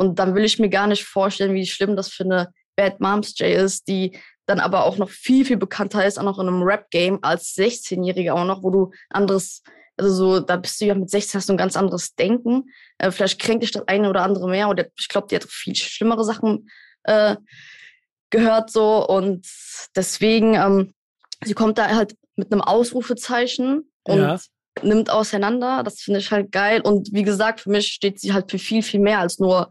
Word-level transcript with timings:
Und 0.00 0.18
dann 0.18 0.34
will 0.34 0.46
ich 0.46 0.58
mir 0.58 0.70
gar 0.70 0.86
nicht 0.86 1.04
vorstellen, 1.04 1.52
wie 1.52 1.66
schlimm 1.66 1.94
das 1.94 2.08
für 2.08 2.24
eine 2.24 2.54
Bad 2.74 3.00
Moms 3.00 3.38
J 3.38 3.50
ist, 3.50 3.86
die 3.86 4.18
dann 4.46 4.58
aber 4.58 4.86
auch 4.86 4.96
noch 4.96 5.10
viel, 5.10 5.44
viel 5.44 5.58
bekannter 5.58 6.06
ist, 6.06 6.18
auch 6.18 6.22
noch 6.22 6.38
in 6.38 6.48
einem 6.48 6.62
Rap-Game 6.62 7.18
als 7.20 7.54
16-Jähriger 7.54 8.32
auch 8.32 8.46
noch, 8.46 8.62
wo 8.62 8.70
du 8.70 8.92
anderes, 9.10 9.62
also 9.98 10.14
so, 10.14 10.40
da 10.40 10.56
bist 10.56 10.80
du 10.80 10.86
ja 10.86 10.94
mit 10.94 11.10
16 11.10 11.38
hast 11.38 11.50
du 11.50 11.52
ein 11.52 11.58
ganz 11.58 11.76
anderes 11.76 12.14
Denken. 12.14 12.70
Äh, 12.96 13.10
vielleicht 13.10 13.38
kränkt 13.38 13.62
dich 13.62 13.72
das 13.72 13.86
eine 13.88 14.08
oder 14.08 14.22
andere 14.22 14.48
mehr 14.48 14.70
oder 14.70 14.86
ich 14.98 15.08
glaube, 15.08 15.26
die 15.28 15.36
hat 15.36 15.44
viel 15.44 15.76
schlimmere 15.76 16.24
Sachen 16.24 16.70
äh, 17.02 17.36
gehört 18.30 18.70
so 18.70 19.06
und 19.06 19.46
deswegen, 19.94 20.54
ähm, 20.54 20.94
sie 21.44 21.52
kommt 21.52 21.76
da 21.76 21.94
halt 21.94 22.16
mit 22.36 22.50
einem 22.50 22.62
Ausrufezeichen 22.62 23.92
und 24.04 24.18
ja. 24.18 24.40
nimmt 24.80 25.10
auseinander. 25.10 25.82
Das 25.82 26.00
finde 26.00 26.20
ich 26.20 26.30
halt 26.30 26.52
geil. 26.52 26.80
Und 26.80 27.12
wie 27.12 27.22
gesagt, 27.22 27.60
für 27.60 27.70
mich 27.70 27.88
steht 27.88 28.18
sie 28.18 28.32
halt 28.32 28.50
für 28.50 28.58
viel, 28.58 28.82
viel 28.82 29.00
mehr 29.00 29.18
als 29.18 29.38
nur 29.38 29.70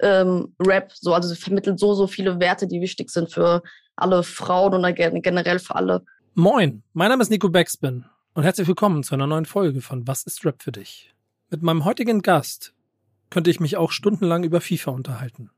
ähm, 0.00 0.54
Rap. 0.58 0.92
So, 0.94 1.14
also 1.14 1.28
sie 1.28 1.36
vermittelt 1.36 1.78
so, 1.78 1.94
so 1.94 2.06
viele 2.06 2.40
Werte, 2.40 2.66
die 2.66 2.80
wichtig 2.80 3.10
sind 3.10 3.32
für 3.32 3.62
alle 3.96 4.22
Frauen 4.22 4.74
oder 4.74 4.92
generell 4.92 5.58
für 5.58 5.74
alle. 5.74 6.04
Moin, 6.34 6.82
mein 6.92 7.10
Name 7.10 7.22
ist 7.22 7.30
Nico 7.30 7.48
Backspin 7.48 8.04
und 8.34 8.42
herzlich 8.42 8.66
willkommen 8.66 9.04
zu 9.04 9.14
einer 9.14 9.26
neuen 9.26 9.46
Folge 9.46 9.80
von 9.80 10.06
Was 10.08 10.24
ist 10.24 10.44
Rap 10.44 10.62
für 10.62 10.72
dich? 10.72 11.14
Mit 11.50 11.62
meinem 11.62 11.84
heutigen 11.84 12.22
Gast 12.22 12.74
könnte 13.30 13.50
ich 13.50 13.60
mich 13.60 13.76
auch 13.76 13.92
stundenlang 13.92 14.42
über 14.42 14.60
FIFA 14.60 14.90
unterhalten. 14.90 15.50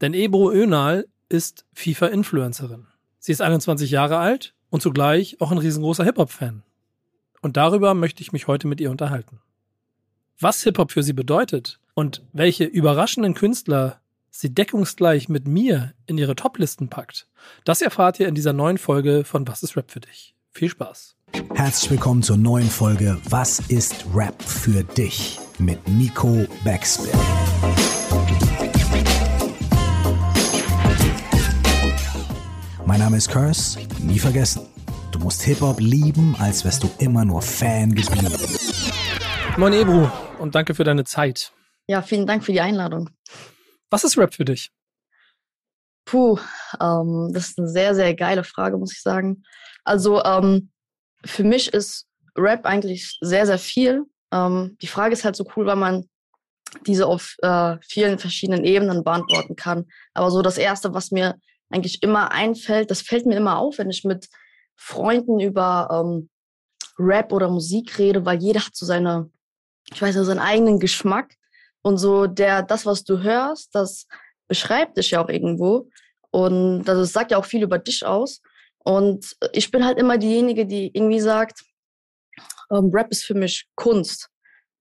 Denn 0.00 0.14
Ebro 0.14 0.50
Önal 0.50 1.06
ist 1.28 1.66
FIFA-Influencerin. 1.74 2.86
Sie 3.18 3.32
ist 3.32 3.42
21 3.42 3.90
Jahre 3.90 4.18
alt 4.18 4.54
und 4.70 4.82
zugleich 4.82 5.40
auch 5.40 5.50
ein 5.50 5.58
riesengroßer 5.58 6.04
Hip-Hop-Fan. 6.04 6.62
Und 7.42 7.56
darüber 7.56 7.94
möchte 7.94 8.22
ich 8.22 8.32
mich 8.32 8.46
heute 8.46 8.66
mit 8.66 8.80
ihr 8.80 8.90
unterhalten. 8.90 9.40
Was 10.38 10.62
Hip-Hop 10.62 10.92
für 10.92 11.02
sie 11.02 11.12
bedeutet 11.12 11.80
und 11.96 12.22
welche 12.34 12.64
überraschenden 12.64 13.32
Künstler 13.32 14.00
sie 14.30 14.52
deckungsgleich 14.52 15.30
mit 15.30 15.48
mir 15.48 15.94
in 16.04 16.18
ihre 16.18 16.36
Top-Listen 16.36 16.88
packt, 16.90 17.26
das 17.64 17.80
erfahrt 17.80 18.20
ihr 18.20 18.28
in 18.28 18.34
dieser 18.34 18.52
neuen 18.52 18.76
Folge 18.76 19.24
von 19.24 19.48
Was 19.48 19.62
ist 19.62 19.78
Rap 19.78 19.90
für 19.90 20.00
dich? 20.00 20.34
Viel 20.52 20.68
Spaß. 20.68 21.16
Herzlich 21.54 21.90
willkommen 21.90 22.22
zur 22.22 22.36
neuen 22.36 22.68
Folge 22.68 23.16
Was 23.30 23.60
ist 23.60 24.04
Rap 24.14 24.40
für 24.42 24.84
dich? 24.84 25.40
mit 25.58 25.88
Nico 25.88 26.46
Backspin. 26.64 27.18
Mein 32.84 33.00
Name 33.00 33.16
ist 33.16 33.30
Curse, 33.30 33.78
nie 34.02 34.18
vergessen. 34.18 34.66
Du 35.12 35.18
musst 35.18 35.40
Hip-Hop 35.44 35.80
lieben, 35.80 36.36
als 36.38 36.62
wärst 36.66 36.82
du 36.82 36.90
immer 36.98 37.24
nur 37.24 37.40
Fan 37.40 37.94
geblieben. 37.94 38.34
Moin 39.56 39.72
Ebru 39.72 40.06
und 40.38 40.54
danke 40.54 40.74
für 40.74 40.84
deine 40.84 41.04
Zeit. 41.04 41.52
Ja, 41.86 42.02
vielen 42.02 42.26
Dank 42.26 42.44
für 42.44 42.52
die 42.52 42.60
Einladung. 42.60 43.10
Was 43.90 44.04
ist 44.04 44.18
Rap 44.18 44.34
für 44.34 44.44
dich? 44.44 44.70
Puh, 46.04 46.38
ähm, 46.80 47.30
das 47.32 47.48
ist 47.48 47.58
eine 47.58 47.68
sehr, 47.68 47.94
sehr 47.94 48.14
geile 48.14 48.44
Frage, 48.44 48.76
muss 48.76 48.92
ich 48.92 49.02
sagen. 49.02 49.42
Also 49.84 50.22
ähm, 50.24 50.70
für 51.24 51.44
mich 51.44 51.72
ist 51.72 52.06
Rap 52.36 52.64
eigentlich 52.64 53.18
sehr, 53.20 53.46
sehr 53.46 53.58
viel. 53.58 54.04
Ähm, 54.32 54.76
die 54.82 54.86
Frage 54.86 55.12
ist 55.12 55.24
halt 55.24 55.36
so 55.36 55.46
cool, 55.56 55.66
weil 55.66 55.76
man 55.76 56.08
diese 56.86 57.06
auf 57.06 57.36
äh, 57.42 57.76
vielen 57.82 58.18
verschiedenen 58.18 58.64
Ebenen 58.64 59.04
beantworten 59.04 59.56
kann. 59.56 59.86
Aber 60.14 60.30
so 60.30 60.42
das 60.42 60.58
Erste, 60.58 60.94
was 60.94 61.10
mir 61.10 61.36
eigentlich 61.70 62.02
immer 62.02 62.32
einfällt, 62.32 62.90
das 62.90 63.02
fällt 63.02 63.26
mir 63.26 63.36
immer 63.36 63.58
auf, 63.58 63.78
wenn 63.78 63.90
ich 63.90 64.04
mit 64.04 64.28
Freunden 64.76 65.40
über 65.40 65.88
ähm, 65.90 66.28
Rap 66.98 67.32
oder 67.32 67.48
Musik 67.48 67.98
rede, 67.98 68.24
weil 68.24 68.38
jeder 68.38 68.64
hat 68.64 68.76
so 68.76 68.86
seine, 68.86 69.30
ich 69.92 70.00
weiß 70.00 70.16
nicht, 70.16 70.26
seinen 70.26 70.38
eigenen 70.38 70.78
Geschmack. 70.78 71.34
Und 71.86 71.98
so 71.98 72.26
der, 72.26 72.64
das, 72.64 72.84
was 72.84 73.04
du 73.04 73.22
hörst, 73.22 73.72
das 73.72 74.08
beschreibt 74.48 74.96
dich 74.96 75.12
ja 75.12 75.24
auch 75.24 75.28
irgendwo. 75.28 75.88
Und 76.32 76.82
das 76.82 77.12
sagt 77.12 77.30
ja 77.30 77.38
auch 77.38 77.44
viel 77.44 77.62
über 77.62 77.78
dich 77.78 78.04
aus. 78.04 78.42
Und 78.78 79.36
ich 79.52 79.70
bin 79.70 79.84
halt 79.84 79.96
immer 79.96 80.18
diejenige, 80.18 80.66
die 80.66 80.90
irgendwie 80.92 81.20
sagt, 81.20 81.62
ähm, 82.72 82.90
Rap 82.92 83.12
ist 83.12 83.22
für 83.22 83.34
mich 83.34 83.68
Kunst. 83.76 84.30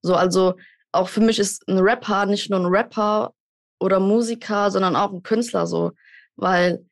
So, 0.01 0.15
also 0.15 0.55
auch 0.93 1.07
für 1.07 1.21
mich 1.21 1.37
ist 1.37 1.67
ein 1.67 1.77
Rapper 1.77 2.25
nicht 2.25 2.49
nur 2.49 2.59
ein 2.59 2.73
Rapper 2.75 3.35
oder 3.79 3.99
Musiker, 3.99 4.71
sondern 4.71 4.95
auch 4.95 5.13
ein 5.13 5.21
Künstler 5.21 5.67
so. 5.67 5.91
Weil 6.37 6.83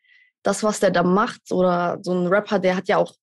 das, 0.44 0.62
was 0.62 0.80
der 0.80 0.92
da 0.92 1.02
macht, 1.02 1.52
oder 1.52 1.98
so 2.04 2.14
ein 2.14 2.28
Rapper, 2.28 2.60
der 2.60 2.76
hat 2.76 2.88
ja 2.88 2.98
auch, 2.98 3.16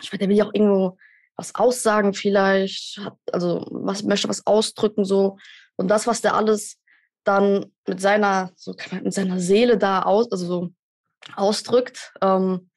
ich 0.00 0.12
weiß, 0.12 0.20
der 0.20 0.28
will 0.28 0.36
ja 0.36 0.44
auch 0.44 0.54
irgendwo 0.54 0.96
was 1.36 1.56
aussagen 1.56 2.14
vielleicht, 2.14 2.98
hat, 2.98 3.16
also 3.32 3.66
was 3.72 4.04
möchte 4.04 4.28
was 4.28 4.46
ausdrücken 4.46 5.04
so. 5.04 5.38
Und 5.76 5.88
das, 5.88 6.06
was 6.06 6.20
der 6.20 6.34
alles 6.34 6.78
dann 7.24 7.72
mit 7.86 8.00
seiner, 8.00 8.52
so 8.56 8.74
mit 9.02 9.14
seiner 9.14 9.40
Seele 9.40 9.78
da 9.78 10.02
aus, 10.02 10.30
also 10.30 10.46
so 10.46 10.70
ausdrückt, 11.34 12.12
ähm, 12.20 12.70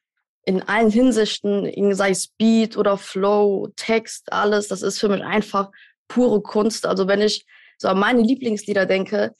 in 0.44 0.62
allen 0.62 0.90
Hinsichten, 0.90 1.94
sei 1.94 2.10
es 2.10 2.28
Beat 2.28 2.78
oder 2.78 2.96
Flow, 2.96 3.68
Text, 3.76 4.32
alles, 4.32 4.68
das 4.68 4.80
ist 4.80 4.98
für 4.98 5.10
mich 5.10 5.22
einfach 5.22 5.70
pure 6.08 6.40
Kunst. 6.40 6.86
Also 6.86 7.06
wenn 7.06 7.20
ich 7.20 7.44
so 7.76 7.88
an 7.88 7.98
meine 7.98 8.22
Lieblingslieder 8.22 8.86
denke, 8.86 9.34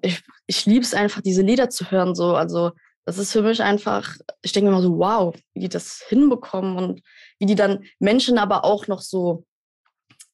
ich, 0.00 0.22
ich 0.46 0.64
liebe 0.64 0.84
es 0.84 0.94
einfach, 0.94 1.20
diese 1.20 1.42
Lieder 1.42 1.68
zu 1.68 1.90
hören. 1.90 2.14
So. 2.14 2.34
Also 2.34 2.72
das 3.04 3.18
ist 3.18 3.32
für 3.32 3.42
mich 3.42 3.62
einfach, 3.62 4.16
ich 4.42 4.52
denke 4.52 4.70
immer 4.70 4.82
so, 4.82 4.98
wow, 4.98 5.34
wie 5.52 5.60
die 5.60 5.68
das 5.68 6.02
hinbekommen 6.08 6.76
und 6.76 7.02
wie 7.38 7.46
die 7.46 7.54
dann 7.54 7.84
Menschen 7.98 8.38
aber 8.38 8.64
auch 8.64 8.86
noch 8.86 9.00
so 9.00 9.44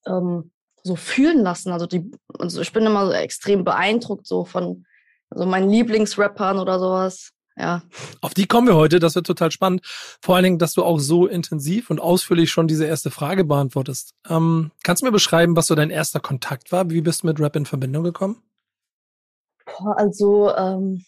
ähm, 0.06 0.52
so 0.84 0.96
fühlen 0.96 1.42
lassen. 1.42 1.72
Also, 1.72 1.86
die, 1.86 2.10
also 2.38 2.60
ich 2.60 2.72
bin 2.72 2.86
immer 2.86 3.06
so 3.06 3.12
extrem 3.12 3.64
beeindruckt 3.64 4.26
so 4.26 4.44
von 4.44 4.84
so 5.30 5.46
meinen 5.46 5.70
Lieblingsrappern 5.70 6.58
oder 6.58 6.78
sowas. 6.78 7.30
Ja. 7.56 7.82
Auf 8.20 8.34
die 8.34 8.46
kommen 8.46 8.66
wir 8.66 8.74
heute, 8.74 8.98
das 8.98 9.14
wird 9.14 9.26
total 9.26 9.50
spannend. 9.50 9.82
Vor 10.20 10.34
allen 10.34 10.44
Dingen, 10.44 10.58
dass 10.58 10.74
du 10.74 10.82
auch 10.82 10.98
so 10.98 11.26
intensiv 11.26 11.88
und 11.88 12.00
ausführlich 12.00 12.50
schon 12.50 12.66
diese 12.66 12.84
erste 12.84 13.10
Frage 13.10 13.44
beantwortest. 13.44 14.14
Ähm, 14.28 14.72
kannst 14.82 15.02
du 15.02 15.06
mir 15.06 15.12
beschreiben, 15.12 15.56
was 15.56 15.68
so 15.68 15.74
dein 15.74 15.90
erster 15.90 16.20
Kontakt 16.20 16.72
war? 16.72 16.90
Wie 16.90 17.00
bist 17.00 17.22
du 17.22 17.28
mit 17.28 17.38
Rap 17.38 17.54
in 17.54 17.66
Verbindung 17.66 18.02
gekommen? 18.02 18.42
Boah, 19.66 19.96
also 19.96 20.54
ähm, 20.54 21.04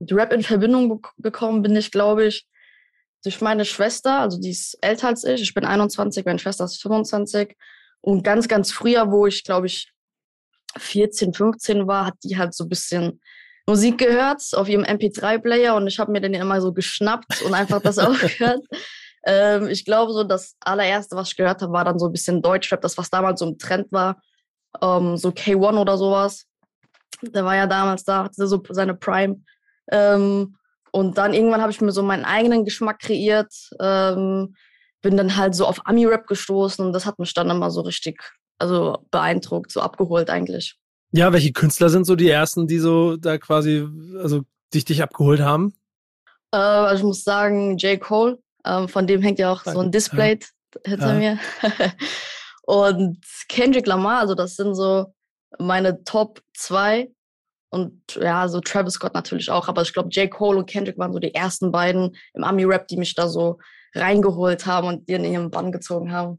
mit 0.00 0.12
Rap 0.12 0.32
in 0.32 0.42
Verbindung 0.42 1.06
gekommen 1.18 1.62
bin 1.62 1.76
ich, 1.76 1.92
glaube 1.92 2.26
ich, 2.26 2.48
durch 3.22 3.40
meine 3.40 3.64
Schwester. 3.64 4.18
Also 4.20 4.40
die 4.40 4.50
ist 4.50 4.76
älter 4.80 5.08
als 5.08 5.22
ich. 5.24 5.40
Ich 5.40 5.54
bin 5.54 5.64
21, 5.64 6.24
meine 6.24 6.38
Schwester 6.40 6.64
ist 6.64 6.82
25. 6.82 7.56
Und 8.02 8.24
ganz, 8.24 8.48
ganz 8.48 8.72
früher, 8.72 9.10
wo 9.10 9.26
ich, 9.26 9.44
glaube 9.44 9.66
ich, 9.66 9.92
14, 10.76 11.34
15 11.34 11.86
war, 11.86 12.06
hat 12.06 12.14
die 12.22 12.38
halt 12.38 12.54
so 12.54 12.64
ein 12.64 12.68
bisschen 12.68 13.20
Musik 13.66 13.98
gehört 13.98 14.42
auf 14.54 14.68
ihrem 14.68 14.84
MP3-Player 14.84 15.74
und 15.74 15.86
ich 15.86 15.98
habe 15.98 16.10
mir 16.10 16.20
den 16.20 16.34
immer 16.34 16.60
so 16.60 16.72
geschnappt 16.72 17.42
und 17.42 17.54
einfach 17.54 17.80
das 17.80 17.98
auch 17.98 18.18
gehört. 18.38 18.64
Ähm, 19.26 19.68
ich 19.68 19.84
glaube, 19.84 20.12
so 20.12 20.24
das 20.24 20.56
allererste, 20.60 21.16
was 21.16 21.28
ich 21.30 21.36
gehört 21.36 21.62
habe, 21.62 21.72
war 21.72 21.84
dann 21.84 21.98
so 21.98 22.06
ein 22.06 22.12
bisschen 22.12 22.42
Deutschrap, 22.42 22.80
das, 22.80 22.96
was 22.96 23.10
damals 23.10 23.40
so 23.40 23.46
im 23.46 23.58
Trend 23.58 23.92
war. 23.92 24.20
Ähm, 24.80 25.16
so 25.16 25.28
K1 25.28 25.78
oder 25.78 25.98
sowas. 25.98 26.46
Der 27.22 27.44
war 27.44 27.54
ja 27.54 27.66
damals 27.66 28.04
da, 28.04 28.24
hatte 28.24 28.46
so 28.46 28.62
seine 28.70 28.94
Prime. 28.94 29.42
Ähm, 29.90 30.56
und 30.92 31.18
dann 31.18 31.34
irgendwann 31.34 31.60
habe 31.60 31.70
ich 31.70 31.80
mir 31.80 31.92
so 31.92 32.02
meinen 32.02 32.24
eigenen 32.24 32.64
Geschmack 32.64 33.00
kreiert. 33.00 33.52
Ähm, 33.78 34.56
bin 35.02 35.16
dann 35.16 35.36
halt 35.36 35.54
so 35.54 35.66
auf 35.66 35.86
Ami-Rap 35.86 36.26
gestoßen 36.26 36.84
und 36.84 36.92
das 36.92 37.06
hat 37.06 37.18
mich 37.18 37.34
dann 37.34 37.50
immer 37.50 37.70
so 37.70 37.80
richtig, 37.80 38.20
also 38.58 38.98
beeindruckt, 39.10 39.70
so 39.70 39.80
abgeholt 39.80 40.30
eigentlich. 40.30 40.76
Ja, 41.12 41.32
welche 41.32 41.52
Künstler 41.52 41.88
sind 41.88 42.04
so 42.06 42.16
die 42.16 42.28
ersten, 42.28 42.66
die 42.66 42.78
so 42.78 43.16
da 43.16 43.38
quasi, 43.38 43.86
also 44.18 44.42
dich 44.72 44.84
dich 44.84 45.02
abgeholt 45.02 45.40
haben? 45.40 45.74
Äh, 46.52 46.56
also 46.56 47.00
ich 47.00 47.06
muss 47.06 47.24
sagen, 47.24 47.76
J. 47.78 48.00
Cole, 48.00 48.38
ähm, 48.64 48.88
von 48.88 49.06
dem 49.06 49.22
hängt 49.22 49.38
ja 49.38 49.52
auch 49.52 49.64
so 49.64 49.80
ein 49.80 49.90
Display 49.90 50.38
ja. 50.38 50.80
hinter 50.84 51.14
ja. 51.14 51.18
mir. 51.18 51.38
und 52.62 53.18
Kendrick 53.48 53.86
Lamar, 53.86 54.20
also 54.20 54.34
das 54.34 54.56
sind 54.56 54.74
so 54.74 55.12
meine 55.58 56.04
Top 56.04 56.42
2. 56.54 57.10
Und 57.72 58.18
ja, 58.20 58.48
so 58.48 58.60
Travis 58.60 58.94
Scott 58.94 59.14
natürlich 59.14 59.50
auch, 59.50 59.68
aber 59.68 59.82
ich 59.82 59.92
glaube, 59.92 60.08
J. 60.10 60.28
Cole 60.28 60.58
und 60.58 60.68
Kendrick 60.68 60.98
waren 60.98 61.12
so 61.12 61.20
die 61.20 61.34
ersten 61.34 61.70
beiden 61.70 62.16
im 62.34 62.42
Ami-Rap, 62.42 62.88
die 62.88 62.96
mich 62.96 63.14
da 63.14 63.28
so 63.28 63.58
reingeholt 63.94 64.66
haben 64.66 64.88
und 64.88 65.08
dir 65.08 65.16
in 65.16 65.24
ihren 65.24 65.50
Bann 65.50 65.72
gezogen 65.72 66.12
haben. 66.12 66.38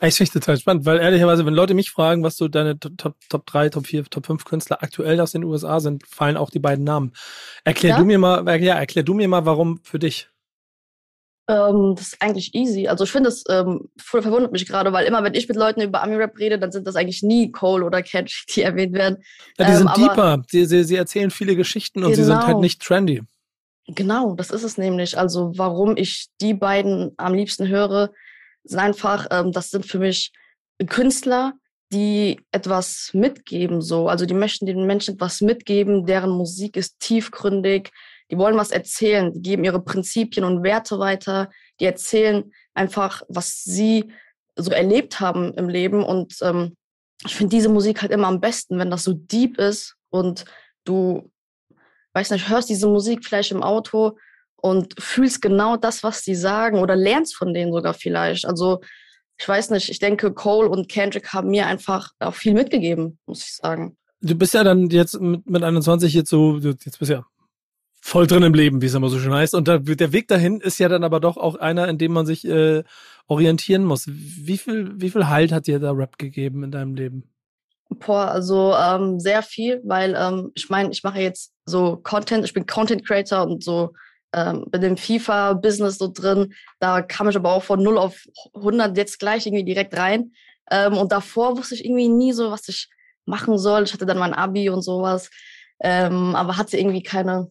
Ich 0.00 0.14
finde 0.14 0.32
total 0.32 0.56
spannend, 0.56 0.86
weil 0.86 0.98
ehrlicherweise, 0.98 1.44
wenn 1.44 1.54
Leute 1.54 1.74
mich 1.74 1.90
fragen, 1.90 2.22
was 2.22 2.36
so 2.36 2.48
deine 2.48 2.78
Top, 2.78 3.14
Top 3.28 3.46
3, 3.46 3.68
Top 3.70 3.86
4, 3.86 4.04
Top 4.04 4.26
5 4.26 4.44
Künstler 4.44 4.82
aktuell 4.82 5.20
aus 5.20 5.32
den 5.32 5.44
USA 5.44 5.80
sind, 5.80 6.06
fallen 6.06 6.36
auch 6.36 6.50
die 6.50 6.58
beiden 6.58 6.84
Namen. 6.84 7.12
Erklär 7.64 7.92
ja? 7.92 7.98
du 7.98 8.04
mir 8.04 8.18
mal, 8.18 8.46
ja, 8.62 8.74
erklär 8.74 9.04
du 9.04 9.14
mir 9.14 9.28
mal, 9.28 9.44
warum 9.46 9.80
für 9.82 9.98
dich. 9.98 10.28
Ähm, 11.48 11.94
das 11.96 12.08
ist 12.08 12.22
eigentlich 12.22 12.54
easy. 12.54 12.88
Also 12.88 13.04
ich 13.04 13.12
finde 13.12 13.28
das 13.28 13.44
ähm, 13.48 13.88
verwundert 13.96 14.50
mich 14.50 14.66
gerade, 14.66 14.92
weil 14.92 15.06
immer, 15.06 15.22
wenn 15.22 15.34
ich 15.34 15.46
mit 15.46 15.56
Leuten 15.56 15.80
über 15.80 16.02
Ami-Rap 16.02 16.36
rede, 16.38 16.58
dann 16.58 16.72
sind 16.72 16.86
das 16.86 16.96
eigentlich 16.96 17.22
nie 17.22 17.52
Cole 17.52 17.84
oder 17.84 18.02
Catch, 18.02 18.46
die 18.54 18.62
erwähnt 18.62 18.94
werden. 18.94 19.18
Ja, 19.58 19.66
die 19.66 19.72
ähm, 19.72 19.78
sind 19.78 19.96
deeper. 19.96 20.42
Sie, 20.48 20.64
sie, 20.64 20.82
sie 20.82 20.96
erzählen 20.96 21.30
viele 21.30 21.54
Geschichten 21.54 22.00
und 22.00 22.06
genau. 22.06 22.16
sie 22.16 22.24
sind 22.24 22.36
halt 22.36 22.46
genau. 22.46 22.60
nicht 22.60 22.82
trendy. 22.82 23.22
Genau, 23.88 24.34
das 24.34 24.50
ist 24.50 24.64
es 24.64 24.78
nämlich. 24.78 25.16
Also 25.16 25.52
warum 25.56 25.96
ich 25.96 26.28
die 26.40 26.54
beiden 26.54 27.12
am 27.16 27.34
liebsten 27.34 27.68
höre, 27.68 28.10
sind 28.64 28.80
einfach, 28.80 29.28
ähm, 29.30 29.52
das 29.52 29.70
sind 29.70 29.86
für 29.86 29.98
mich 29.98 30.32
Künstler, 30.88 31.54
die 31.92 32.40
etwas 32.50 33.10
mitgeben, 33.12 33.80
so. 33.80 34.08
Also 34.08 34.26
die 34.26 34.34
möchten 34.34 34.66
den 34.66 34.86
Menschen 34.86 35.14
etwas 35.14 35.40
mitgeben, 35.40 36.04
deren 36.04 36.30
Musik 36.30 36.76
ist 36.76 36.98
tiefgründig, 36.98 37.92
die 38.30 38.38
wollen 38.38 38.56
was 38.56 38.72
erzählen, 38.72 39.32
die 39.32 39.42
geben 39.42 39.64
ihre 39.64 39.80
Prinzipien 39.80 40.44
und 40.44 40.64
Werte 40.64 40.98
weiter, 40.98 41.48
die 41.78 41.84
erzählen 41.84 42.52
einfach, 42.74 43.22
was 43.28 43.62
sie 43.62 44.12
so 44.56 44.72
erlebt 44.72 45.20
haben 45.20 45.54
im 45.54 45.68
Leben. 45.68 46.02
Und 46.02 46.36
ähm, 46.42 46.76
ich 47.24 47.36
finde 47.36 47.54
diese 47.54 47.68
Musik 47.68 48.02
halt 48.02 48.10
immer 48.10 48.26
am 48.26 48.40
besten, 48.40 48.78
wenn 48.78 48.90
das 48.90 49.04
so 49.04 49.12
deep 49.12 49.58
ist 49.58 49.94
und 50.10 50.44
du, 50.84 51.30
weiß 52.16 52.30
nicht, 52.30 52.48
hörst 52.48 52.70
diese 52.70 52.88
Musik 52.88 53.24
vielleicht 53.24 53.52
im 53.52 53.62
Auto 53.62 54.16
und 54.56 54.94
fühlst 54.98 55.42
genau 55.42 55.76
das, 55.76 56.02
was 56.02 56.24
sie 56.24 56.34
sagen 56.34 56.78
oder 56.78 56.96
lernst 56.96 57.36
von 57.36 57.52
denen 57.52 57.72
sogar 57.72 57.92
vielleicht. 57.92 58.46
Also 58.46 58.80
ich 59.38 59.46
weiß 59.46 59.68
nicht, 59.68 59.90
ich 59.90 59.98
denke, 59.98 60.32
Cole 60.32 60.70
und 60.70 60.88
Kendrick 60.88 61.34
haben 61.34 61.50
mir 61.50 61.66
einfach 61.66 62.12
auch 62.18 62.34
viel 62.34 62.54
mitgegeben, 62.54 63.18
muss 63.26 63.44
ich 63.44 63.54
sagen. 63.56 63.98
Du 64.22 64.34
bist 64.34 64.54
ja 64.54 64.64
dann 64.64 64.88
jetzt 64.88 65.20
mit, 65.20 65.48
mit 65.48 65.62
21 65.62 66.14
jetzt 66.14 66.30
so, 66.30 66.56
jetzt 66.56 66.98
bist 66.98 67.10
ja 67.10 67.26
voll 68.00 68.26
drin 68.26 68.44
im 68.44 68.54
Leben, 68.54 68.80
wie 68.80 68.86
es 68.86 68.94
immer 68.94 69.10
so 69.10 69.18
schön 69.18 69.34
heißt. 69.34 69.54
Und 69.54 69.68
der, 69.68 69.80
der 69.80 70.12
Weg 70.12 70.28
dahin 70.28 70.60
ist 70.62 70.78
ja 70.78 70.88
dann 70.88 71.04
aber 71.04 71.20
doch 71.20 71.36
auch 71.36 71.56
einer, 71.56 71.86
in 71.88 71.98
dem 71.98 72.12
man 72.12 72.24
sich 72.24 72.46
äh, 72.46 72.82
orientieren 73.26 73.84
muss. 73.84 74.06
Wie 74.08 74.56
viel, 74.56 74.92
wie 74.98 75.10
viel 75.10 75.28
Halt 75.28 75.52
hat 75.52 75.66
dir 75.66 75.80
da 75.80 75.90
Rap 75.90 76.16
gegeben 76.16 76.62
in 76.62 76.70
deinem 76.70 76.94
Leben? 76.94 77.24
Boah, 77.88 78.30
also 78.30 78.74
ähm, 78.74 79.20
sehr 79.20 79.42
viel, 79.42 79.80
weil 79.84 80.14
ähm, 80.16 80.50
ich 80.54 80.68
meine, 80.68 80.90
ich 80.90 81.02
mache 81.02 81.20
jetzt 81.20 81.52
so 81.64 81.96
Content, 81.96 82.44
ich 82.44 82.52
bin 82.52 82.66
Content 82.66 83.06
Creator 83.06 83.46
und 83.46 83.62
so 83.62 83.92
ähm, 84.32 84.66
dem 84.74 84.96
FIFA-Business 84.96 85.98
so 85.98 86.08
drin. 86.12 86.52
Da 86.80 87.02
kam 87.02 87.28
ich 87.28 87.36
aber 87.36 87.52
auch 87.52 87.62
von 87.62 87.82
0 87.82 87.96
auf 87.96 88.26
100 88.54 88.96
jetzt 88.96 89.18
gleich 89.18 89.46
irgendwie 89.46 89.64
direkt 89.64 89.96
rein. 89.96 90.32
Ähm, 90.70 90.96
und 90.96 91.12
davor 91.12 91.56
wusste 91.56 91.76
ich 91.76 91.84
irgendwie 91.84 92.08
nie 92.08 92.32
so, 92.32 92.50
was 92.50 92.68
ich 92.68 92.88
machen 93.24 93.56
soll. 93.56 93.84
Ich 93.84 93.92
hatte 93.92 94.06
dann 94.06 94.18
mein 94.18 94.34
Abi 94.34 94.68
und 94.68 94.82
sowas, 94.82 95.30
ähm, 95.80 96.34
aber 96.34 96.56
hatte 96.56 96.76
irgendwie 96.76 97.02
keine 97.02 97.48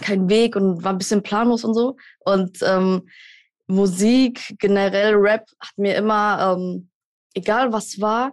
kein 0.00 0.28
Weg 0.28 0.56
und 0.56 0.82
war 0.82 0.92
ein 0.92 0.98
bisschen 0.98 1.22
planlos 1.22 1.64
und 1.64 1.74
so. 1.74 1.96
Und 2.20 2.58
ähm, 2.62 3.08
Musik, 3.66 4.56
generell 4.58 5.14
Rap, 5.14 5.46
hat 5.60 5.76
mir 5.76 5.94
immer, 5.94 6.56
ähm, 6.56 6.90
egal 7.34 7.72
was 7.72 8.00
war, 8.00 8.32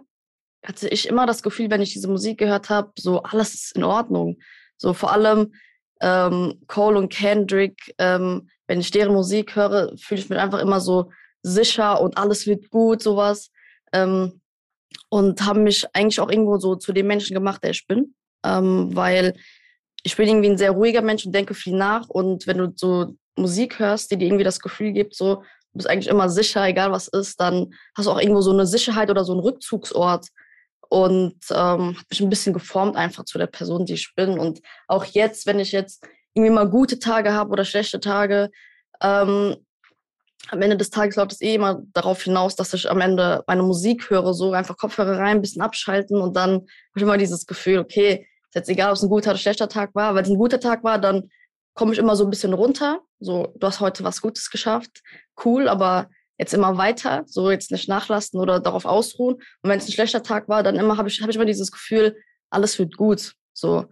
hatte 0.64 0.88
ich 0.88 1.08
immer 1.08 1.26
das 1.26 1.42
Gefühl, 1.42 1.70
wenn 1.70 1.82
ich 1.82 1.92
diese 1.92 2.08
Musik 2.08 2.38
gehört 2.38 2.70
habe, 2.70 2.92
so 2.98 3.22
alles 3.22 3.54
ist 3.54 3.76
in 3.76 3.84
Ordnung. 3.84 4.38
So 4.76 4.92
vor 4.92 5.12
allem 5.12 5.52
ähm, 6.00 6.60
Cole 6.66 6.98
und 6.98 7.12
Kendrick, 7.12 7.94
ähm, 7.98 8.48
wenn 8.66 8.80
ich 8.80 8.90
deren 8.90 9.14
Musik 9.14 9.56
höre, 9.56 9.96
fühle 9.96 10.20
ich 10.20 10.28
mich 10.28 10.38
einfach 10.38 10.60
immer 10.60 10.80
so 10.80 11.10
sicher 11.42 12.00
und 12.00 12.18
alles 12.18 12.46
wird 12.46 12.70
gut, 12.70 13.02
sowas. 13.02 13.50
Ähm, 13.92 14.40
und 15.08 15.44
haben 15.44 15.62
mich 15.62 15.86
eigentlich 15.94 16.20
auch 16.20 16.30
irgendwo 16.30 16.58
so 16.58 16.76
zu 16.76 16.92
dem 16.92 17.06
Menschen 17.06 17.34
gemacht, 17.34 17.62
der 17.62 17.70
ich 17.70 17.86
bin. 17.86 18.14
Ähm, 18.44 18.94
weil 18.94 19.34
ich 20.02 20.16
bin 20.16 20.28
irgendwie 20.28 20.50
ein 20.50 20.58
sehr 20.58 20.72
ruhiger 20.72 21.02
Mensch 21.02 21.24
und 21.24 21.34
denke 21.34 21.54
viel 21.54 21.76
nach. 21.76 22.08
Und 22.08 22.46
wenn 22.46 22.58
du 22.58 22.72
so 22.74 23.14
Musik 23.36 23.78
hörst, 23.78 24.10
die 24.10 24.16
dir 24.16 24.26
irgendwie 24.26 24.44
das 24.44 24.60
Gefühl 24.60 24.92
gibt, 24.92 25.14
so, 25.14 25.36
du 25.36 25.42
bist 25.74 25.88
eigentlich 25.88 26.08
immer 26.08 26.28
sicher, 26.28 26.66
egal 26.66 26.92
was 26.92 27.08
ist, 27.08 27.40
dann 27.40 27.72
hast 27.94 28.06
du 28.06 28.10
auch 28.10 28.20
irgendwo 28.20 28.40
so 28.40 28.52
eine 28.52 28.66
Sicherheit 28.66 29.10
oder 29.10 29.24
so 29.24 29.32
einen 29.32 29.40
Rückzugsort. 29.40 30.26
Und 30.92 31.38
ähm, 31.50 31.96
hat 31.96 32.10
mich 32.10 32.20
ein 32.20 32.28
bisschen 32.28 32.52
geformt 32.52 32.96
einfach 32.96 33.24
zu 33.24 33.38
der 33.38 33.46
Person, 33.46 33.86
die 33.86 33.94
ich 33.94 34.12
bin. 34.14 34.38
Und 34.38 34.60
auch 34.88 35.06
jetzt, 35.06 35.46
wenn 35.46 35.58
ich 35.58 35.72
jetzt 35.72 36.06
irgendwie 36.34 36.52
mal 36.52 36.68
gute 36.68 36.98
Tage 36.98 37.32
habe 37.32 37.48
oder 37.48 37.64
schlechte 37.64 37.98
Tage, 37.98 38.50
ähm, 39.00 39.56
am 40.50 40.60
Ende 40.60 40.76
des 40.76 40.90
Tages 40.90 41.16
läuft 41.16 41.32
es 41.32 41.40
eh 41.40 41.54
immer 41.54 41.80
darauf 41.94 42.22
hinaus, 42.24 42.56
dass 42.56 42.74
ich 42.74 42.90
am 42.90 43.00
Ende 43.00 43.42
meine 43.46 43.62
Musik 43.62 44.10
höre, 44.10 44.34
so 44.34 44.52
einfach 44.52 44.76
Kopfhörer 44.76 45.16
rein, 45.16 45.38
ein 45.38 45.40
bisschen 45.40 45.62
abschalten 45.62 46.20
und 46.20 46.36
dann 46.36 46.50
habe 46.50 46.66
ich 46.96 47.02
immer 47.02 47.16
dieses 47.16 47.46
Gefühl, 47.46 47.78
okay, 47.78 48.28
ist 48.50 48.54
jetzt 48.54 48.68
egal, 48.68 48.90
ob 48.90 48.96
es 48.96 49.02
ein 49.02 49.08
guter 49.08 49.30
oder 49.30 49.38
schlechter 49.38 49.70
Tag 49.70 49.94
war. 49.94 50.14
Wenn 50.14 50.24
es 50.24 50.30
ein 50.30 50.36
guter 50.36 50.60
Tag 50.60 50.84
war, 50.84 50.98
dann 50.98 51.30
komme 51.72 51.94
ich 51.94 51.98
immer 51.98 52.16
so 52.16 52.24
ein 52.24 52.30
bisschen 52.30 52.52
runter. 52.52 53.00
So, 53.18 53.54
du 53.56 53.66
hast 53.66 53.80
heute 53.80 54.04
was 54.04 54.20
Gutes 54.20 54.50
geschafft. 54.50 55.00
Cool, 55.42 55.70
aber 55.70 56.10
jetzt 56.42 56.54
immer 56.54 56.76
weiter. 56.76 57.22
So, 57.26 57.50
jetzt 57.50 57.70
nicht 57.70 57.88
nachlassen 57.88 58.40
oder 58.40 58.60
darauf 58.60 58.84
ausruhen. 58.84 59.36
Und 59.36 59.70
wenn 59.70 59.78
es 59.78 59.88
ein 59.88 59.92
schlechter 59.92 60.22
Tag 60.22 60.48
war, 60.48 60.62
dann 60.62 60.76
immer 60.76 60.96
habe 60.96 61.08
ich, 61.08 61.22
hab 61.22 61.30
ich 61.30 61.36
immer 61.36 61.44
dieses 61.44 61.72
Gefühl, 61.72 62.16
alles 62.50 62.78
wird 62.78 62.96
gut. 62.96 63.34
So, 63.54 63.86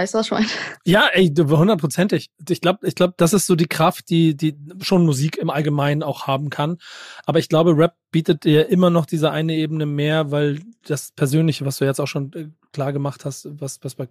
Weißt 0.00 0.14
du, 0.14 0.18
was 0.18 0.26
ich 0.26 0.32
meine? 0.32 0.46
Ja, 0.86 1.08
ey, 1.12 1.28
hundertprozentig. 1.28 2.30
Ich 2.48 2.62
glaube, 2.62 2.88
ich 2.88 2.94
glaube, 2.94 3.12
das 3.18 3.34
ist 3.34 3.46
so 3.46 3.54
die 3.54 3.66
Kraft, 3.66 4.08
die, 4.08 4.34
die 4.34 4.56
schon 4.80 5.04
Musik 5.04 5.36
im 5.36 5.50
Allgemeinen 5.50 6.02
auch 6.02 6.26
haben 6.26 6.48
kann. 6.48 6.78
Aber 7.26 7.38
ich 7.38 7.50
glaube, 7.50 7.76
Rap 7.76 7.96
bietet 8.10 8.44
dir 8.44 8.70
immer 8.70 8.88
noch 8.88 9.04
diese 9.04 9.30
eine 9.30 9.52
Ebene 9.56 9.84
mehr, 9.84 10.30
weil 10.30 10.60
das 10.86 11.12
Persönliche, 11.12 11.66
was 11.66 11.76
du 11.76 11.84
jetzt 11.84 12.00
auch 12.00 12.06
schon 12.06 12.32
äh, 12.32 12.48
klar 12.72 12.94
gemacht 12.94 13.26
hast, 13.26 13.46
was, 13.60 13.78
was 13.82 13.94
bei 13.94 14.08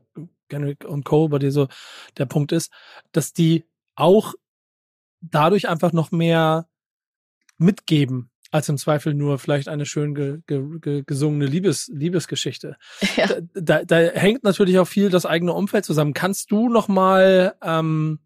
Kendrick 0.48 0.86
und 0.86 1.06
Cole 1.06 1.30
bei 1.30 1.40
dir 1.40 1.52
so 1.52 1.68
der 2.20 2.28
Punkt 2.28 2.52
ist, 2.52 2.72
dass 3.12 3.34
die 3.34 3.66
auch 3.96 4.36
dadurch 5.22 5.70
einfach 5.70 5.92
noch 5.92 6.12
mehr 6.12 6.68
mitgeben 7.60 8.30
als 8.52 8.68
im 8.68 8.78
Zweifel 8.78 9.14
nur 9.14 9.38
vielleicht 9.38 9.68
eine 9.68 9.86
schön 9.86 10.16
ge, 10.16 10.40
ge, 10.48 10.64
ge, 10.82 11.04
gesungene 11.06 11.46
Liebes, 11.46 11.90
Liebesgeschichte. 11.94 12.78
Ja. 13.16 13.28
Da, 13.28 13.84
da, 13.84 13.84
da 13.84 13.98
hängt 13.98 14.44
natürlich 14.44 14.80
auch 14.80 14.88
viel 14.88 15.10
das 15.10 15.26
eigene 15.26 15.54
Umfeld 15.54 15.86
zusammen. 15.86 16.14
Kannst 16.14 16.52
du 16.52 16.70
noch 16.70 16.88
mal 16.88 17.56
ähm, 17.62 18.20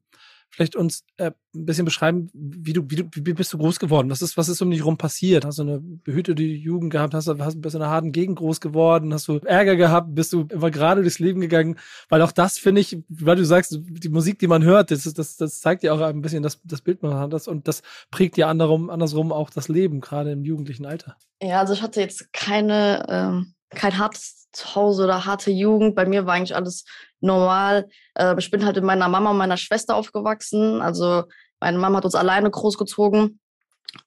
vielleicht 0.53 0.75
uns 0.75 1.03
äh, 1.17 1.31
ein 1.55 1.65
bisschen 1.65 1.85
beschreiben, 1.85 2.29
wie 2.33 2.73
du, 2.73 2.83
wie 2.88 2.95
du, 2.97 3.05
wie 3.13 3.33
bist 3.33 3.51
du 3.53 3.57
groß 3.57 3.79
geworden? 3.79 4.11
Was 4.11 4.21
ist, 4.21 4.38
was 4.38 4.50
ist 4.50 4.61
um 4.61 4.69
dich 4.69 4.85
rum 4.85 4.97
passiert? 4.97 5.45
Hast 5.45 5.57
du 5.57 5.63
eine 5.63 5.79
behütete 5.79 6.44
Jugend 6.44 6.91
gehabt? 6.91 7.15
Hast 7.15 7.27
du, 7.27 7.38
hast, 7.39 7.59
bist 7.59 7.73
du 7.73 7.79
in 7.79 7.83
einer 7.83 7.91
harten 7.91 8.11
Gegend 8.11 8.38
groß 8.38 8.61
geworden? 8.61 9.13
Hast 9.13 9.27
du 9.27 9.39
Ärger 9.39 9.75
gehabt? 9.75 10.13
Bist 10.13 10.31
du 10.31 10.45
immer 10.50 10.69
gerade 10.69 11.01
durchs 11.01 11.17
Leben 11.17 11.41
gegangen? 11.41 11.79
Weil 12.07 12.21
auch 12.21 12.31
das 12.31 12.59
finde 12.59 12.81
ich, 12.81 13.00
weil 13.09 13.35
du 13.35 13.45
sagst, 13.45 13.79
die 13.81 14.09
Musik, 14.09 14.38
die 14.38 14.47
man 14.47 14.63
hört, 14.63 14.91
das, 14.91 15.11
das, 15.11 15.38
das 15.38 15.59
zeigt 15.59 15.81
ja 15.81 15.94
auch 15.94 16.01
ein 16.01 16.21
bisschen 16.21 16.44
das, 16.44 16.59
das 16.63 16.81
Bild 16.81 17.01
man 17.01 17.15
hat 17.15 17.33
das 17.33 17.47
und 17.47 17.67
das 17.67 17.81
prägt 18.11 18.38
ja 18.38 18.47
andersrum, 18.47 18.91
andersrum 18.91 19.31
auch 19.31 19.50
das 19.50 19.69
Leben, 19.69 20.01
gerade 20.01 20.31
im 20.31 20.45
jugendlichen 20.45 20.85
Alter. 20.85 21.17
Ja, 21.41 21.59
also 21.59 21.73
ich 21.73 21.81
hatte 21.81 22.00
jetzt 22.00 22.31
keine, 22.31 23.05
ähm, 23.09 23.55
kein 23.71 23.97
hartes 23.97 24.47
Zuhause 24.51 25.05
oder 25.05 25.25
harte 25.25 25.51
Jugend. 25.51 25.95
Bei 25.95 26.05
mir 26.05 26.25
war 26.25 26.35
eigentlich 26.35 26.55
alles 26.55 26.85
normal. 27.23 27.87
Äh, 28.15 28.35
ich 28.37 28.51
bin 28.51 28.65
halt 28.65 28.75
mit 28.75 28.85
meiner 28.85 29.07
Mama 29.07 29.31
und 29.31 29.37
meiner 29.37 29.57
Schwester 29.57 29.95
aufgewachsen. 29.95 30.81
Also 30.81 31.23
meine 31.59 31.77
Mama 31.77 31.97
hat 31.97 32.05
uns 32.05 32.15
alleine 32.15 32.51
großgezogen. 32.51 33.39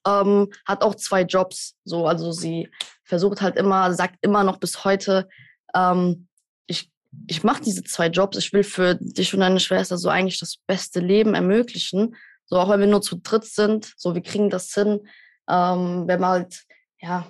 Ähm, 0.05 0.51
hat 0.65 0.83
auch 0.83 0.95
zwei 0.95 1.23
Jobs. 1.23 1.75
So, 1.83 2.07
also 2.07 2.31
sie 2.31 2.69
versucht 3.03 3.41
halt 3.41 3.55
immer, 3.57 3.93
sagt 3.93 4.17
immer 4.21 4.43
noch 4.43 4.57
bis 4.57 4.83
heute, 4.83 5.27
ähm, 5.73 6.27
ich, 6.67 6.91
ich 7.27 7.43
mache 7.43 7.63
diese 7.63 7.83
zwei 7.83 8.07
Jobs. 8.07 8.37
Ich 8.37 8.53
will 8.53 8.63
für 8.63 8.95
dich 8.95 9.33
und 9.33 9.39
deine 9.39 9.59
Schwester 9.59 9.97
so 9.97 10.09
eigentlich 10.09 10.39
das 10.39 10.57
beste 10.67 10.99
Leben 10.99 11.35
ermöglichen. 11.35 12.15
So, 12.45 12.57
auch 12.57 12.69
wenn 12.69 12.79
wir 12.79 12.87
nur 12.87 13.01
zu 13.01 13.17
dritt 13.17 13.45
sind, 13.45 13.93
so, 13.97 14.13
wir 14.13 14.21
kriegen 14.21 14.49
das 14.49 14.73
hin. 14.73 15.07
Ähm, 15.49 16.07
wir 16.07 16.15
haben 16.15 16.25
halt, 16.25 16.63
ja, 16.99 17.25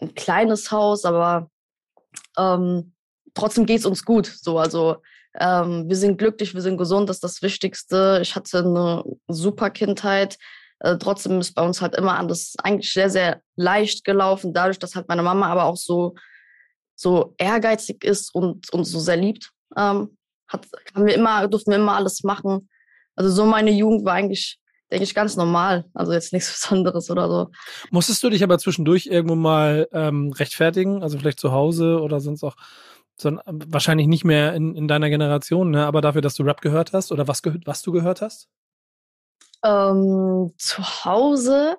ein 0.00 0.14
kleines 0.14 0.70
Haus, 0.70 1.04
aber 1.04 1.50
ähm, 2.36 2.92
trotzdem 3.34 3.66
geht 3.66 3.80
es 3.80 3.86
uns 3.86 4.04
gut. 4.04 4.26
So, 4.26 4.58
also 4.58 5.02
ähm, 5.38 5.88
wir 5.88 5.96
sind 5.96 6.18
glücklich, 6.18 6.54
wir 6.54 6.62
sind 6.62 6.76
gesund, 6.76 7.08
das 7.08 7.16
ist 7.16 7.24
das 7.24 7.42
Wichtigste. 7.42 8.20
Ich 8.22 8.34
hatte 8.34 8.58
eine 8.58 9.04
super 9.28 9.70
Kindheit. 9.70 10.38
Äh, 10.80 10.96
trotzdem 10.98 11.40
ist 11.40 11.54
bei 11.54 11.62
uns 11.62 11.80
halt 11.80 11.94
immer 11.94 12.18
alles 12.18 12.54
eigentlich 12.62 12.92
sehr, 12.92 13.10
sehr 13.10 13.40
leicht 13.56 14.04
gelaufen, 14.04 14.52
dadurch, 14.52 14.78
dass 14.78 14.94
halt 14.94 15.08
meine 15.08 15.22
Mama 15.22 15.46
aber 15.46 15.64
auch 15.64 15.76
so, 15.76 16.14
so 16.94 17.34
ehrgeizig 17.38 18.04
ist 18.04 18.34
und 18.34 18.72
uns 18.72 18.90
so 18.90 18.98
sehr 18.98 19.16
liebt. 19.16 19.50
Ähm, 19.76 20.16
hat, 20.48 20.66
haben 20.94 21.06
wir 21.06 21.14
immer, 21.14 21.48
durften 21.48 21.70
wir 21.70 21.78
immer 21.78 21.96
alles 21.96 22.22
machen. 22.22 22.68
Also 23.14 23.30
so 23.30 23.46
meine 23.46 23.70
Jugend 23.70 24.04
war 24.04 24.14
eigentlich, 24.14 24.58
denke 24.90 25.04
ich, 25.04 25.14
ganz 25.14 25.36
normal. 25.36 25.86
Also 25.94 26.12
jetzt 26.12 26.32
nichts 26.32 26.52
Besonderes 26.60 27.10
oder 27.10 27.28
so. 27.28 27.50
Musstest 27.90 28.22
du 28.22 28.30
dich 28.30 28.42
aber 28.42 28.58
zwischendurch 28.58 29.06
irgendwo 29.06 29.34
mal 29.34 29.88
ähm, 29.92 30.32
rechtfertigen? 30.32 31.02
Also 31.02 31.18
vielleicht 31.18 31.40
zu 31.40 31.52
Hause 31.52 32.00
oder 32.00 32.20
sonst 32.20 32.44
auch 32.44 32.56
sondern 33.16 33.64
wahrscheinlich 33.72 34.06
nicht 34.06 34.24
mehr 34.24 34.54
in, 34.54 34.74
in 34.74 34.88
deiner 34.88 35.08
Generation, 35.08 35.70
ne? 35.70 35.86
aber 35.86 36.00
dafür, 36.00 36.20
dass 36.20 36.34
du 36.34 36.42
Rap 36.42 36.60
gehört 36.60 36.92
hast 36.92 37.12
oder 37.12 37.26
was, 37.26 37.42
was 37.64 37.82
du 37.82 37.92
gehört 37.92 38.20
hast? 38.20 38.48
Ähm, 39.64 40.52
zu 40.58 40.82
Hause 41.04 41.76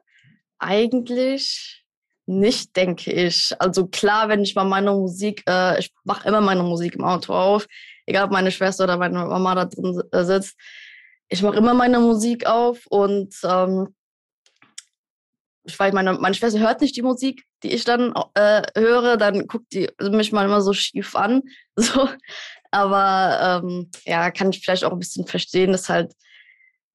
eigentlich 0.60 1.86
nicht, 2.26 2.76
denke 2.76 3.12
ich. 3.12 3.54
Also 3.60 3.88
klar, 3.88 4.30
wenn 4.30 4.42
ich 4.42 4.56
mal 4.56 4.66
meine 4.66 4.92
Musik, 4.92 5.44
äh, 5.48 5.80
ich 5.80 5.94
mache 6.04 6.28
immer 6.28 6.42
meine 6.42 6.64
Musik 6.64 6.96
im 6.96 7.06
Auto 7.06 7.34
auf, 7.34 7.68
egal 8.06 8.26
ob 8.26 8.32
meine 8.32 8.52
Schwester 8.52 8.84
oder 8.84 8.98
meine 8.98 9.26
Mama 9.26 9.56
da 9.56 9.66
drin 9.66 10.02
äh, 10.12 10.24
sitzt. 10.24 10.58
Ich 11.30 11.42
mache 11.42 11.58
immer 11.58 11.74
meine 11.74 12.00
Musik 12.00 12.46
auf 12.46 12.86
und 12.88 13.36
ähm, 13.44 13.96
ich 15.64 15.78
weiß, 15.78 15.94
meine, 15.94 16.14
meine 16.14 16.36
Schwester 16.36 16.60
hört 16.60 16.82
nicht 16.82 16.96
die 16.96 17.02
Musik, 17.02 17.46
die 17.64 17.74
ich 17.74 17.84
dann 17.84 18.14
äh, 18.36 18.62
höre, 18.76 19.18
dann 19.18 19.48
guckt 19.48 19.74
die 19.74 19.90
mich 20.00 20.32
mal 20.32 20.46
immer 20.46 20.62
so 20.62 20.74
schief 20.74 21.16
an. 21.16 21.44
So. 21.80 22.10
Aber 22.72 23.62
ähm, 23.64 23.90
ja, 24.06 24.32
kann 24.32 24.50
ich 24.50 24.62
vielleicht 24.64 24.84
auch 24.84 24.92
ein 24.92 25.00
bisschen 25.00 25.28
verstehen, 25.28 25.72
dass 25.72 25.90
halt, 25.90 26.14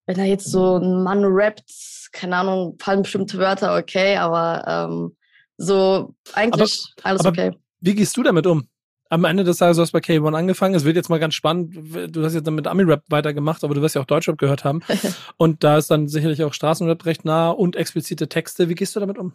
wenn 0.06 0.16
da 0.16 0.24
jetzt 0.24 0.50
so 0.50 0.76
ein 0.76 1.04
Mann 1.04 1.24
rappt, 1.24 2.10
keine 2.12 2.36
Ahnung, 2.36 2.76
fallen 2.80 3.02
bestimmte 3.02 3.38
Wörter, 3.38 3.76
okay, 3.76 4.16
aber 4.16 4.64
ähm, 4.66 5.16
So, 5.56 6.14
eigentlich 6.32 6.92
aber, 6.96 7.06
alles 7.08 7.20
aber 7.20 7.28
okay. 7.30 7.56
Wie 7.80 7.94
gehst 7.94 8.16
du 8.16 8.22
damit 8.22 8.46
um? 8.46 8.68
Am 9.08 9.24
Ende 9.24 9.44
des 9.44 9.58
Tages, 9.58 9.76
du 9.76 9.82
hast 9.82 9.92
bei 9.92 9.98
K1 9.98 10.34
angefangen. 10.36 10.74
Es 10.74 10.84
wird 10.84 10.96
jetzt 10.96 11.10
mal 11.10 11.20
ganz 11.20 11.34
spannend. 11.34 11.74
Du 12.14 12.24
hast 12.24 12.34
jetzt 12.34 12.46
dann 12.46 12.54
mit 12.54 12.66
Ami-Rap 12.66 13.04
weitergemacht, 13.08 13.62
aber 13.62 13.74
du 13.74 13.82
wirst 13.82 13.94
ja 13.94 14.00
auch 14.00 14.06
Deutschrap 14.06 14.38
gehört 14.38 14.64
haben. 14.64 14.80
und 15.36 15.62
da 15.64 15.76
ist 15.78 15.90
dann 15.90 16.08
sicherlich 16.08 16.42
auch 16.44 16.54
Straßenrap 16.54 17.04
recht 17.04 17.24
nah 17.24 17.50
und 17.50 17.76
explizite 17.76 18.28
Texte. 18.28 18.68
Wie 18.68 18.74
gehst 18.74 18.96
du 18.96 19.00
damit 19.00 19.18
um? 19.18 19.34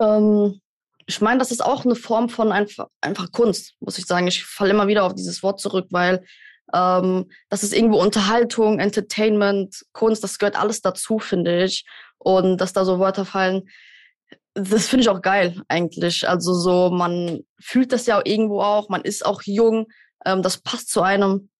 Ähm, 0.00 0.60
ich 1.06 1.20
meine, 1.20 1.38
das 1.38 1.52
ist 1.52 1.64
auch 1.64 1.84
eine 1.84 1.94
Form 1.94 2.28
von 2.28 2.52
einfach, 2.52 2.88
einfach 3.00 3.30
Kunst, 3.30 3.74
muss 3.80 3.98
ich 3.98 4.06
sagen. 4.06 4.26
Ich 4.26 4.44
falle 4.44 4.70
immer 4.70 4.88
wieder 4.88 5.04
auf 5.04 5.14
dieses 5.14 5.42
Wort 5.42 5.60
zurück, 5.60 5.86
weil 5.90 6.24
ähm, 6.74 7.30
das 7.48 7.62
ist 7.62 7.72
irgendwo 7.72 8.00
Unterhaltung, 8.00 8.80
Entertainment, 8.80 9.84
Kunst, 9.92 10.24
das 10.24 10.38
gehört 10.38 10.58
alles 10.58 10.80
dazu, 10.80 11.18
finde 11.18 11.64
ich. 11.64 11.84
Und 12.18 12.60
dass 12.60 12.72
da 12.72 12.84
so 12.84 12.98
Wörter 12.98 13.24
fallen, 13.24 13.68
das 14.54 14.88
finde 14.88 15.02
ich 15.02 15.08
auch 15.08 15.22
geil 15.22 15.62
eigentlich. 15.68 16.28
Also 16.28 16.54
so, 16.54 16.90
man 16.90 17.40
fühlt 17.60 17.92
das 17.92 18.06
ja 18.06 18.20
irgendwo 18.24 18.62
auch, 18.62 18.88
man 18.88 19.02
ist 19.02 19.24
auch 19.24 19.42
jung, 19.44 19.86
ähm, 20.24 20.42
das 20.42 20.58
passt 20.58 20.90
zu 20.90 21.02
einem. 21.02 21.50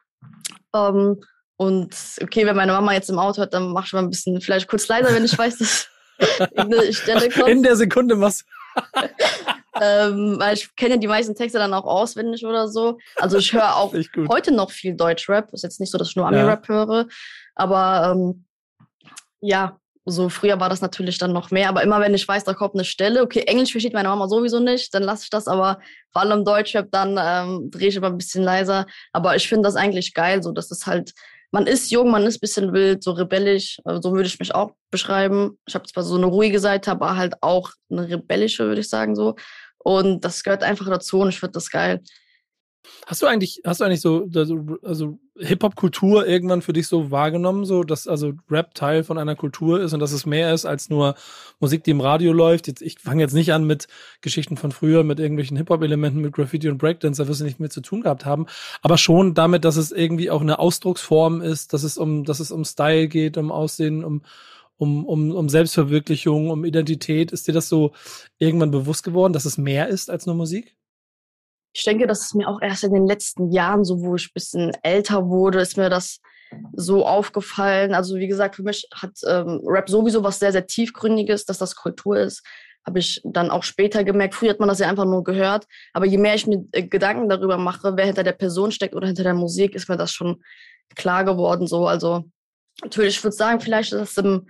Ähm, 0.75 1.21
und 1.57 1.95
okay, 2.23 2.47
wenn 2.47 2.57
meine 2.57 2.73
Mama 2.73 2.93
jetzt 2.93 3.11
im 3.11 3.19
Auto 3.19 3.38
hört, 3.38 3.55
dann 3.55 3.71
mach 3.71 3.87
ich 3.87 3.93
mal 3.93 4.00
ein 4.00 4.11
bisschen 4.11 4.40
vielleicht 4.40 4.69
kurz 4.69 4.88
leiser, 4.88 5.14
wenn 5.14 5.25
ich 5.25 5.37
weiß, 5.37 5.59
dass 5.59 5.88
in 7.46 7.62
der 7.62 7.76
Sekunde 7.76 8.20
was. 8.20 8.44
ähm, 9.80 10.37
weil 10.38 10.54
ich 10.54 10.75
kenne 10.76 10.99
die 10.99 11.06
meisten 11.06 11.35
Texte 11.35 11.58
dann 11.58 11.75
auch 11.75 11.85
auswendig 11.85 12.44
oder 12.44 12.68
so. 12.68 12.99
Also 13.16 13.38
ich 13.38 13.52
höre 13.52 13.76
auch 13.76 13.94
heute 14.28 14.52
noch 14.52 14.70
viel 14.70 14.94
Deutschrap. 14.94 15.52
Ist 15.52 15.62
jetzt 15.62 15.80
nicht 15.80 15.90
so, 15.90 15.99
dass 15.99 16.11
ich 16.11 16.16
nur 16.16 16.26
Ami-Rap 16.26 16.68
ja. 16.68 16.75
höre. 16.75 17.06
Aber 17.54 18.12
ähm, 18.12 18.44
ja, 19.40 19.78
so 20.04 20.28
früher 20.28 20.61
war 20.61 20.68
das 20.68 20.80
natürlich 20.80 21.18
dann 21.18 21.32
noch 21.32 21.50
mehr. 21.50 21.68
Aber 21.68 21.82
immer 21.82 22.00
wenn 22.00 22.14
ich 22.14 22.26
weiß, 22.26 22.44
da 22.44 22.54
kommt 22.54 22.75
eine 22.75 22.85
Stelle, 22.85 23.23
okay, 23.23 23.40
Englisch 23.40 23.73
versteht 23.73 23.92
meine 23.92 24.08
Mama 24.08 24.28
sowieso 24.28 24.61
nicht, 24.61 24.94
dann 24.94 25.02
lasse 25.02 25.25
ich 25.25 25.30
das. 25.30 25.49
Aber 25.49 25.80
vor 26.12 26.23
allem 26.23 26.44
Deutschrap, 26.44 26.90
dann 26.92 27.18
ähm, 27.20 27.70
drehe 27.70 27.88
ich 27.88 27.96
immer 27.96 28.06
ein 28.06 28.16
bisschen 28.16 28.44
leiser. 28.44 28.87
Aber 29.12 29.35
ich 29.37 29.49
finde 29.49 29.66
das 29.66 29.76
eigentlich 29.76 30.14
geil, 30.14 30.42
so 30.42 30.52
dass 30.52 30.68
das 30.68 30.87
halt 30.87 31.12
man 31.56 31.66
ist 31.66 31.90
jung, 31.90 32.10
man 32.10 32.25
ist 32.25 32.36
ein 32.36 32.40
bisschen 32.40 32.72
wild, 32.75 33.02
so 33.02 33.12
rebellisch, 33.12 33.80
also 33.82 34.02
so 34.02 34.14
würde 34.14 34.28
ich 34.28 34.38
mich 34.38 34.54
auch 34.54 34.72
beschreiben. 34.90 35.58
Ich 35.66 35.75
habe 35.75 35.86
zwar 35.86 36.02
so 36.02 36.16
eine 36.16 36.26
ruhige 36.26 36.60
Seite, 36.60 36.90
aber 36.90 37.16
halt 37.16 37.42
auch 37.42 37.70
eine 37.90 38.06
rebellische, 38.06 38.66
würde 38.66 38.82
ich 38.82 38.90
sagen 38.90 39.16
so. 39.16 39.36
Und 39.78 40.22
das 40.22 40.42
gehört 40.42 40.62
einfach 40.62 40.86
dazu 40.86 41.20
und 41.20 41.30
ich 41.30 41.40
finde 41.40 41.52
das 41.52 41.70
geil. 41.70 42.02
Hast 43.06 43.22
du 43.22 43.26
eigentlich, 43.26 43.62
hast 43.64 43.80
du 43.80 43.84
eigentlich 43.84 44.02
so, 44.02 44.28
also 44.82 45.18
Hip-Hop-Kultur 45.38 46.26
irgendwann 46.26 46.62
für 46.62 46.73
dich 46.73 46.87
so 46.88 47.11
wahrgenommen, 47.11 47.64
so 47.64 47.85
dass 47.85 48.09
also 48.09 48.33
Rap 48.50 48.75
Teil 48.75 49.05
von 49.05 49.19
einer 49.19 49.37
Kultur 49.37 49.81
ist 49.81 49.93
und 49.93 50.00
dass 50.00 50.12
es 50.12 50.26
mehr 50.26 50.55
ist 50.55 50.64
als 50.64 50.88
nur 50.88 51.14
Musik, 51.61 51.85
die 51.85 51.90
im 51.90 52.00
Radio 52.00 52.33
läuft? 52.33 52.66
Jetzt, 52.69 52.83
ich 52.83 52.99
fange 52.99 53.23
jetzt 53.23 53.35
nicht 53.35 53.52
an 53.52 53.64
mit 53.64 53.88
Geschichten 54.21 54.57
von 54.57 54.73
früher, 54.73 55.05
mit 55.05 55.21
irgendwelchen 55.21 55.57
Hip-Hop-Elementen, 55.57 56.21
mit 56.21 56.33
Graffiti 56.33 56.69
und 56.69 56.78
Breakdance, 56.78 57.23
da 57.23 57.28
wirst 57.28 57.40
du 57.40 57.45
nicht 57.45 57.61
mehr 57.61 57.71
zu 57.71 57.81
tun 57.81 58.02
gehabt 58.02 58.25
haben, 58.25 58.47
aber 58.83 58.99
schon 58.99 59.35
damit, 59.35 59.64
dass 59.64 59.76
es 59.76 59.93
irgendwie 59.93 60.31
auch 60.31 60.40
eine 60.40 60.59
Ausdrucksform 60.59 61.43
ist, 61.43 61.73
dass 61.73 61.83
es 61.83 61.99
um, 61.99 62.25
dass 62.25 62.40
es 62.40 62.50
um 62.50 62.64
Style 62.64 63.09
geht, 63.09 63.37
um 63.37 63.52
Aussehen, 63.52 64.05
um 64.05 64.23
um, 64.78 65.07
um, 65.07 65.31
um 65.33 65.49
Selbstverwirklichung, 65.49 66.50
um 66.50 66.64
Identität. 66.66 67.33
Ist 67.33 67.49
dir 67.49 67.52
das 67.52 67.69
so 67.69 67.93
irgendwann 68.38 68.71
bewusst 68.71 69.05
geworden, 69.05 69.33
dass 69.33 69.47
es 69.47 69.57
mehr 69.57 69.88
ist 69.88 70.11
als 70.11 70.26
nur 70.26 70.35
Musik? 70.35 70.75
Ich 71.76 71.85
denke, 71.85 72.06
das 72.06 72.23
ist 72.23 72.35
mir 72.35 72.49
auch 72.49 72.61
erst 72.62 72.85
in 72.85 72.95
den 72.95 73.06
letzten 73.06 73.52
Jahren, 73.52 73.85
so 73.85 74.00
wo 74.00 74.14
ich 74.14 74.28
ein 74.28 74.35
bisschen 74.35 74.73
älter 74.83 75.28
wurde, 75.28 75.61
ist 75.61 75.76
mir 75.76 75.90
das 75.90 76.21
so 76.73 77.04
aufgefallen. 77.04 77.95
Also 77.95 78.16
wie 78.16 78.28
gesagt, 78.28 78.56
für 78.56 78.62
mich 78.62 78.88
hat 78.95 79.12
ähm, 79.28 79.61
Rap 79.62 79.90
sowieso 79.90 80.25
was 80.25 80.38
sehr, 80.38 80.52
sehr 80.52 80.66
tiefgründiges, 80.66 81.45
dass 81.45 81.59
das 81.59 81.76
Kultur 81.76 82.18
ist. 82.18 82.42
Habe 82.87 83.00
ich 83.00 83.21
dann 83.25 83.50
auch 83.50 83.62
später 83.62 84.04
gemerkt. 84.04 84.35
Früher 84.35 84.50
hat 84.50 84.61
man 84.61 84.71
das 84.71 84.78
ja 84.78 84.88
einfach 84.88 85.04
nur 85.04 85.23
gehört. 85.23 85.66
Aber 85.92 86.06
je 86.06 86.16
mehr 86.16 86.35
ich 86.35 86.47
mir 86.47 86.64
äh, 86.73 86.83
Gedanken 86.83 87.28
darüber 87.28 87.59
mache, 87.59 87.95
wer 87.97 88.06
hinter 88.06 88.23
der 88.23 88.33
Person 88.33 88.73
steckt 88.73 88.95
oder 88.95 89.09
hinter 89.09 89.25
der 89.25 89.35
Musik, 89.35 89.75
ist 89.75 89.90
mir 89.90 89.99
das 89.99 90.12
schon 90.12 90.42
klar 90.95 91.25
geworden. 91.25 91.66
So, 91.66 91.87
also 91.87 92.25
natürlich, 92.83 93.16
ich 93.16 93.25
würde 93.25 93.37
sagen, 93.37 93.61
vielleicht 93.61 93.92
ist 93.92 94.16
das 94.16 94.25
im 94.25 94.47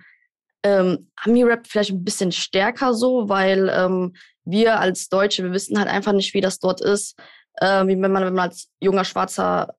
ähm, 0.63 1.09
Ami-Rap 1.23 1.67
vielleicht 1.67 1.91
ein 1.91 2.03
bisschen 2.03 2.31
stärker 2.31 2.93
so, 2.93 3.29
weil 3.29 3.69
ähm, 3.69 4.13
wir 4.45 4.79
als 4.79 5.09
Deutsche, 5.09 5.43
wir 5.43 5.51
wissen 5.51 5.77
halt 5.77 5.87
einfach 5.87 6.13
nicht, 6.13 6.33
wie 6.33 6.41
das 6.41 6.59
dort 6.59 6.81
ist, 6.81 7.19
äh, 7.55 7.85
wie 7.85 8.01
wenn 8.01 8.11
man, 8.11 8.25
wenn 8.25 8.33
man 8.33 8.49
als 8.49 8.69
junger 8.79 9.05
schwarzer 9.05 9.75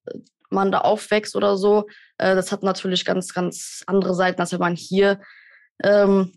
Mann 0.50 0.73
da 0.73 0.78
aufwächst 0.80 1.37
oder 1.37 1.56
so. 1.56 1.87
Äh, 2.18 2.35
das 2.35 2.52
hat 2.52 2.62
natürlich 2.62 3.04
ganz, 3.04 3.32
ganz 3.35 3.82
andere 3.87 4.14
Seiten, 4.14 4.40
als 4.40 4.52
wenn 4.52 4.61
man 4.61 4.76
hier 4.76 5.20
ähm, 5.82 6.35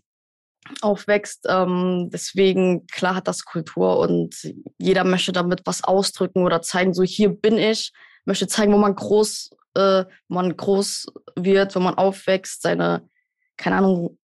aufwächst. 0.80 1.46
Ähm, 1.48 2.10
deswegen, 2.12 2.86
klar 2.86 3.16
hat 3.16 3.28
das 3.28 3.44
Kultur 3.44 3.98
und 3.98 4.34
jeder 4.78 5.04
möchte 5.04 5.32
damit 5.32 5.62
was 5.64 5.84
ausdrücken 5.84 6.44
oder 6.44 6.62
zeigen, 6.62 6.94
so 6.94 7.02
hier 7.02 7.30
bin 7.30 7.58
ich, 7.58 7.92
möchte 8.24 8.46
zeigen, 8.46 8.72
wo 8.72 8.78
man 8.78 8.94
groß, 8.94 9.50
äh, 9.74 10.04
wo 10.28 10.34
man 10.34 10.56
groß 10.56 11.06
wird, 11.36 11.74
wenn 11.74 11.82
man 11.82 11.94
aufwächst, 11.94 12.62
seine, 12.62 13.08
keine 13.56 13.76
Ahnung, 13.76 14.18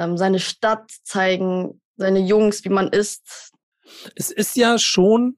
ähm, 0.00 0.16
seine 0.16 0.40
Stadt 0.40 0.90
zeigen, 1.04 1.80
seine 1.96 2.20
Jungs, 2.20 2.64
wie 2.64 2.70
man 2.70 2.88
ist. 2.88 3.52
Es 4.14 4.30
ist 4.30 4.56
ja 4.56 4.78
schon 4.78 5.36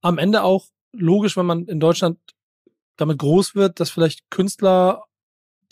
am 0.00 0.18
Ende 0.18 0.42
auch 0.42 0.66
logisch, 0.92 1.36
wenn 1.36 1.46
man 1.46 1.66
in 1.66 1.80
Deutschland 1.80 2.18
damit 2.96 3.18
groß 3.18 3.54
wird, 3.54 3.80
dass 3.80 3.90
vielleicht 3.90 4.30
Künstler, 4.30 5.04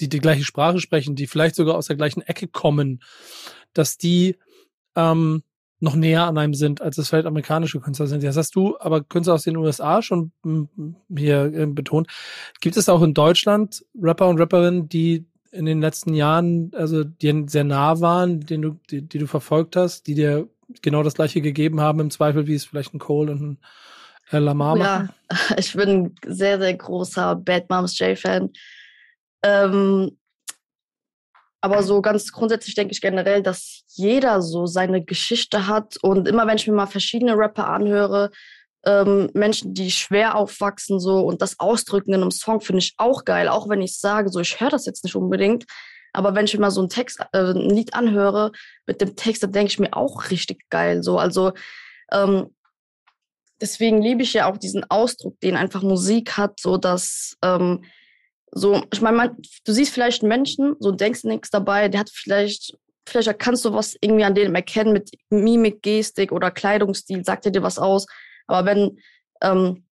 die 0.01 0.09
die 0.09 0.19
gleiche 0.19 0.45
Sprache 0.45 0.81
sprechen, 0.81 1.15
die 1.15 1.27
vielleicht 1.27 1.55
sogar 1.55 1.77
aus 1.77 1.87
der 1.87 1.97
gleichen 1.97 2.23
Ecke 2.23 2.49
kommen, 2.49 3.03
dass 3.73 3.97
die 3.97 4.37
ähm, 4.97 5.43
noch 5.81 5.95
näher 5.95 6.25
an 6.25 6.39
einem 6.39 6.55
sind, 6.55 6.81
als 6.81 6.99
es 6.99 7.09
vielleicht 7.09 7.27
amerikanische 7.27 7.81
Künstler 7.81 8.07
sind. 8.07 8.23
Jetzt 8.23 8.37
hast 8.37 8.55
du 8.55 8.79
aber 8.79 9.03
Künstler 9.03 9.35
aus 9.35 9.45
den 9.45 9.57
USA 9.57 10.03
schon 10.03 10.33
hm, 10.43 10.97
hier 11.17 11.45
äh, 11.45 11.67
betont. 11.67 12.09
Gibt 12.61 12.77
es 12.77 12.89
auch 12.89 13.03
in 13.03 13.15
Deutschland 13.15 13.85
Rapper 14.01 14.29
und 14.29 14.39
Rapperinnen, 14.39 14.89
die 14.89 15.27
in 15.53 15.67
den 15.67 15.81
letzten 15.81 16.15
Jahren, 16.15 16.73
also 16.75 17.05
dir 17.05 17.45
sehr 17.47 17.65
nah 17.65 18.01
waren, 18.01 18.41
den 18.41 18.63
du, 18.63 18.81
die, 18.91 19.03
die, 19.03 19.19
du 19.19 19.27
verfolgt 19.27 19.77
hast, 19.77 20.07
die 20.07 20.15
dir 20.15 20.49
genau 20.81 21.03
das 21.03 21.15
gleiche 21.15 21.43
gegeben 21.43 21.81
haben, 21.81 22.01
im 22.01 22.11
Zweifel, 22.11 22.47
wie 22.47 22.55
es 22.55 22.65
vielleicht 22.65 22.95
ein 22.95 22.99
Cole 22.99 23.33
und 23.33 23.43
ein 23.43 23.59
äh, 24.31 24.39
Lamar 24.39 24.77
machen? 24.77 25.11
Ja, 25.31 25.57
ich 25.59 25.75
bin 25.75 25.89
ein 25.89 26.15
sehr, 26.27 26.59
sehr 26.59 26.75
großer 26.75 27.37
Bad 27.37 27.69
Moms 27.69 27.99
J-Fan. 27.99 28.51
Ähm, 29.45 30.17
aber 31.61 31.83
so 31.83 32.03
ganz 32.03 32.33
grundsätzlich 32.33 32.75
denke 32.75 32.93
ich 32.93 33.01
generell, 33.01 33.43
dass 33.43 33.85
jeder 33.89 34.43
so 34.43 34.67
seine 34.67 35.05
Geschichte 35.05 35.69
hat. 35.69 35.97
Und 36.03 36.27
immer 36.27 36.47
wenn 36.47 36.57
ich 36.57 36.67
mir 36.67 36.75
mal 36.75 36.87
verschiedene 36.87 37.37
Rapper 37.37 37.69
anhöre, 37.69 38.31
ähm, 38.85 39.31
Menschen, 39.35 39.75
die 39.75 39.91
schwer 39.91 40.37
aufwachsen 40.37 40.99
so 40.99 41.21
und 41.21 41.43
das 41.43 41.61
ausdrücken 41.61 42.13
in 42.13 42.23
einem 42.23 42.31
Song 42.31 42.61
finde 42.61 42.81
ich 42.81 42.95
auch 42.97 43.25
geil, 43.25 43.49
auch 43.49 43.69
wenn 43.69 43.81
ich 43.81 43.99
sage, 43.99 44.29
so 44.29 44.41
ich 44.41 44.61
höre 44.61 44.71
das 44.71 44.87
jetzt 44.87 45.05
nicht 45.05 45.17
unbedingt, 45.17 45.65
aber 46.13 46.35
wenn 46.35 46.45
ich 46.45 46.59
mal 46.59 46.71
so 46.71 46.81
einen 46.81 46.91
Text, 46.91 47.21
äh, 47.33 47.39
ein 47.39 47.71
Lied 47.71 47.95
anhöre 47.95 48.53
mit 48.87 49.01
dem 49.01 49.17
Text, 49.17 49.43
dann 49.43 49.53
denke 49.53 49.73
ich 49.73 49.79
mir 49.79 49.95
auch 49.95 50.31
richtig 50.31 50.69
geil 50.69 51.03
so. 51.03 51.19
Also 51.19 51.53
ähm, 52.11 52.55
deswegen 53.61 54.03
liebe 54.03 54.23
ich 54.23 54.33
ja 54.35 54.51
auch 54.51 54.59
diesen 54.59 54.85
Ausdruck, 54.91 55.41
den 55.41 55.57
einfach 55.57 55.83
Musik 55.83 56.37
hat, 56.37 56.61
so 56.61 56.77
dass 56.77 57.37
ähm, 57.43 57.85
so, 58.55 58.83
ich 58.93 59.01
meine, 59.01 59.35
du 59.65 59.73
siehst 59.73 59.95
vielleicht 59.95 60.23
einen 60.23 60.29
Menschen, 60.29 60.77
so 60.79 60.93
denkst 60.93 61.25
nichts 61.25 61.49
dabei, 61.49 61.89
der 61.89 62.01
hat 62.01 62.11
vielleicht, 62.11 62.77
vielleicht 63.09 63.39
kannst 63.39 63.65
du 63.65 63.73
was 63.73 63.97
irgendwie 64.01 64.25
an 64.25 64.35
dem 64.35 64.55
erkennen 64.55 64.93
mit 64.93 65.11
Mimik, 65.31 65.83
Gestik 65.83 66.33
oder 66.33 66.51
Kleidungsstil, 66.51 67.25
sagt 67.25 67.47
er 67.47 67.53
dir 67.53 67.63
was 67.63 67.79
aus. 67.79 68.07
Aber 68.47 68.67
wenn 68.67 68.99
ähm, 69.43 69.85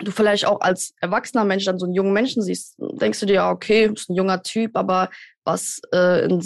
du 0.00 0.10
vielleicht 0.10 0.46
auch 0.46 0.60
als 0.60 0.94
erwachsener 1.00 1.44
Mensch 1.44 1.64
dann 1.64 1.78
so 1.78 1.86
einen 1.86 1.94
jungen 1.94 2.12
Menschen 2.12 2.42
siehst, 2.42 2.76
denkst 2.78 3.20
du 3.20 3.26
dir, 3.26 3.34
ja, 3.34 3.50
okay, 3.50 3.90
ist 3.92 4.10
ein 4.10 4.16
junger 4.16 4.42
Typ, 4.42 4.76
aber 4.76 5.10
was 5.44 5.80
äh, 5.94 6.24
in, 6.24 6.42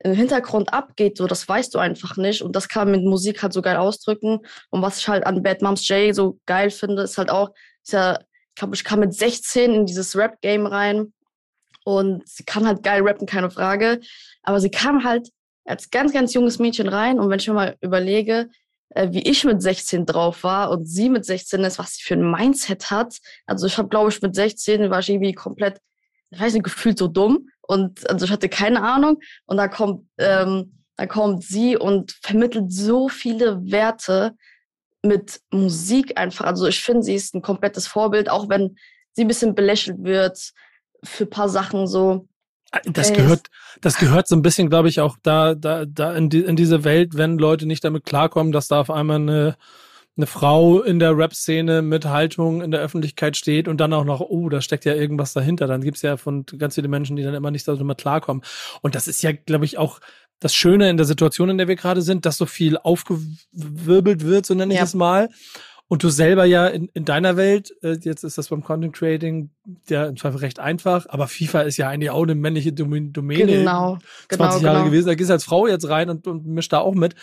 im 0.00 0.12
Hintergrund 0.12 0.72
abgeht, 0.72 1.16
so 1.16 1.26
das 1.26 1.48
weißt 1.48 1.74
du 1.74 1.78
einfach 1.78 2.16
nicht. 2.16 2.42
Und 2.42 2.54
das 2.54 2.68
kann 2.68 2.88
man 2.90 3.00
mit 3.00 3.08
Musik 3.08 3.42
halt 3.42 3.52
so 3.52 3.62
geil 3.62 3.76
ausdrücken. 3.76 4.40
Und 4.70 4.82
was 4.82 4.98
ich 4.98 5.08
halt 5.08 5.24
an 5.24 5.42
Bad 5.42 5.62
Moms 5.62 5.88
J 5.88 6.14
so 6.14 6.38
geil 6.46 6.70
finde, 6.70 7.02
ist 7.02 7.16
halt 7.16 7.30
auch, 7.30 7.50
ist 7.82 7.92
ja, 7.92 8.18
ich 8.18 8.56
glaube, 8.56 8.74
ich 8.74 8.84
kam 8.84 9.00
mit 9.00 9.14
16 9.14 9.72
in 9.72 9.86
dieses 9.86 10.14
Rap-Game 10.16 10.66
rein 10.66 11.12
und 11.84 12.26
sie 12.28 12.44
kann 12.44 12.66
halt 12.66 12.82
geil 12.82 13.02
rappen, 13.02 13.26
keine 13.26 13.50
Frage. 13.50 14.00
Aber 14.42 14.60
sie 14.60 14.70
kam 14.70 15.04
halt 15.04 15.30
als 15.64 15.90
ganz, 15.90 16.12
ganz 16.12 16.34
junges 16.34 16.58
Mädchen 16.58 16.88
rein. 16.88 17.18
Und 17.18 17.30
wenn 17.30 17.38
ich 17.38 17.48
mir 17.48 17.54
mal 17.54 17.76
überlege, 17.80 18.50
äh, 18.94 19.08
wie 19.10 19.22
ich 19.22 19.44
mit 19.44 19.60
16 19.60 20.06
drauf 20.06 20.44
war 20.44 20.70
und 20.70 20.86
sie 20.86 21.10
mit 21.10 21.24
16 21.24 21.60
ist, 21.64 21.78
was 21.78 21.94
sie 21.94 22.02
für 22.02 22.14
ein 22.14 22.30
Mindset 22.30 22.90
hat. 22.90 23.18
Also 23.46 23.66
ich 23.66 23.76
habe, 23.76 23.88
glaube 23.88 24.10
ich, 24.10 24.22
mit 24.22 24.34
16 24.34 24.90
war 24.90 25.00
ich 25.00 25.10
irgendwie 25.10 25.34
komplett, 25.34 25.80
ich 26.30 26.40
weiß 26.40 26.54
nicht, 26.54 26.64
gefühlt 26.64 26.98
so 26.98 27.08
dumm. 27.08 27.48
Und 27.60 28.08
also 28.08 28.24
ich 28.24 28.30
hatte 28.30 28.48
keine 28.48 28.82
Ahnung. 28.82 29.20
Und 29.46 29.56
da 29.56 29.68
kommt, 29.68 30.06
ähm, 30.18 30.84
da 30.96 31.06
kommt 31.06 31.42
sie 31.42 31.76
und 31.76 32.12
vermittelt 32.22 32.72
so 32.72 33.08
viele 33.08 33.60
Werte 33.70 34.36
mit 35.02 35.40
Musik 35.50 36.18
einfach. 36.18 36.46
Also 36.46 36.66
ich 36.66 36.82
finde, 36.82 37.02
sie 37.02 37.14
ist 37.14 37.34
ein 37.34 37.42
komplettes 37.42 37.86
Vorbild, 37.86 38.30
auch 38.30 38.48
wenn 38.48 38.76
sie 39.12 39.24
ein 39.24 39.28
bisschen 39.28 39.54
belächelt 39.54 40.02
wird 40.02 40.52
für 41.02 41.24
ein 41.24 41.30
paar 41.30 41.48
Sachen 41.48 41.86
so. 41.86 42.28
Das 42.84 43.12
gehört, 43.12 43.48
das 43.80 43.98
gehört 43.98 44.28
so 44.28 44.36
ein 44.36 44.42
bisschen, 44.42 44.68
glaube 44.68 44.88
ich, 44.88 45.00
auch 45.00 45.16
da, 45.22 45.54
da, 45.54 45.84
da 45.84 46.14
in, 46.14 46.30
die, 46.30 46.40
in 46.40 46.56
diese 46.56 46.84
Welt, 46.84 47.16
wenn 47.16 47.38
Leute 47.38 47.66
nicht 47.66 47.84
damit 47.84 48.04
klarkommen, 48.04 48.52
dass 48.52 48.68
da 48.68 48.80
auf 48.80 48.90
einmal 48.90 49.16
eine, 49.16 49.56
eine 50.16 50.26
Frau 50.26 50.80
in 50.82 50.98
der 50.98 51.16
Rap-Szene 51.16 51.82
mit 51.82 52.04
Haltung 52.04 52.62
in 52.62 52.70
der 52.70 52.80
Öffentlichkeit 52.80 53.36
steht 53.36 53.68
und 53.68 53.78
dann 53.78 53.92
auch 53.92 54.04
noch, 54.04 54.20
oh, 54.20 54.48
da 54.48 54.60
steckt 54.60 54.84
ja 54.84 54.94
irgendwas 54.94 55.32
dahinter. 55.32 55.66
Dann 55.66 55.82
gibt's 55.82 56.02
ja 56.02 56.16
von 56.16 56.44
ganz 56.58 56.76
viele 56.76 56.88
Menschen, 56.88 57.16
die 57.16 57.22
dann 57.22 57.34
immer 57.34 57.50
nicht 57.50 57.66
damit 57.66 57.98
klarkommen. 57.98 58.42
Und 58.82 58.94
das 58.94 59.08
ist 59.08 59.22
ja, 59.22 59.32
glaube 59.32 59.64
ich, 59.64 59.78
auch 59.78 60.00
das 60.40 60.54
Schöne 60.54 60.90
in 60.90 60.96
der 60.96 61.06
Situation, 61.06 61.48
in 61.48 61.58
der 61.58 61.68
wir 61.68 61.76
gerade 61.76 62.02
sind, 62.02 62.26
dass 62.26 62.36
so 62.36 62.46
viel 62.46 62.76
aufgewirbelt 62.76 64.24
wird, 64.24 64.46
so 64.46 64.54
nenne 64.54 64.74
ich 64.74 64.78
ja. 64.78 64.84
es 64.84 64.94
mal. 64.94 65.30
Und 65.86 66.02
du 66.02 66.08
selber 66.08 66.44
ja 66.44 66.66
in, 66.66 66.88
in 66.94 67.04
deiner 67.04 67.36
Welt, 67.36 67.74
äh, 67.82 67.98
jetzt 68.00 68.24
ist 68.24 68.38
das 68.38 68.48
beim 68.48 68.64
Content 68.64 68.94
Creating 68.94 69.50
ja 69.88 70.06
im 70.06 70.16
Zweifel 70.16 70.38
recht 70.38 70.58
einfach, 70.58 71.06
aber 71.08 71.28
FIFA 71.28 71.62
ist 71.62 71.76
ja 71.76 71.88
eigentlich 71.88 72.10
auch 72.10 72.22
eine 72.22 72.34
männliche 72.34 72.72
Domäne. 72.72 73.10
Genau, 73.12 73.98
20 74.28 74.28
genau, 74.28 74.44
Jahre 74.44 74.60
genau. 74.60 74.84
gewesen. 74.86 75.06
Da 75.06 75.14
gehst 75.14 75.28
du 75.28 75.34
als 75.34 75.44
Frau 75.44 75.66
jetzt 75.66 75.88
rein 75.88 76.08
und, 76.08 76.26
und 76.26 76.46
mischt 76.46 76.72
da 76.72 76.78
auch 76.78 76.94
mit. 76.94 77.14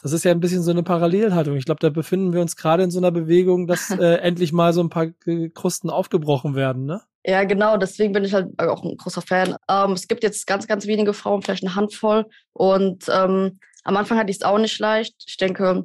Das 0.00 0.12
ist 0.12 0.24
ja 0.24 0.30
ein 0.30 0.40
bisschen 0.40 0.62
so 0.62 0.70
eine 0.70 0.82
Parallelhaltung. 0.82 1.56
Ich 1.56 1.64
glaube, 1.64 1.80
da 1.80 1.90
befinden 1.90 2.32
wir 2.32 2.40
uns 2.40 2.56
gerade 2.56 2.84
in 2.84 2.90
so 2.90 2.98
einer 2.98 3.10
Bewegung, 3.10 3.66
dass 3.66 3.90
äh, 3.98 4.16
endlich 4.16 4.52
mal 4.52 4.72
so 4.72 4.82
ein 4.82 4.90
paar 4.90 5.06
Krusten 5.54 5.90
aufgebrochen 5.90 6.54
werden, 6.54 6.84
ne? 6.84 7.02
Ja, 7.24 7.44
genau, 7.44 7.76
deswegen 7.76 8.12
bin 8.12 8.24
ich 8.24 8.32
halt 8.32 8.58
auch 8.58 8.84
ein 8.84 8.96
großer 8.96 9.22
Fan. 9.22 9.56
Ähm, 9.68 9.92
es 9.92 10.08
gibt 10.08 10.22
jetzt 10.22 10.46
ganz, 10.46 10.66
ganz 10.66 10.86
wenige 10.86 11.12
Frauen, 11.12 11.42
vielleicht 11.42 11.64
eine 11.64 11.74
Handvoll. 11.74 12.26
Und 12.52 13.06
ähm, 13.12 13.58
am 13.84 13.96
Anfang 13.96 14.18
hatte 14.18 14.30
ich 14.30 14.36
es 14.36 14.42
auch 14.42 14.58
nicht 14.58 14.78
leicht. 14.78 15.14
Ich 15.26 15.36
denke, 15.36 15.84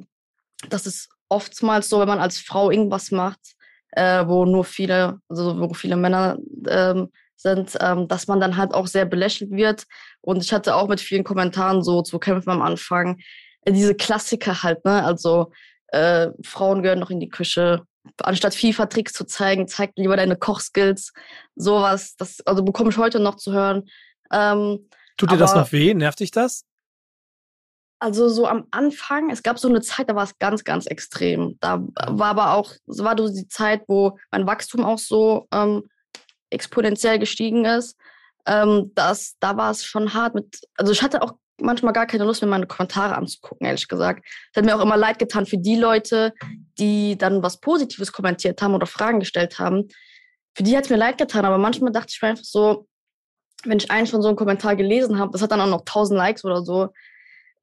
das 0.70 0.86
ist 0.86 1.10
oftmals 1.34 1.88
so, 1.88 1.98
wenn 1.98 2.08
man 2.08 2.20
als 2.20 2.38
Frau 2.38 2.70
irgendwas 2.70 3.10
macht, 3.10 3.40
äh, 3.90 4.24
wo 4.26 4.44
nur 4.44 4.64
viele, 4.64 5.18
also 5.28 5.58
wo 5.58 5.74
viele 5.74 5.96
Männer 5.96 6.38
ähm, 6.68 7.08
sind, 7.36 7.76
ähm, 7.80 8.06
dass 8.08 8.28
man 8.28 8.40
dann 8.40 8.56
halt 8.56 8.72
auch 8.72 8.86
sehr 8.86 9.04
belächelt 9.04 9.50
wird. 9.50 9.84
Und 10.20 10.42
ich 10.42 10.52
hatte 10.52 10.76
auch 10.76 10.88
mit 10.88 11.00
vielen 11.00 11.24
Kommentaren 11.24 11.82
so 11.82 12.02
zu 12.02 12.18
kämpfen 12.18 12.50
am 12.50 12.62
Anfang. 12.62 13.18
Äh, 13.62 13.72
diese 13.72 13.94
Klassiker 13.94 14.62
halt, 14.62 14.84
ne? 14.84 15.04
Also 15.04 15.50
äh, 15.88 16.28
Frauen 16.44 16.82
gehören 16.82 17.00
noch 17.00 17.10
in 17.10 17.20
die 17.20 17.28
Küche. 17.28 17.82
Anstatt 18.22 18.54
FIFA-Tricks 18.54 19.12
zu 19.12 19.24
zeigen, 19.24 19.66
zeig 19.66 19.92
lieber 19.96 20.16
deine 20.16 20.36
Kochskills. 20.36 21.12
Sowas, 21.56 22.16
das 22.16 22.40
also 22.46 22.62
bekomme 22.62 22.90
ich 22.90 22.98
heute 22.98 23.18
noch 23.18 23.36
zu 23.36 23.52
hören. 23.52 23.84
Ähm, 24.32 24.88
Tut 25.16 25.30
dir 25.30 25.36
das 25.36 25.54
noch 25.54 25.72
weh? 25.72 25.94
Nervt 25.94 26.20
dich 26.20 26.30
das? 26.30 26.64
Also 27.98 28.28
so 28.28 28.46
am 28.46 28.66
Anfang, 28.70 29.30
es 29.30 29.42
gab 29.42 29.58
so 29.58 29.68
eine 29.68 29.80
Zeit, 29.80 30.10
da 30.10 30.14
war 30.14 30.24
es 30.24 30.38
ganz, 30.38 30.64
ganz 30.64 30.86
extrem. 30.86 31.56
Da 31.60 31.82
war 32.08 32.28
aber 32.28 32.54
auch, 32.54 32.72
es 32.86 33.02
war 33.02 33.16
so 33.16 33.28
die 33.28 33.48
Zeit, 33.48 33.82
wo 33.86 34.18
mein 34.30 34.46
Wachstum 34.46 34.84
auch 34.84 34.98
so 34.98 35.46
ähm, 35.52 35.88
exponentiell 36.50 37.18
gestiegen 37.18 37.64
ist. 37.64 37.96
Ähm, 38.46 38.92
das, 38.94 39.36
da 39.40 39.56
war 39.56 39.70
es 39.70 39.84
schon 39.84 40.12
hart 40.12 40.34
mit, 40.34 40.60
also 40.76 40.92
ich 40.92 41.02
hatte 41.02 41.22
auch 41.22 41.34
manchmal 41.60 41.92
gar 41.92 42.06
keine 42.06 42.24
Lust 42.24 42.42
mehr, 42.42 42.50
meine 42.50 42.66
Kommentare 42.66 43.16
anzugucken, 43.16 43.66
ehrlich 43.66 43.88
gesagt. 43.88 44.24
Es 44.52 44.56
hat 44.56 44.64
mir 44.64 44.76
auch 44.76 44.82
immer 44.82 44.96
leid 44.96 45.18
getan 45.18 45.46
für 45.46 45.58
die 45.58 45.76
Leute, 45.76 46.32
die 46.78 47.16
dann 47.16 47.42
was 47.42 47.60
Positives 47.60 48.12
kommentiert 48.12 48.60
haben 48.60 48.74
oder 48.74 48.86
Fragen 48.86 49.20
gestellt 49.20 49.58
haben. 49.58 49.88
Für 50.54 50.62
die 50.62 50.76
hat 50.76 50.84
es 50.84 50.90
mir 50.90 50.96
leid 50.96 51.18
getan, 51.18 51.44
aber 51.44 51.58
manchmal 51.58 51.92
dachte 51.92 52.08
ich 52.10 52.20
mir 52.20 52.28
einfach 52.28 52.44
so, 52.44 52.86
wenn 53.64 53.78
ich 53.78 53.90
einen 53.90 54.06
von 54.06 54.20
so 54.20 54.28
einem 54.28 54.36
Kommentar 54.36 54.76
gelesen 54.76 55.18
habe, 55.18 55.32
das 55.32 55.42
hat 55.42 55.52
dann 55.52 55.60
auch 55.60 55.68
noch 55.68 55.80
1000 55.80 56.18
Likes 56.18 56.44
oder 56.44 56.62
so, 56.62 56.90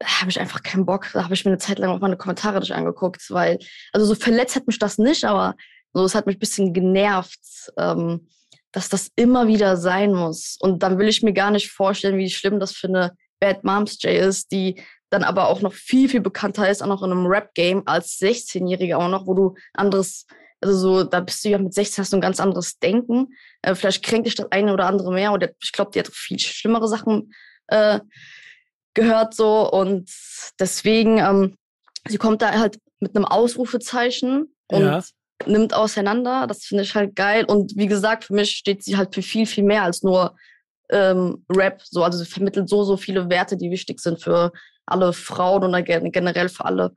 habe 0.04 0.30
ich 0.30 0.40
einfach 0.40 0.64
keinen 0.64 0.86
Bock. 0.86 1.08
Da 1.14 1.24
habe 1.24 1.34
ich 1.34 1.46
mir 1.46 1.52
eine 1.52 1.58
Zeit 1.58 1.80
lang 1.80 1.90
auch 1.90 2.00
meine 2.00 2.18
Kommentare 2.18 2.60
nicht 2.60 2.74
angeguckt, 2.74 3.30
weil, 3.30 3.60
also 3.94 4.06
so 4.06 4.16
verletzt 4.16 4.56
hat 4.56 4.68
mich 4.68 4.80
das 4.80 4.98
nicht, 4.98 5.24
aber 5.26 5.56
so, 5.94 6.04
es 6.04 6.16
hat 6.16 6.26
mich 6.26 6.38
ein 6.38 6.40
bisschen 6.40 6.74
genervt, 6.74 7.40
ähm, 7.78 8.28
dass 8.72 8.90
das 8.90 9.12
immer 9.16 9.48
wieder 9.48 9.78
sein 9.78 10.14
muss. 10.14 10.58
Und 10.60 10.84
dann 10.84 10.98
will 10.98 11.10
ich 11.10 11.22
mir 11.22 11.34
gar 11.34 11.52
nicht 11.52 11.70
vorstellen, 11.72 12.18
wie 12.18 12.30
schlimm 12.30 12.60
das 12.60 12.72
für 12.72 12.88
eine 12.88 13.12
Bad 13.40 13.64
Moms 13.64 14.02
J 14.02 14.14
ist, 14.14 14.52
die 14.52 14.82
dann 15.10 15.24
aber 15.24 15.50
auch 15.50 15.62
noch 15.62 15.74
viel, 15.74 16.08
viel 16.08 16.22
bekannter 16.22 16.70
ist, 16.70 16.82
auch 16.82 16.88
noch 16.88 17.04
in 17.04 17.12
einem 17.12 17.26
Rap-Game 17.26 17.84
als 17.86 18.18
16-Jährige 18.20 18.98
auch 18.98 19.10
noch, 19.10 19.28
wo 19.28 19.34
du 19.34 19.56
anderes, 19.74 20.26
also 20.62 20.78
so, 20.78 21.04
da 21.04 21.20
bist 21.20 21.44
du 21.44 21.50
ja 21.50 21.58
mit 21.58 21.74
16 21.74 22.02
hast 22.02 22.14
du 22.14 22.18
ein 22.18 22.22
ganz 22.22 22.40
anderes 22.40 22.80
Denken. 22.80 23.34
Äh, 23.62 23.76
vielleicht 23.76 24.04
kränkt 24.04 24.28
dich 24.28 24.36
das 24.36 24.52
eine 24.52 24.72
oder 24.72 24.86
andere 24.86 25.12
mehr 25.12 25.34
oder 25.34 25.50
ich 25.62 25.74
glaube, 25.74 25.92
die 25.94 26.00
hat 26.00 26.08
viel 26.08 26.40
schlimmere 26.40 26.88
Sachen 26.88 27.34
äh, 27.68 28.00
gehört 28.94 29.34
so 29.34 29.70
und 29.72 30.10
deswegen, 30.60 31.18
ähm, 31.18 31.56
sie 32.08 32.18
kommt 32.18 32.42
da 32.42 32.52
halt 32.60 32.78
mit 33.00 33.16
einem 33.16 33.26
Ausrufezeichen 33.26 34.54
und 34.68 34.82
ja. 34.82 35.04
nimmt 35.46 35.74
auseinander. 35.74 36.48
Das 36.48 36.64
finde 36.64 36.84
ich 36.84 36.96
halt 36.96 37.16
geil 37.16 37.46
und 37.46 37.74
wie 37.76 37.88
gesagt, 37.88 38.26
für 38.26 38.34
mich 38.34 38.52
steht 38.52 38.84
sie 38.84 38.98
halt 38.98 39.14
für 39.14 39.22
viel, 39.22 39.46
viel 39.46 39.64
mehr 39.64 39.84
als 39.84 40.04
nur 40.04 40.36
ähm, 40.90 41.46
Rap. 41.50 41.82
So, 41.84 42.04
also 42.04 42.20
sie 42.20 42.30
vermittelt 42.30 42.70
so, 42.70 42.84
so 42.84 42.98
viele 42.98 43.30
Werte, 43.30 43.58
die 43.58 43.72
wichtig 43.72 44.00
sind 44.00 44.22
für 44.22 44.52
alle 44.86 45.14
Frauen 45.14 45.64
und 45.64 45.86
generell 45.86 46.50
für 46.50 46.66
alle 46.66 46.94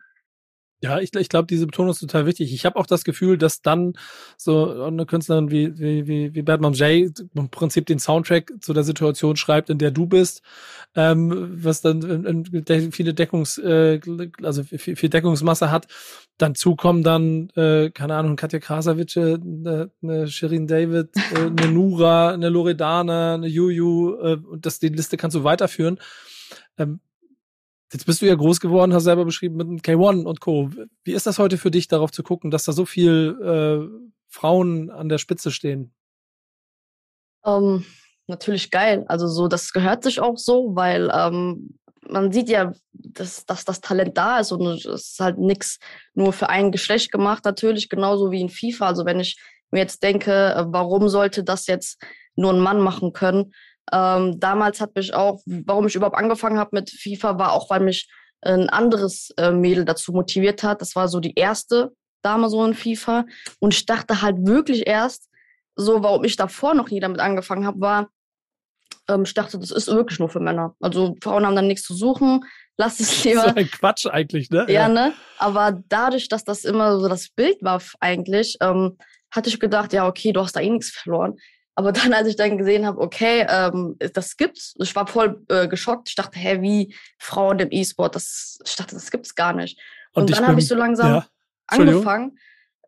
ja, 0.85 0.99
ich, 0.99 1.15
ich 1.15 1.31
glaube, 1.31 1.47
diese 1.47 1.65
Betonung 1.65 1.93
ist 1.93 2.01
total 2.01 2.27
wichtig. 2.27 2.53
Ich 2.53 2.67
habe 2.67 2.77
auch 2.77 2.85
das 2.85 3.05
Gefühl, 3.05 3.39
dass 3.39 3.63
dann 3.63 3.95
so 4.37 4.83
eine 4.83 5.07
Künstlerin 5.07 5.51
wie, 5.51 5.79
wie, 5.79 6.07
wie, 6.07 6.35
wie 6.35 6.43
Bad 6.43 6.61
Mom 6.61 6.75
J 6.75 7.11
im 7.35 7.49
Prinzip 7.49 7.87
den 7.87 7.99
Soundtrack 7.99 8.53
zu 8.61 8.75
der 8.75 8.85
Situation 8.85 9.37
schreibt, 9.37 9.71
in 9.71 9.79
der 9.79 9.93
du 9.93 10.07
bist, 10.07 10.43
ähm, 10.95 11.53
was 11.55 11.81
dann 11.81 12.03
in, 12.03 12.45
in 12.45 12.93
viele 12.93 13.15
Deckungs, 13.15 13.57
äh, 13.57 13.99
also 14.43 14.63
viel, 14.63 14.97
viel 14.97 15.09
Deckungsmasse 15.09 15.71
hat. 15.71 15.87
Dann 16.37 16.55
zukommen 16.55 17.03
dann, 17.03 17.49
äh, 17.57 17.91
keine 17.91 18.17
Ahnung, 18.17 18.37
Katja 18.37 18.59
Krasavitsche, 18.59 19.41
eine, 19.43 19.91
eine 20.03 20.29
Shirin 20.29 20.67
David, 20.67 21.17
äh, 21.17 21.47
eine 21.47 21.69
Nura, 21.73 22.33
eine 22.33 22.51
Loredana, 22.51 23.37
eine 23.37 23.47
Juju, 23.47 24.17
äh, 24.21 24.37
und 24.37 24.67
das, 24.67 24.81
die 24.81 24.89
Liste 24.89 25.17
kannst 25.17 25.35
du 25.35 25.45
weiterführen. 25.45 25.99
Ähm, 26.77 27.01
Jetzt 27.95 28.07
bist 28.07 28.21
du 28.21 28.27
ja 28.27 28.35
groß 28.35 28.59
geworden, 28.59 28.93
hast 28.93 29.05
selber 29.05 29.25
beschrieben 29.25 29.55
mit 29.55 29.85
K1 29.85 30.25
und 30.25 30.41
Co. 30.41 30.69
Wie 31.05 31.13
ist 31.13 31.29
das 31.29 31.39
heute 31.39 31.59
für 31.59 31.71
dich, 31.71 31.87
darauf 31.87 32.11
zu 32.11 32.25
gucken, 32.25 32.51
dass 32.51 32.65
da 32.65 32.73
so 32.73 32.87
viel 32.87 33.39
äh, 33.41 34.11
Frauen 34.27 34.91
an 34.91 35.09
der 35.09 35.19
Spitze 35.19 35.53
stehen? 35.53 35.95
Ähm, 37.47 37.85
natürlich 38.27 38.73
geil. 38.73 39.05
Also 39.07 39.29
so, 39.29 39.47
das 39.47 39.73
gehört 39.73 40.03
sich 40.03 40.19
auch 40.19 40.39
so, 40.39 40.75
weil 40.75 41.09
ähm, 41.15 41.79
man 42.09 42.33
sieht 42.33 42.49
ja, 42.49 42.73
dass, 42.93 43.47
dass 43.47 43.65
das 43.65 43.81
Talent 43.81 44.19
da 44.19 44.41
ist 44.41 44.51
und 44.51 44.67
es 44.67 44.85
ist 44.87 45.21
halt 45.21 45.39
nichts 45.39 45.79
nur 46.15 46.33
für 46.33 46.49
ein 46.49 46.73
Geschlecht 46.73 47.13
gemacht, 47.13 47.45
natürlich, 47.45 47.89
genauso 47.89 48.33
wie 48.33 48.41
in 48.41 48.49
FIFA. 48.49 48.89
Also 48.89 49.05
wenn 49.05 49.21
ich 49.21 49.39
mir 49.71 49.79
jetzt 49.79 50.03
denke, 50.03 50.33
äh, 50.33 50.65
warum 50.67 51.09
sollte 51.09 51.45
das 51.45 51.69
jetzt 51.69 52.03
nur 52.35 52.53
ein 52.53 52.59
Mann 52.59 52.81
machen 52.81 53.13
können? 53.13 53.53
Ähm, 53.93 54.41
damals 54.41 54.81
hat 54.81 54.95
mich 54.97 55.15
auch, 55.15 55.41
warum 55.47 55.87
ich 55.87 55.95
überhaupt 55.95 56.17
angefangen 56.17 56.59
habe 56.59 56.71
mit 56.73 56.91
FIFA, 56.91 57.39
war 57.39 57.53
auch, 57.53 57.71
weil 57.71 57.81
mich 57.81 58.09
ein 58.43 58.69
anderes 58.69 59.31
äh, 59.37 59.51
Mädel 59.51 59.85
dazu 59.85 60.13
motiviert 60.13 60.63
hat. 60.63 60.81
Das 60.81 60.95
war 60.97 61.09
so 61.09 61.21
die 61.21 61.35
erste 61.35 61.93
Dame 62.23 62.49
so 62.49 62.65
in 62.65 62.75
FIFA. 62.75 63.25
Und 63.59 63.75
ich 63.75 63.87
dachte 63.87 64.23
halt 64.23 64.47
wirklich 64.47 64.87
erst, 64.87 65.29
so 65.77 66.03
warum 66.03 66.25
ich 66.25 66.37
davor 66.37 66.75
noch 66.75 66.91
nie 66.91 67.01
damit 67.01 67.21
angefangen 67.21 67.67
habe, 67.67 67.81
war, 67.81 68.09
ähm, 69.09 69.23
ich 69.25 69.35
dachte, 69.35 69.59
das 69.59 69.71
ist 69.71 69.89
wirklich 69.89 70.19
nur 70.19 70.29
für 70.29 70.41
Männer. 70.41 70.75
Also 70.81 71.17
Frauen 71.23 71.47
haben 71.47 71.57
dann 71.57 71.67
nichts 71.67 71.87
zu 71.87 71.95
suchen, 71.95 72.45
lass 72.77 73.01
es 73.01 73.25
lieber. 73.25 73.43
So 73.43 73.55
ein 73.55 73.71
Quatsch 73.71 74.07
eigentlich, 74.07 74.51
ne? 74.51 74.67
Ja, 74.69 74.89
ne? 74.89 75.13
Aber 75.39 75.83
dadurch, 75.89 76.29
dass 76.29 76.45
das 76.45 76.65
immer 76.65 76.99
so 76.99 77.09
das 77.09 77.29
Bild 77.31 77.57
war 77.63 77.83
eigentlich, 78.01 78.57
ähm, 78.61 78.97
hatte 79.31 79.49
ich 79.49 79.59
gedacht, 79.59 79.93
ja, 79.93 80.07
okay, 80.07 80.33
du 80.33 80.41
hast 80.41 80.55
da 80.55 80.61
eh 80.61 80.71
nichts 80.71 80.91
verloren. 80.91 81.37
Aber 81.77 81.93
dann, 81.93 82.13
als 82.13 82.29
ich 82.29 82.37
dann 82.37 82.57
gesehen 82.57 82.87
habe, 82.87 83.01
okay, 83.01 83.47
ähm, 83.49 83.97
das 84.13 84.37
gibt's, 84.37 84.75
ich 84.79 84.95
war 84.95 85.07
voll 85.07 85.45
äh, 85.49 85.67
geschockt. 85.67 86.09
Ich 86.09 86.15
dachte, 86.15 86.39
hä, 86.39 86.61
wie 86.61 86.95
Frauen 87.19 87.59
im 87.59 87.69
E-Sport, 87.71 88.15
das, 88.15 88.59
ich 88.65 88.77
dachte, 88.77 88.95
das 88.95 89.11
gibt's 89.11 89.35
gar 89.35 89.53
nicht. 89.53 89.81
Und, 90.13 90.25
und 90.25 90.37
dann 90.37 90.47
habe 90.47 90.61
ich 90.61 90.69
so 90.69 90.77
langsam 90.77 91.15
ja, 91.15 91.27
angefangen. 91.67 92.39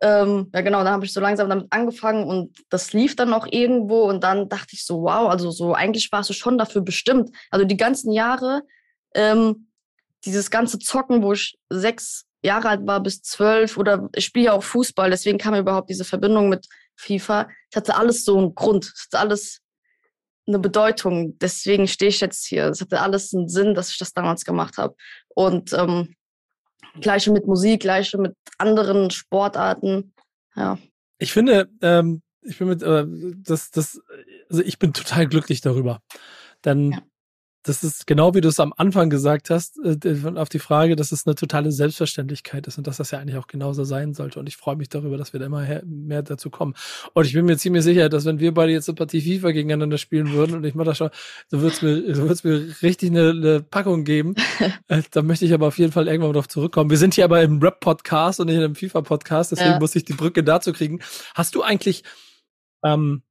Ähm, 0.01 0.51
ja, 0.55 0.61
genau, 0.61 0.85
dann 0.85 0.92
habe 0.92 1.07
ich 1.07 1.12
so 1.12 1.20
langsam 1.20 1.49
damit 1.49 1.66
angefangen 1.70 2.25
und 2.25 2.59
das 2.68 2.92
lief 2.92 3.16
dann 3.16 3.33
auch 3.33 3.46
irgendwo 3.51 4.03
und 4.03 4.22
dann 4.22 4.49
dachte 4.49 4.75
ich 4.75 4.85
so, 4.85 5.03
wow, 5.03 5.31
also 5.31 5.51
so 5.51 5.75
eigentlich 5.75 6.12
warst 6.12 6.29
du 6.29 6.35
schon 6.35 6.59
dafür 6.59 6.83
bestimmt. 6.83 7.31
Also 7.51 7.64
die 7.64 7.79
ganzen 7.79 8.12
Jahre, 8.12 8.62
ähm, 9.14 9.68
dieses 10.27 10.51
ganze 10.51 10.79
Zocken, 10.79 11.22
wo 11.22 11.33
ich 11.33 11.57
sechs 11.70 12.27
Jahre 12.42 12.68
alt 12.68 12.87
war 12.87 13.03
bis 13.03 13.22
zwölf 13.22 13.79
oder 13.79 14.09
ich 14.14 14.27
spiele 14.27 14.46
ja 14.46 14.53
auch 14.53 14.62
Fußball, 14.62 15.09
deswegen 15.09 15.38
kam 15.38 15.55
mir 15.55 15.61
überhaupt 15.61 15.88
diese 15.88 16.05
Verbindung 16.05 16.51
mit 16.51 16.66
FIFA. 16.96 17.48
Es 17.70 17.76
hatte 17.76 17.96
alles 17.96 18.24
so 18.24 18.38
einen 18.38 18.54
Grund. 18.54 18.85
Es 18.85 19.06
hatte 19.06 19.20
alles 19.20 19.61
eine 20.46 20.59
Bedeutung. 20.59 21.38
Deswegen 21.38 21.88
stehe 21.88 22.09
ich 22.09 22.20
jetzt 22.20 22.46
hier. 22.46 22.66
Es 22.66 22.80
hatte 22.80 23.00
alles 23.00 23.35
einen 23.35 23.48
Sinn, 23.48 23.74
dass 23.74 23.90
ich 23.90 23.98
das 23.98 24.12
damals 24.12 24.44
gemacht 24.44 24.78
habe. 24.78 24.94
Und 25.28 25.72
ähm, 25.72 26.14
gleiche 27.00 27.32
mit 27.32 27.46
Musik, 27.46 27.80
gleiche 27.80 28.18
mit 28.18 28.35
anderen 28.59 29.11
Sportarten. 29.11 30.14
Ja. 30.54 30.78
Ich 31.18 31.32
finde, 31.32 31.68
ähm, 31.82 32.22
ich 32.42 32.59
bin 32.59 32.68
mit, 32.68 32.82
äh, 32.82 33.04
das, 33.37 33.70
das, 33.70 34.00
also 34.48 34.62
ich 34.62 34.78
bin 34.78 34.92
total 34.92 35.26
glücklich 35.26 35.61
darüber. 35.61 36.00
Denn 36.64 36.92
ja. 36.92 37.02
Das 37.66 37.83
ist 37.83 38.07
genau 38.07 38.35
wie 38.35 38.40
du 38.40 38.48
es 38.48 38.61
am 38.61 38.72
Anfang 38.76 39.11
gesagt 39.11 39.50
hast, 39.50 39.79
äh, 39.85 40.16
auf 40.37 40.48
die 40.48 40.61
Frage, 40.61 40.94
dass 40.94 41.11
es 41.11 41.26
eine 41.26 41.35
totale 41.35 41.72
Selbstverständlichkeit 41.72 42.66
ist 42.68 42.79
und 42.79 42.87
dass 42.87 42.98
das 42.98 43.11
ja 43.11 43.18
eigentlich 43.18 43.37
auch 43.37 43.48
genauso 43.48 43.83
sein 43.83 44.14
sollte. 44.14 44.38
Und 44.38 44.48
ich 44.48 44.57
freue 44.57 44.76
mich 44.76 44.88
darüber, 44.88 45.16
dass 45.16 45.33
wir 45.33 45.40
da 45.40 45.46
immer 45.46 45.66
mehr 45.85 46.22
dazu 46.22 46.48
kommen. 46.48 46.74
Und 47.12 47.26
ich 47.26 47.33
bin 47.33 47.44
mir 47.44 47.57
ziemlich 47.57 47.83
sicher, 47.83 48.09
dass 48.09 48.24
wenn 48.24 48.38
wir 48.38 48.55
beide 48.55 48.70
jetzt 48.70 48.88
eine 48.88 48.94
Partie 48.94 49.20
FIFA 49.20 49.50
gegeneinander 49.50 49.98
spielen 49.98 50.33
würden 50.33 50.55
und 50.55 50.64
ich 50.64 50.76
mache 50.76 50.87
das 50.87 50.98
schon, 50.98 51.11
so 51.48 51.61
wird 51.61 51.72
es 51.72 51.83
mir, 51.83 52.14
so 52.14 52.29
wird's 52.29 52.44
mir 52.44 52.74
richtig 52.83 53.11
eine, 53.11 53.31
eine 53.31 53.61
Packung 53.62 54.05
geben. 54.05 54.35
Äh, 54.88 55.02
da 55.11 55.22
möchte 55.22 55.44
ich 55.44 55.52
aber 55.52 55.66
auf 55.66 55.79
jeden 55.79 55.90
Fall 55.90 56.07
irgendwann 56.07 56.33
darauf 56.33 56.48
zurückkommen. 56.48 56.90
Wir 56.90 56.98
sind 56.98 57.14
hier 57.14 57.24
aber 57.24 57.42
im 57.42 57.61
Rap-Podcast 57.61 58.40
und 58.40 58.46
nicht 58.46 58.57
in 58.57 58.62
einem 58.62 58.74
FIFA-Podcast, 58.74 59.52
deswegen 59.52 59.70
ja. 59.70 59.79
muss 59.79 59.96
ich 59.96 60.05
die 60.05 60.12
Brücke 60.12 60.44
dazu 60.44 60.72
kriegen. 60.72 61.00
Hast 61.35 61.55
du 61.55 61.62
eigentlich, 61.62 62.05
ähm, 62.85 63.22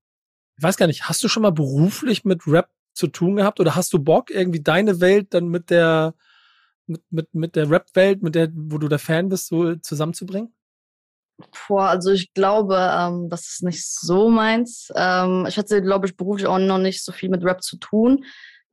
ich 0.57 0.63
weiß 0.63 0.75
gar 0.77 0.87
nicht, 0.87 1.07
hast 1.07 1.23
du 1.23 1.29
schon 1.29 1.43
mal 1.43 1.51
beruflich 1.51 2.25
mit 2.25 2.41
Rap 2.47 2.69
zu 2.95 3.07
tun 3.07 3.35
gehabt? 3.35 3.59
Oder 3.59 3.75
hast 3.75 3.93
du 3.93 3.99
Bock, 3.99 4.31
irgendwie 4.31 4.61
deine 4.61 4.99
Welt 5.01 5.33
dann 5.33 5.47
mit 5.49 5.69
der, 5.69 6.15
mit, 6.87 7.03
mit, 7.09 7.33
mit 7.33 7.55
der 7.55 7.69
Rap-Welt, 7.69 8.23
mit 8.23 8.35
der, 8.35 8.49
wo 8.53 8.77
du 8.77 8.87
der 8.87 8.99
Fan 8.99 9.29
bist, 9.29 9.47
so 9.47 9.75
zusammenzubringen? 9.75 10.53
Boah, 11.67 11.89
also 11.89 12.11
ich 12.11 12.33
glaube, 12.33 12.77
ähm, 12.77 13.29
das 13.29 13.47
ist 13.47 13.63
nicht 13.63 13.85
so 13.85 14.29
meins. 14.29 14.91
Ähm, 14.95 15.45
ich 15.47 15.57
hatte, 15.57 15.81
glaube 15.81 16.07
ich, 16.07 16.15
beruflich 16.15 16.47
auch 16.47 16.59
noch 16.59 16.77
nicht 16.77 17.03
so 17.03 17.11
viel 17.11 17.29
mit 17.29 17.43
Rap 17.43 17.61
zu 17.61 17.77
tun. 17.77 18.23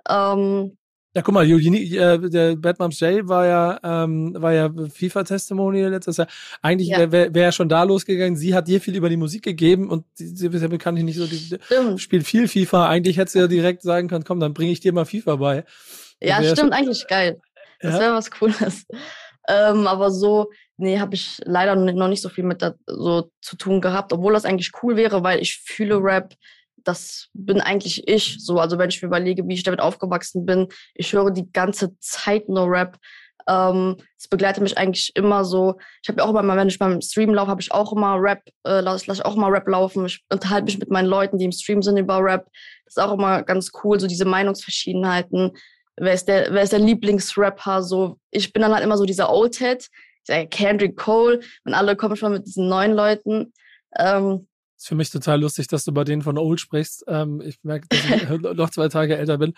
Ähm, 0.09 0.79
ja, 1.15 1.21
guck 1.21 1.35
mal, 1.35 1.47
äh, 1.47 2.19
der 2.31 2.57
Batman 2.57 2.91
J 2.91 3.29
war 3.29 3.47
ja, 3.47 3.81
ähm, 3.83 4.35
war 4.39 4.53
ja 4.53 4.71
FIFA-Testimonial 4.71 5.91
letztes 5.91 6.17
Jahr. 6.17 6.29
Eigentlich 6.63 6.89
ja. 6.89 6.99
wäre 6.99 7.13
wär, 7.13 7.35
wär 7.35 7.53
schon 7.53 7.69
da 7.69 7.83
losgegangen. 7.83 8.37
Sie 8.37 8.55
hat 8.55 8.67
dir 8.67 8.81
viel 8.81 8.97
über 8.97 9.11
die 9.11 9.19
Musik 9.19 9.43
gegeben 9.43 9.91
und 9.91 10.07
sie 10.15 10.47
ist 10.47 10.63
ja 10.63 10.69
bekanntlich 10.69 11.05
nicht 11.05 11.19
so, 11.19 11.27
die 11.27 11.99
spielt 11.99 12.27
viel 12.27 12.49
FIFA. 12.49 12.89
Eigentlich 12.89 13.19
hätte 13.19 13.31
sie 13.31 13.41
ja 13.41 13.47
direkt 13.47 13.83
sagen 13.83 14.09
können, 14.09 14.25
komm, 14.25 14.41
dann 14.41 14.55
bringe 14.55 14.73
ich 14.73 14.81
dir 14.81 14.95
mal 14.95 15.05
FIFA 15.05 15.37
bei. 15.37 15.65
Ja, 16.21 16.37
stimmt, 16.43 16.59
schon, 16.59 16.73
eigentlich 16.73 17.07
geil. 17.07 17.41
Das 17.81 17.95
ja? 17.95 18.01
wäre 18.01 18.15
was 18.15 18.31
Cooles. 18.31 18.87
Ähm, 19.49 19.87
aber 19.87 20.11
so, 20.11 20.51
nee, 20.77 21.01
habe 21.01 21.15
ich 21.15 21.41
leider 21.45 21.75
noch 21.75 22.09
nicht 22.09 22.23
so 22.23 22.29
viel 22.29 22.45
mit 22.45 22.63
da, 22.63 22.75
so 22.87 23.31
zu 23.41 23.57
tun 23.57 23.81
gehabt, 23.81 24.13
obwohl 24.13 24.33
das 24.33 24.45
eigentlich 24.45 24.71
cool 24.83 24.97
wäre, 24.97 25.25
weil 25.25 25.41
ich 25.41 25.57
fühle 25.57 25.97
Rap 26.03 26.35
das 26.85 27.29
bin 27.33 27.61
eigentlich 27.61 28.07
ich. 28.07 28.37
So, 28.41 28.59
also 28.59 28.79
wenn 28.79 28.91
ich 28.91 29.03
mir 29.03 29.09
überlege, 29.09 29.47
wie 29.47 29.55
ich 29.55 29.63
damit 29.63 29.81
aufgewachsen 29.81 30.47
bin, 30.47 30.69
ich 30.95 31.13
höre 31.13 31.31
die 31.31 31.51
ganze 31.53 31.99
Zeit 31.99 32.49
nur 32.49 32.69
Rap. 32.69 32.99
Ähm, 33.49 33.97
es 34.19 34.29
begleitet 34.29 34.63
mich 34.63 34.79
eigentlich 34.79 35.13
immer 35.17 35.45
so. 35.45 35.79
Ich 36.03 36.09
habe 36.09 36.21
ja 36.21 36.25
auch 36.25 36.31
immer, 36.31 36.57
wenn 36.57 36.69
ich 36.69 36.79
beim 36.79 37.01
Stream 37.01 37.35
laufe, 37.35 37.51
habe 37.51 37.61
ich 37.61 37.73
auch 37.73 37.93
immer 37.93 38.17
Rap, 38.21 38.43
äh, 38.65 38.81
lasse 38.81 39.05
lass 39.07 39.19
ich 39.19 39.25
auch 39.25 39.37
immer 39.37 39.51
Rap 39.51 39.67
laufen. 39.69 40.07
Ich 40.07 40.25
unterhalte 40.31 40.67
mich 40.67 40.79
mit 40.79 40.91
meinen 40.91 41.09
Leuten, 41.09 41.39
die 41.39 41.45
im 41.45 41.53
Stream 41.53 41.83
sind 41.83 41.97
über 41.97 42.19
Rap. 42.23 42.47
Das 42.85 42.97
ist 42.97 43.03
auch 43.03 43.13
immer 43.13 43.43
ganz 43.43 43.73
cool, 43.83 43.99
so 43.99 44.07
diese 44.07 44.25
Meinungsverschiedenheiten. 44.25 45.53
Wer 45.97 46.15
ist 46.15 46.27
der, 46.27 46.53
wer 46.53 46.63
ist 46.63 46.73
der 46.73 46.79
Lieblingsrapper? 46.79 47.83
So, 47.83 48.19
ich 48.31 48.53
bin 48.53 48.63
dann 48.63 48.73
halt 48.73 48.85
immer 48.85 48.97
so 48.97 49.05
dieser 49.05 49.33
Old 49.33 49.57
Head. 49.57 49.89
Ich 50.25 50.27
sage 50.27 50.47
Kendrick 50.49 50.97
Cole 50.97 51.41
und 51.65 51.75
alle 51.75 51.97
kommen 51.97 52.17
schon 52.17 52.33
mit 52.33 52.47
diesen 52.47 52.69
neuen 52.69 52.93
Leuten. 52.93 53.53
Ähm, 53.99 54.47
ist 54.83 54.89
für 54.89 54.95
mich 54.97 55.11
total 55.11 55.41
lustig, 55.41 55.69
dass 55.69 55.85
du 55.85 55.93
bei 55.93 56.05
denen 56.05 56.23
von 56.23 56.37
Old 56.37 56.61
sprichst. 56.61 57.05
Ähm, 57.07 57.41
ich 57.41 57.59
merke, 57.63 57.87
dass 57.89 58.01
ich 58.05 58.29
noch 58.55 58.71
zwei 58.71 58.89
Tage 58.89 59.17
älter 59.17 59.39
bin. 59.39 59.55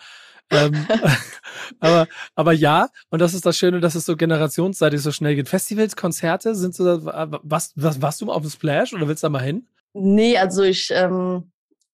ähm, 0.51 0.85
aber, 1.79 2.07
aber 2.35 2.53
ja, 2.53 2.89
und 3.09 3.19
das 3.19 3.33
ist 3.33 3.45
das 3.45 3.57
Schöne, 3.57 3.79
dass 3.79 3.95
es 3.95 4.05
so 4.05 4.15
generationsseitig 4.15 5.01
so 5.01 5.11
schnell 5.11 5.35
geht. 5.35 5.49
Festivals, 5.49 5.95
Konzerte, 5.95 6.53
sind 6.53 6.75
so, 6.75 7.03
was, 7.05 7.73
was, 7.75 8.01
warst 8.01 8.21
du 8.21 8.25
mal 8.25 8.33
auf 8.33 8.43
dem 8.43 8.51
Splash 8.51 8.93
oder 8.93 9.07
willst 9.07 9.23
du 9.23 9.25
da 9.25 9.31
mal 9.31 9.41
hin? 9.41 9.67
Nee, 9.93 10.37
also 10.37 10.61
ich 10.61 10.89
ähm, 10.91 11.51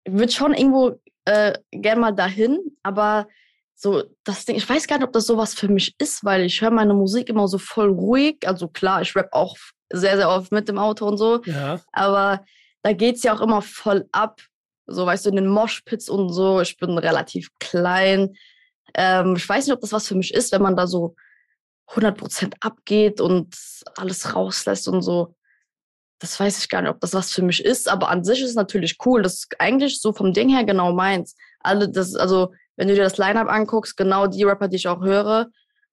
würde 0.08 0.32
schon 0.32 0.54
irgendwo 0.54 0.98
äh, 1.26 1.52
gern 1.70 2.00
mal 2.00 2.12
dahin, 2.12 2.58
aber 2.82 3.28
so 3.74 4.04
das 4.24 4.46
Ding, 4.46 4.56
ich 4.56 4.68
weiß 4.68 4.86
gar 4.86 4.96
nicht, 4.96 5.06
ob 5.06 5.12
das 5.12 5.26
sowas 5.26 5.52
für 5.52 5.68
mich 5.68 5.94
ist, 5.98 6.24
weil 6.24 6.44
ich 6.44 6.62
höre 6.62 6.70
meine 6.70 6.94
Musik 6.94 7.28
immer 7.28 7.46
so 7.46 7.58
voll 7.58 7.90
ruhig. 7.90 8.38
Also 8.46 8.68
klar, 8.68 9.02
ich 9.02 9.14
rap 9.14 9.28
auch 9.32 9.56
sehr, 9.90 10.16
sehr 10.16 10.30
oft 10.30 10.50
mit 10.50 10.68
dem 10.68 10.78
Auto 10.78 11.06
und 11.06 11.18
so. 11.18 11.42
Ja. 11.44 11.80
Aber 11.92 12.44
da 12.88 12.94
geht 12.94 13.16
es 13.16 13.22
ja 13.22 13.34
auch 13.34 13.42
immer 13.42 13.60
voll 13.60 14.08
ab. 14.12 14.40
So, 14.86 15.04
weißt 15.04 15.26
du, 15.26 15.30
in 15.30 15.36
den 15.36 15.48
Moshpits 15.48 16.08
und 16.08 16.32
so. 16.32 16.62
Ich 16.62 16.78
bin 16.78 16.96
relativ 16.96 17.50
klein. 17.58 18.34
Ähm, 18.94 19.36
ich 19.36 19.46
weiß 19.46 19.66
nicht, 19.66 19.74
ob 19.74 19.82
das 19.82 19.92
was 19.92 20.08
für 20.08 20.14
mich 20.14 20.32
ist, 20.32 20.52
wenn 20.52 20.62
man 20.62 20.74
da 20.74 20.86
so 20.86 21.14
100% 21.90 22.54
abgeht 22.60 23.20
und 23.20 23.54
alles 23.94 24.34
rauslässt 24.34 24.88
und 24.88 25.02
so. 25.02 25.34
Das 26.18 26.40
weiß 26.40 26.60
ich 26.60 26.70
gar 26.70 26.80
nicht, 26.80 26.90
ob 26.90 27.00
das 27.00 27.12
was 27.12 27.30
für 27.30 27.42
mich 27.42 27.62
ist, 27.62 27.90
aber 27.90 28.08
an 28.08 28.24
sich 28.24 28.40
ist 28.40 28.50
es 28.50 28.56
natürlich 28.56 28.96
cool. 29.04 29.20
Das 29.20 29.34
ist 29.34 29.48
eigentlich 29.58 30.00
so 30.00 30.14
vom 30.14 30.32
Ding 30.32 30.48
her 30.48 30.64
genau 30.64 30.94
meins. 30.94 31.36
Alle, 31.60 31.90
das, 31.90 32.14
also, 32.14 32.54
wenn 32.76 32.88
du 32.88 32.94
dir 32.94 33.04
das 33.04 33.18
Line-Up 33.18 33.48
anguckst, 33.48 33.98
genau 33.98 34.26
die 34.28 34.44
Rapper, 34.44 34.68
die 34.68 34.76
ich 34.76 34.88
auch 34.88 35.02
höre. 35.02 35.50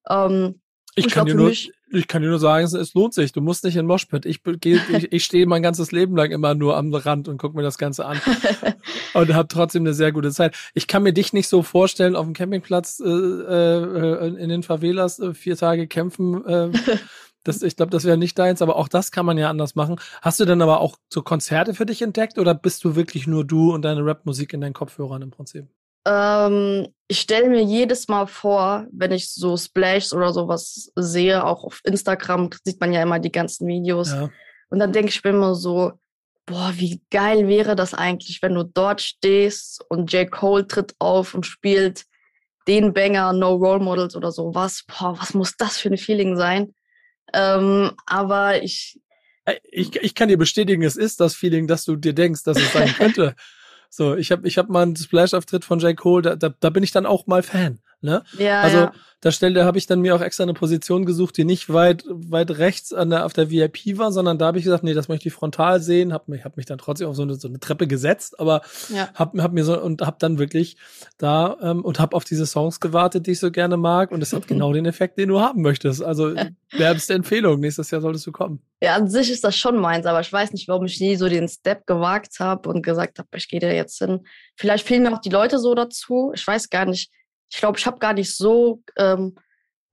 Ähm, 0.09 0.61
ich, 0.95 1.07
ich 1.07 1.11
kann 1.13 1.25
glaub, 1.25 1.35
dir 1.35 1.41
nur, 1.41 1.49
mich, 1.49 1.73
ich 1.91 2.07
kann 2.07 2.21
dir 2.21 2.29
nur 2.29 2.39
sagen, 2.39 2.65
es, 2.65 2.93
lohnt 2.93 3.13
sich. 3.13 3.33
Du 3.33 3.41
musst 3.41 3.65
nicht 3.65 3.75
in 3.75 3.85
Moshpit. 3.85 4.25
Ich, 4.25 4.39
ich, 4.63 5.11
ich 5.11 5.23
stehe 5.23 5.45
mein 5.45 5.61
ganzes 5.61 5.91
Leben 5.91 6.15
lang 6.15 6.31
immer 6.31 6.55
nur 6.55 6.77
am 6.77 6.93
Rand 6.93 7.27
und 7.27 7.37
gucke 7.37 7.55
mir 7.55 7.63
das 7.63 7.77
Ganze 7.77 8.05
an. 8.05 8.19
und 9.13 9.33
habe 9.33 9.47
trotzdem 9.49 9.83
eine 9.83 9.93
sehr 9.93 10.13
gute 10.13 10.31
Zeit. 10.31 10.55
Ich 10.73 10.87
kann 10.87 11.03
mir 11.03 11.13
dich 11.13 11.33
nicht 11.33 11.49
so 11.49 11.63
vorstellen, 11.63 12.15
auf 12.15 12.25
dem 12.25 12.33
Campingplatz 12.33 13.01
äh, 13.05 13.09
äh, 13.09 14.27
in 14.35 14.49
den 14.49 14.63
Favelas 14.63 15.19
äh, 15.19 15.33
vier 15.33 15.57
Tage 15.57 15.87
kämpfen. 15.87 16.45
Äh, 16.45 16.71
das, 17.43 17.61
ich 17.61 17.75
glaube, 17.75 17.91
das 17.91 18.05
wäre 18.05 18.17
nicht 18.17 18.39
deins, 18.39 18.61
aber 18.61 18.77
auch 18.77 18.87
das 18.87 19.11
kann 19.11 19.25
man 19.25 19.37
ja 19.37 19.49
anders 19.49 19.75
machen. 19.75 19.99
Hast 20.21 20.39
du 20.39 20.45
denn 20.45 20.61
aber 20.61 20.79
auch 20.79 20.97
so 21.09 21.21
Konzerte 21.23 21.73
für 21.73 21.85
dich 21.85 22.01
entdeckt 22.01 22.37
oder 22.37 22.53
bist 22.53 22.85
du 22.85 22.95
wirklich 22.95 23.27
nur 23.27 23.43
du 23.43 23.73
und 23.73 23.83
deine 23.83 24.05
Rapmusik 24.05 24.53
in 24.53 24.61
deinen 24.61 24.73
Kopfhörern 24.73 25.21
im 25.21 25.31
Prinzip? 25.31 25.67
Ähm, 26.05 26.87
ich 27.07 27.19
stelle 27.19 27.49
mir 27.49 27.63
jedes 27.63 28.07
Mal 28.07 28.27
vor, 28.27 28.87
wenn 28.91 29.11
ich 29.11 29.31
so 29.31 29.57
Splashs 29.57 30.13
oder 30.13 30.33
sowas 30.33 30.91
sehe, 30.95 31.43
auch 31.43 31.63
auf 31.63 31.81
Instagram 31.83 32.49
sieht 32.63 32.79
man 32.79 32.93
ja 32.93 33.03
immer 33.03 33.19
die 33.19 33.31
ganzen 33.31 33.67
Videos. 33.67 34.11
Ja. 34.11 34.29
Und 34.69 34.79
dann 34.79 34.91
denke 34.91 35.09
ich 35.09 35.23
mir 35.23 35.31
immer 35.31 35.55
so, 35.55 35.93
boah, 36.45 36.71
wie 36.75 37.01
geil 37.11 37.47
wäre 37.47 37.75
das 37.75 37.93
eigentlich, 37.93 38.41
wenn 38.41 38.55
du 38.55 38.63
dort 38.63 39.01
stehst 39.01 39.83
und 39.89 40.11
J. 40.13 40.29
Cole 40.29 40.67
tritt 40.67 40.95
auf 40.99 41.33
und 41.33 41.45
spielt 41.45 42.05
den 42.67 42.93
Banger 42.93 43.33
No 43.33 43.53
Role 43.53 43.83
Models 43.83 44.15
oder 44.15 44.31
sowas. 44.31 44.83
Boah, 44.87 45.17
was 45.19 45.33
muss 45.33 45.55
das 45.57 45.77
für 45.77 45.89
ein 45.89 45.97
Feeling 45.97 46.35
sein? 46.35 46.73
Ähm, 47.33 47.91
aber 48.05 48.63
ich, 48.63 48.99
ich, 49.63 49.95
ich 49.95 50.15
kann 50.15 50.29
dir 50.29 50.37
bestätigen, 50.37 50.83
es 50.83 50.95
ist 50.95 51.19
das 51.19 51.35
Feeling, 51.35 51.67
dass 51.67 51.85
du 51.85 51.95
dir 51.95 52.13
denkst, 52.13 52.43
dass 52.43 52.57
es 52.57 52.73
sein 52.73 52.93
könnte. 52.97 53.35
So, 53.89 54.15
ich 54.15 54.31
habe 54.31 54.47
ich 54.47 54.57
hab 54.57 54.69
mal 54.69 54.83
einen 54.83 54.95
Splash-Auftritt 54.95 55.65
von 55.65 55.79
J. 55.79 55.95
Cole, 55.95 56.21
da, 56.21 56.35
da, 56.35 56.49
da 56.59 56.69
bin 56.69 56.83
ich 56.83 56.91
dann 56.91 57.05
auch 57.05 57.27
mal 57.27 57.43
Fan. 57.43 57.79
Ne? 58.05 58.23
Ja, 58.37 58.61
also 58.61 58.77
ja. 58.77 58.93
da 59.19 59.31
stelle 59.31 59.65
habe 59.65 59.77
ich 59.77 59.87
dann 59.87 59.99
mir 59.99 60.15
auch 60.15 60.21
extra 60.21 60.43
eine 60.43 60.53
Position 60.53 61.05
gesucht, 61.05 61.35
die 61.35 61.43
nicht 61.43 61.73
weit 61.73 62.05
weit 62.07 62.51
rechts 62.51 62.93
an 62.93 63.09
der 63.09 63.25
auf 63.25 63.33
der 63.33 63.49
VIP 63.49 63.97
war, 63.97 64.11
sondern 64.11 64.37
da 64.37 64.45
habe 64.45 64.59
ich 64.59 64.63
gesagt, 64.63 64.83
nee, 64.83 64.93
das 64.93 65.07
möchte 65.07 65.27
ich 65.27 65.33
frontal 65.33 65.81
sehen, 65.81 66.13
habe 66.13 66.31
mich 66.31 66.45
hab 66.45 66.55
mich 66.55 66.67
dann 66.67 66.77
trotzdem 66.77 67.09
auf 67.09 67.15
so 67.15 67.23
eine, 67.23 67.35
so 67.35 67.47
eine 67.47 67.59
Treppe 67.59 67.87
gesetzt, 67.87 68.39
aber 68.39 68.61
ja. 68.93 69.09
habe 69.15 69.41
hab 69.41 69.51
mir 69.51 69.65
so 69.65 69.81
und 69.81 70.01
habe 70.03 70.17
dann 70.19 70.37
wirklich 70.37 70.77
da 71.17 71.57
ähm, 71.61 71.83
und 71.83 71.99
habe 71.99 72.15
auf 72.15 72.23
diese 72.23 72.45
Songs 72.45 72.79
gewartet, 72.79 73.27
die 73.27 73.31
ich 73.31 73.39
so 73.39 73.51
gerne 73.51 73.75
mag 73.75 74.11
und 74.11 74.21
es 74.21 74.31
hat 74.31 74.47
genau 74.47 74.71
den 74.71 74.85
Effekt, 74.85 75.17
den 75.17 75.29
du 75.29 75.41
haben 75.41 75.61
möchtest. 75.61 76.03
Also 76.03 76.33
wärmste 76.71 77.15
Empfehlung, 77.15 77.59
nächstes 77.59 77.91
Jahr 77.91 78.01
solltest 78.01 78.27
du 78.27 78.31
kommen. 78.31 78.61
Ja, 78.81 78.95
an 78.95 79.09
sich 79.09 79.31
ist 79.31 79.43
das 79.43 79.55
schon 79.57 79.77
meins, 79.77 80.05
aber 80.05 80.19
ich 80.19 80.31
weiß 80.31 80.51
nicht, 80.51 80.67
warum 80.67 80.85
ich 80.85 80.99
nie 80.99 81.15
so 81.15 81.27
den 81.27 81.47
Step 81.47 81.87
gewagt 81.87 82.39
habe 82.39 82.69
und 82.69 82.83
gesagt 82.83 83.19
habe, 83.19 83.29
ich 83.35 83.47
gehe 83.47 83.59
da 83.59 83.69
jetzt 83.69 83.97
hin. 83.97 84.21
Vielleicht 84.55 84.85
fehlen 84.85 85.03
mir 85.03 85.13
auch 85.13 85.21
die 85.21 85.29
Leute 85.29 85.57
so 85.59 85.73
dazu. 85.73 86.31
Ich 86.35 86.45
weiß 86.45 86.69
gar 86.69 86.85
nicht 86.85 87.11
ich 87.49 87.57
glaube, 87.57 87.77
ich 87.77 87.85
habe 87.85 87.99
gar 87.99 88.13
nicht 88.13 88.35
so 88.35 88.81
ähm, 88.97 89.35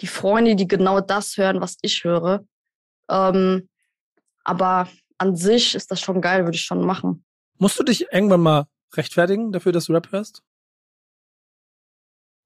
die 0.00 0.06
Freunde, 0.06 0.56
die 0.56 0.66
genau 0.66 1.00
das 1.00 1.36
hören, 1.36 1.60
was 1.60 1.76
ich 1.82 2.04
höre. 2.04 2.44
Ähm, 3.10 3.68
aber 4.44 4.88
an 5.18 5.36
sich 5.36 5.74
ist 5.74 5.90
das 5.90 6.00
schon 6.00 6.20
geil, 6.20 6.44
würde 6.44 6.56
ich 6.56 6.64
schon 6.64 6.84
machen. 6.84 7.24
Musst 7.58 7.78
du 7.78 7.84
dich 7.84 8.12
irgendwann 8.12 8.40
mal 8.40 8.66
rechtfertigen 8.94 9.52
dafür, 9.52 9.72
dass 9.72 9.86
du 9.86 9.92
Rap 9.92 10.10
hörst? 10.10 10.42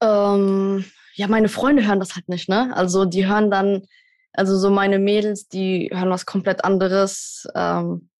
Ähm, 0.02 0.84
ja, 1.14 1.28
meine 1.28 1.48
Freunde 1.48 1.86
hören 1.86 2.00
das 2.00 2.14
halt 2.14 2.28
nicht, 2.28 2.48
ne? 2.48 2.76
Also 2.76 3.06
die 3.06 3.26
hören 3.26 3.50
dann, 3.50 3.86
also 4.32 4.58
so 4.58 4.70
meine 4.70 4.98
Mädels, 4.98 5.48
die 5.48 5.90
hören 5.92 6.10
was 6.10 6.26
komplett 6.26 6.64
anderes. 6.64 7.48
Ähm, 7.54 8.10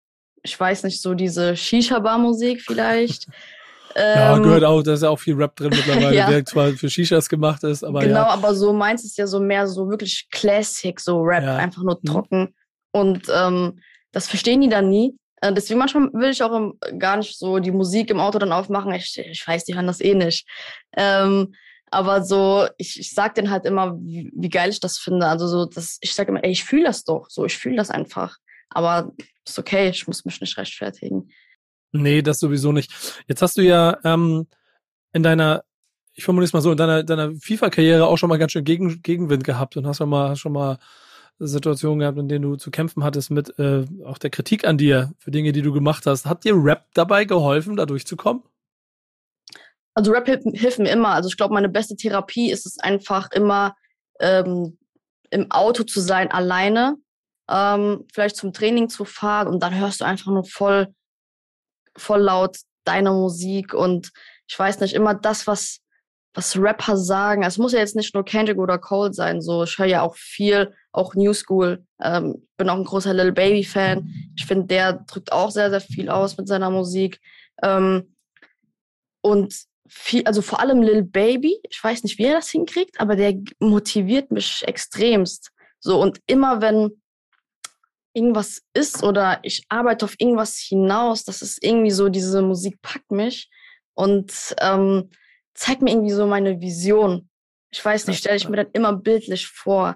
ich 0.41 0.59
weiß 0.59 0.83
nicht, 0.83 1.01
so 1.01 1.13
diese 1.13 1.55
Shisha-Bar-Musik 1.55 2.61
vielleicht. 2.61 3.27
ja, 3.95 4.35
ähm, 4.35 4.43
gehört 4.43 4.63
auch, 4.63 4.81
da 4.81 4.93
ist 4.93 5.03
ja 5.03 5.09
auch 5.09 5.19
viel 5.19 5.35
Rap 5.35 5.55
drin 5.55 5.69
mittlerweile, 5.69 6.15
ja. 6.15 6.29
der 6.29 6.45
zwar 6.45 6.71
für 6.73 6.89
Shishas 6.89 7.29
gemacht 7.29 7.63
ist, 7.63 7.83
aber 7.83 8.01
Genau, 8.01 8.21
ja. 8.21 8.27
aber 8.27 8.55
so 8.55 8.73
meins 8.73 9.03
ist 9.03 9.17
ja 9.17 9.27
so 9.27 9.39
mehr 9.39 9.67
so 9.67 9.89
wirklich 9.89 10.27
Classic, 10.31 10.99
so 10.99 11.21
Rap, 11.21 11.43
ja. 11.43 11.57
einfach 11.57 11.83
nur 11.83 11.99
mhm. 12.01 12.07
trocken. 12.07 12.55
Und 12.91 13.27
ähm, 13.33 13.79
das 14.11 14.27
verstehen 14.27 14.61
die 14.61 14.69
dann 14.69 14.89
nie. 14.89 15.15
Äh, 15.41 15.53
deswegen 15.53 15.79
manchmal 15.79 16.11
will 16.13 16.31
ich 16.31 16.41
auch 16.41 16.73
gar 16.97 17.17
nicht 17.17 17.37
so 17.37 17.59
die 17.59 17.71
Musik 17.71 18.09
im 18.09 18.19
Auto 18.19 18.39
dann 18.39 18.51
aufmachen. 18.51 18.91
Ich, 18.93 19.17
ich 19.17 19.47
weiß, 19.47 19.65
die 19.65 19.75
hören 19.75 19.87
das 19.87 20.01
eh 20.01 20.15
nicht. 20.15 20.47
Ähm, 20.95 21.53
aber 21.89 22.23
so, 22.23 22.67
ich, 22.77 22.99
ich 22.99 23.13
sag 23.13 23.35
denen 23.35 23.49
halt 23.49 23.65
immer, 23.65 23.97
wie, 23.99 24.31
wie, 24.35 24.49
geil 24.49 24.69
ich 24.69 24.79
das 24.79 24.97
finde. 24.97 25.27
Also 25.27 25.47
so, 25.47 25.65
das, 25.65 25.97
ich 26.01 26.13
sag 26.13 26.27
immer, 26.27 26.43
ey, 26.43 26.51
ich 26.51 26.63
fühle 26.63 26.83
das 26.83 27.03
doch. 27.03 27.27
So, 27.29 27.45
ich 27.45 27.57
fühle 27.57 27.77
das 27.77 27.89
einfach. 27.89 28.37
Aber 28.69 29.11
ist 29.47 29.57
okay, 29.57 29.89
ich 29.89 30.07
muss 30.07 30.25
mich 30.25 30.41
nicht 30.41 30.57
rechtfertigen. 30.57 31.29
Nee, 31.91 32.21
das 32.21 32.39
sowieso 32.39 32.71
nicht. 32.71 32.91
Jetzt 33.27 33.41
hast 33.41 33.57
du 33.57 33.61
ja 33.61 33.97
ähm, 34.03 34.47
in 35.13 35.23
deiner 35.23 35.63
ich 36.17 36.25
formuliere 36.25 36.47
es 36.47 36.53
mal 36.53 36.61
so, 36.61 36.71
in 36.71 36.77
deiner, 36.77 37.03
deiner 37.03 37.31
FIFA-Karriere 37.35 38.07
auch 38.07 38.17
schon 38.17 38.29
mal 38.29 38.39
ganz 38.39 38.51
schön 38.51 38.65
Gegen, 38.65 39.03
Gegenwind 39.03 39.43
gehabt 39.43 39.77
und 39.77 39.85
hast 39.85 39.97
schon 39.97 40.09
mal, 40.09 40.35
schon 40.35 40.51
mal 40.51 40.79
Situationen 41.37 41.99
gehabt, 41.99 42.17
in 42.17 42.27
denen 42.27 42.41
du 42.41 42.55
zu 42.55 42.71
kämpfen 42.71 43.03
hattest 43.03 43.29
mit 43.29 43.57
äh, 43.59 43.85
auch 44.03 44.17
der 44.17 44.31
Kritik 44.31 44.65
an 44.65 44.79
dir 44.79 45.13
für 45.19 45.29
Dinge, 45.29 45.51
die 45.51 45.61
du 45.61 45.71
gemacht 45.71 46.07
hast. 46.07 46.25
Hat 46.25 46.43
dir 46.43 46.55
Rap 46.55 46.85
dabei 46.95 47.25
geholfen, 47.25 47.75
da 47.75 47.85
durchzukommen? 47.85 48.41
Also 49.93 50.11
Rap 50.11 50.27
hilft 50.27 50.79
mir 50.79 50.89
immer. 50.89 51.09
Also 51.09 51.29
ich 51.29 51.37
glaube, 51.37 51.53
meine 51.53 51.69
beste 51.69 51.95
Therapie 51.95 52.51
ist 52.51 52.65
es 52.65 52.79
einfach 52.79 53.29
immer 53.31 53.75
ähm, 54.19 54.79
im 55.29 55.51
Auto 55.51 55.83
zu 55.83 56.01
sein, 56.01 56.31
alleine, 56.31 56.95
ähm, 57.47 58.05
vielleicht 58.11 58.37
zum 58.37 58.53
Training 58.53 58.89
zu 58.89 59.05
fahren 59.05 59.47
und 59.47 59.61
dann 59.61 59.77
hörst 59.77 60.01
du 60.01 60.05
einfach 60.05 60.31
nur 60.31 60.45
voll, 60.45 60.87
voll 61.97 62.21
laut 62.21 62.57
deine 62.83 63.11
Musik 63.11 63.73
und 63.73 64.11
ich 64.47 64.57
weiß 64.57 64.79
nicht, 64.79 64.93
immer 64.93 65.13
das, 65.13 65.45
was, 65.45 65.79
was 66.33 66.57
Rapper 66.57 66.95
sagen. 66.97 67.43
Es 67.43 67.57
muss 67.57 67.73
ja 67.73 67.79
jetzt 67.79 67.95
nicht 67.95 68.13
nur 68.13 68.23
Kendrick 68.23 68.57
oder 68.57 68.77
Cole 68.77 69.13
sein, 69.13 69.41
so 69.41 69.63
ich 69.63 69.77
höre 69.77 69.87
ja 69.87 70.01
auch 70.01 70.15
viel, 70.15 70.73
auch 70.91 71.15
New 71.15 71.33
School. 71.33 71.83
Ähm, 72.01 72.47
bin 72.55 72.69
auch 72.69 72.77
ein 72.77 72.85
großer 72.85 73.13
Little 73.13 73.33
Baby 73.33 73.63
Fan. 73.63 74.31
Ich 74.37 74.45
finde, 74.45 74.67
der 74.67 74.93
drückt 74.93 75.31
auch 75.31 75.51
sehr, 75.51 75.69
sehr 75.69 75.81
viel 75.81 76.09
aus 76.09 76.37
mit 76.37 76.47
seiner 76.47 76.69
Musik. 76.69 77.19
Ähm, 77.61 78.15
und 79.21 79.53
viel, 79.87 80.23
also 80.25 80.41
vor 80.41 80.59
allem 80.59 80.81
Lil 80.81 81.03
Baby, 81.03 81.59
ich 81.69 81.83
weiß 81.83 82.03
nicht, 82.03 82.17
wie 82.17 82.25
er 82.25 82.35
das 82.35 82.49
hinkriegt, 82.49 82.99
aber 82.99 83.15
der 83.15 83.35
motiviert 83.59 84.31
mich 84.31 84.63
extremst. 84.67 85.51
So, 85.79 85.99
und 86.01 86.19
immer 86.27 86.61
wenn 86.61 87.01
irgendwas 88.17 88.63
ist 88.73 89.03
oder 89.03 89.39
ich 89.43 89.63
arbeite 89.69 90.05
auf 90.05 90.15
irgendwas 90.17 90.57
hinaus, 90.57 91.23
das 91.23 91.43
ist 91.43 91.63
irgendwie 91.63 91.91
so, 91.91 92.09
diese 92.09 92.41
Musik 92.41 92.81
packt 92.81 93.11
mich 93.11 93.49
und 93.93 94.55
ähm, 94.59 95.11
zeigt 95.53 95.83
mir 95.83 95.91
irgendwie 95.91 96.11
so 96.11 96.25
meine 96.25 96.59
Vision. 96.59 97.29
Ich 97.69 97.83
weiß 97.83 98.07
nicht, 98.07 98.17
stelle 98.19 98.37
ich 98.37 98.49
mir 98.49 98.57
dann 98.57 98.71
immer 98.73 98.93
bildlich 98.93 99.47
vor. 99.47 99.95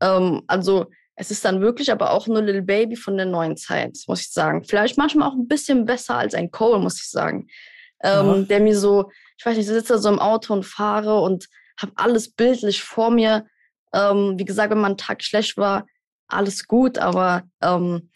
Ähm, 0.00 0.42
also 0.46 0.86
es 1.16 1.30
ist 1.30 1.44
dann 1.44 1.60
wirklich 1.60 1.90
aber 1.90 2.12
auch 2.12 2.28
nur 2.28 2.42
Lil 2.42 2.62
Baby 2.62 2.94
von 2.94 3.16
der 3.16 3.26
neuen 3.26 3.56
Zeit, 3.56 3.98
muss 4.06 4.20
ich 4.20 4.32
sagen. 4.32 4.64
Vielleicht 4.64 4.96
manchmal 4.96 5.28
auch 5.28 5.34
ein 5.34 5.48
bisschen 5.48 5.84
besser 5.86 6.16
als 6.16 6.34
ein 6.34 6.50
Cole, 6.50 6.78
muss 6.78 7.00
ich 7.00 7.10
sagen. 7.10 7.48
Ähm, 8.02 8.26
ja. 8.26 8.38
Der 8.42 8.60
mir 8.60 8.78
so, 8.78 9.10
ich 9.38 9.44
weiß 9.44 9.56
nicht, 9.56 9.66
ich 9.66 9.72
sitze 9.72 9.98
so 9.98 10.08
im 10.08 10.20
Auto 10.20 10.52
und 10.52 10.64
fahre 10.64 11.20
und 11.20 11.48
habe 11.80 11.92
alles 11.96 12.30
bildlich 12.30 12.82
vor 12.82 13.10
mir. 13.10 13.46
Ähm, 13.92 14.34
wie 14.38 14.44
gesagt, 14.44 14.70
wenn 14.70 14.80
mein 14.80 14.98
Tag 14.98 15.24
schlecht 15.24 15.56
war, 15.56 15.86
alles 16.28 16.66
gut, 16.66 16.98
aber 16.98 17.44
ähm, 17.62 18.10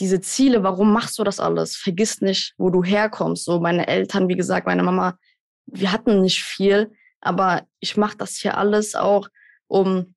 diese 0.00 0.20
Ziele, 0.20 0.62
warum 0.62 0.92
machst 0.92 1.18
du 1.18 1.24
das 1.24 1.40
alles? 1.40 1.76
Vergiss 1.76 2.20
nicht, 2.20 2.54
wo 2.56 2.70
du 2.70 2.82
herkommst. 2.82 3.44
So 3.44 3.60
meine 3.60 3.86
Eltern, 3.86 4.28
wie 4.28 4.36
gesagt, 4.36 4.66
meine 4.66 4.82
Mama, 4.82 5.18
wir 5.66 5.92
hatten 5.92 6.22
nicht 6.22 6.42
viel, 6.42 6.90
aber 7.20 7.66
ich 7.80 7.96
mache 7.96 8.16
das 8.16 8.36
hier 8.36 8.56
alles 8.56 8.94
auch, 8.94 9.28
um 9.68 10.14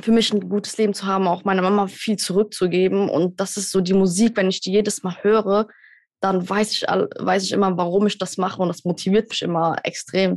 für 0.00 0.12
mich 0.12 0.32
ein 0.32 0.48
gutes 0.48 0.76
Leben 0.78 0.94
zu 0.94 1.06
haben, 1.06 1.26
auch 1.26 1.44
meiner 1.44 1.62
Mama 1.62 1.86
viel 1.86 2.16
zurückzugeben. 2.16 3.08
Und 3.08 3.40
das 3.40 3.56
ist 3.56 3.70
so 3.70 3.80
die 3.80 3.94
Musik, 3.94 4.36
wenn 4.36 4.48
ich 4.48 4.60
die 4.60 4.72
jedes 4.72 5.02
Mal 5.02 5.16
höre, 5.22 5.68
dann 6.20 6.48
weiß 6.48 6.72
ich, 6.72 6.82
weiß 6.82 7.44
ich 7.44 7.52
immer, 7.52 7.76
warum 7.76 8.06
ich 8.06 8.16
das 8.16 8.36
mache 8.36 8.62
und 8.62 8.68
das 8.68 8.84
motiviert 8.84 9.28
mich 9.30 9.42
immer 9.42 9.76
extrem. 9.82 10.36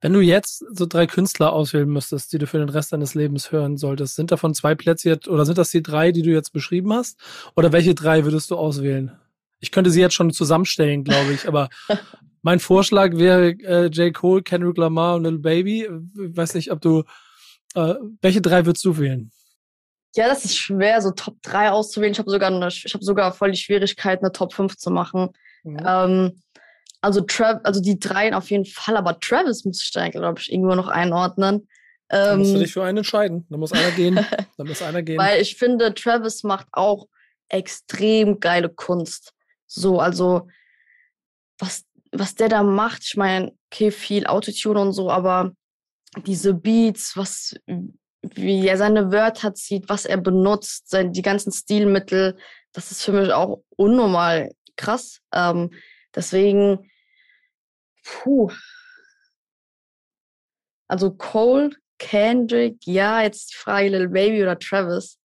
Wenn 0.00 0.12
du 0.12 0.20
jetzt 0.20 0.64
so 0.70 0.86
drei 0.86 1.06
Künstler 1.06 1.52
auswählen 1.52 1.88
müsstest, 1.88 2.32
die 2.32 2.38
du 2.38 2.46
für 2.46 2.58
den 2.58 2.68
Rest 2.68 2.92
deines 2.92 3.14
Lebens 3.14 3.52
hören 3.52 3.76
solltest, 3.76 4.14
sind 4.14 4.30
davon 4.30 4.54
zwei 4.54 4.74
platziert 4.74 5.28
oder 5.28 5.44
sind 5.44 5.58
das 5.58 5.70
die 5.70 5.82
drei, 5.82 6.12
die 6.12 6.22
du 6.22 6.30
jetzt 6.30 6.52
beschrieben 6.52 6.92
hast? 6.92 7.18
Oder 7.56 7.72
welche 7.72 7.94
drei 7.94 8.24
würdest 8.24 8.50
du 8.50 8.56
auswählen? 8.56 9.12
Ich 9.58 9.70
könnte 9.70 9.90
sie 9.90 10.00
jetzt 10.00 10.14
schon 10.14 10.30
zusammenstellen, 10.32 11.04
glaube 11.04 11.32
ich, 11.32 11.48
aber 11.48 11.68
mein 12.42 12.60
Vorschlag 12.60 13.16
wäre 13.16 13.50
äh, 13.50 13.86
J. 13.86 14.12
Cole, 14.14 14.42
Kendrick 14.42 14.76
Lamar 14.76 15.16
und 15.16 15.24
Little 15.24 15.38
Baby. 15.38 15.82
Ich 15.82 16.36
weiß 16.36 16.54
nicht, 16.54 16.70
ob 16.70 16.80
du, 16.80 17.04
äh, 17.74 17.94
welche 18.20 18.42
drei 18.42 18.66
würdest 18.66 18.84
du 18.84 18.98
wählen? 18.98 19.32
Ja, 20.14 20.28
das 20.28 20.46
ist 20.46 20.56
schwer, 20.56 21.02
so 21.02 21.10
Top 21.10 21.42
3 21.42 21.70
auszuwählen. 21.70 22.12
Ich 22.12 22.18
habe 22.18 22.30
sogar, 22.30 22.50
eine, 22.50 22.68
ich 22.68 22.94
hab 22.94 23.02
sogar 23.02 23.32
voll 23.32 23.50
die 23.50 23.58
Schwierigkeit, 23.58 24.22
eine 24.22 24.32
Top 24.32 24.54
5 24.54 24.76
zu 24.76 24.90
machen. 24.90 25.30
Mhm. 25.62 25.78
Ähm, 25.84 26.42
also, 27.00 27.20
Trav 27.20 27.60
also 27.64 27.80
die 27.80 27.98
dreien 27.98 28.34
auf 28.34 28.50
jeden 28.50 28.64
Fall, 28.64 28.96
aber 28.96 29.18
Travis 29.20 29.64
muss 29.64 29.82
ich 29.82 29.92
da, 29.92 30.08
glaube 30.08 30.40
ich, 30.40 30.52
irgendwo 30.52 30.74
noch 30.74 30.88
einordnen. 30.88 31.68
Ähm, 32.10 32.38
musst 32.38 32.54
du 32.54 32.58
dich 32.58 32.72
für 32.72 32.84
einen 32.84 32.98
entscheiden. 32.98 33.46
Da 33.50 33.56
muss 33.56 33.72
einer 33.72 33.90
gehen. 33.90 34.14
da 34.56 34.64
muss 34.64 34.82
einer 34.82 35.02
gehen. 35.04 35.18
Weil 35.18 35.40
ich 35.40 35.56
finde, 35.56 35.94
Travis 35.94 36.42
macht 36.42 36.68
auch 36.72 37.06
extrem 37.48 38.40
geile 38.40 38.68
Kunst. 38.68 39.32
So, 39.66 40.00
also 40.00 40.48
was, 41.58 41.84
was 42.12 42.34
der 42.34 42.48
da 42.48 42.62
macht, 42.62 43.02
ich 43.04 43.16
meine, 43.16 43.52
okay, 43.70 43.90
viel 43.90 44.26
Autotune 44.26 44.80
und 44.80 44.92
so, 44.92 45.10
aber 45.10 45.52
diese 46.24 46.54
Beats, 46.54 47.16
was, 47.16 47.54
wie 48.22 48.66
er 48.66 48.78
seine 48.78 49.12
Wörter 49.12 49.54
zieht, 49.54 49.88
was 49.88 50.04
er 50.04 50.16
benutzt, 50.16 50.90
sein, 50.90 51.12
die 51.12 51.22
ganzen 51.22 51.52
Stilmittel, 51.52 52.36
das 52.72 52.90
ist 52.90 53.02
für 53.02 53.12
mich 53.12 53.32
auch 53.32 53.62
unnormal 53.76 54.50
krass. 54.76 55.20
Ähm, 55.32 55.70
deswegen, 56.16 56.90
puh. 58.02 58.50
Also 60.88 61.12
Cole, 61.12 61.70
Kendrick, 61.98 62.78
ja, 62.86 63.22
jetzt 63.22 63.52
die 63.52 63.56
Frage 63.56 63.88
Little 63.88 64.08
Baby 64.08 64.42
oder 64.42 64.58
Travis. 64.58 65.18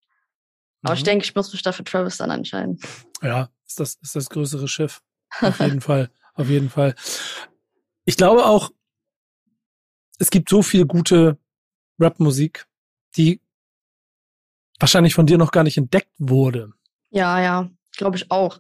Aber 0.84 0.94
mhm. 0.94 0.98
ich 0.98 1.04
denke, 1.04 1.26
ich 1.26 1.36
muss 1.36 1.52
mich 1.52 1.62
dafür 1.62 1.86
Travis 1.86 2.18
dann 2.18 2.32
entscheiden. 2.32 2.80
Ja, 3.22 3.50
ist 3.66 3.80
das, 3.80 3.96
ist 4.02 4.16
das 4.16 4.30
größere 4.30 4.68
Schiff. 4.68 5.02
Auf 5.40 5.60
jeden 5.60 5.82
Fall. 5.82 6.12
Auf 6.34 6.48
jeden 6.48 6.70
Fall. 6.70 6.96
Ich 8.06 8.18
glaube 8.18 8.46
auch, 8.46 8.72
es 10.18 10.30
gibt 10.30 10.50
so 10.50 10.62
viel 10.62 10.86
gute 10.86 11.38
Rap-Musik, 12.00 12.66
die 13.16 13.42
wahrscheinlich 14.80 15.14
von 15.14 15.26
dir 15.26 15.38
noch 15.38 15.52
gar 15.52 15.64
nicht 15.64 15.78
entdeckt 15.78 16.12
wurde. 16.18 16.74
Ja, 17.10 17.40
ja, 17.42 17.70
glaube 17.92 18.18
ich 18.18 18.32
auch. 18.32 18.60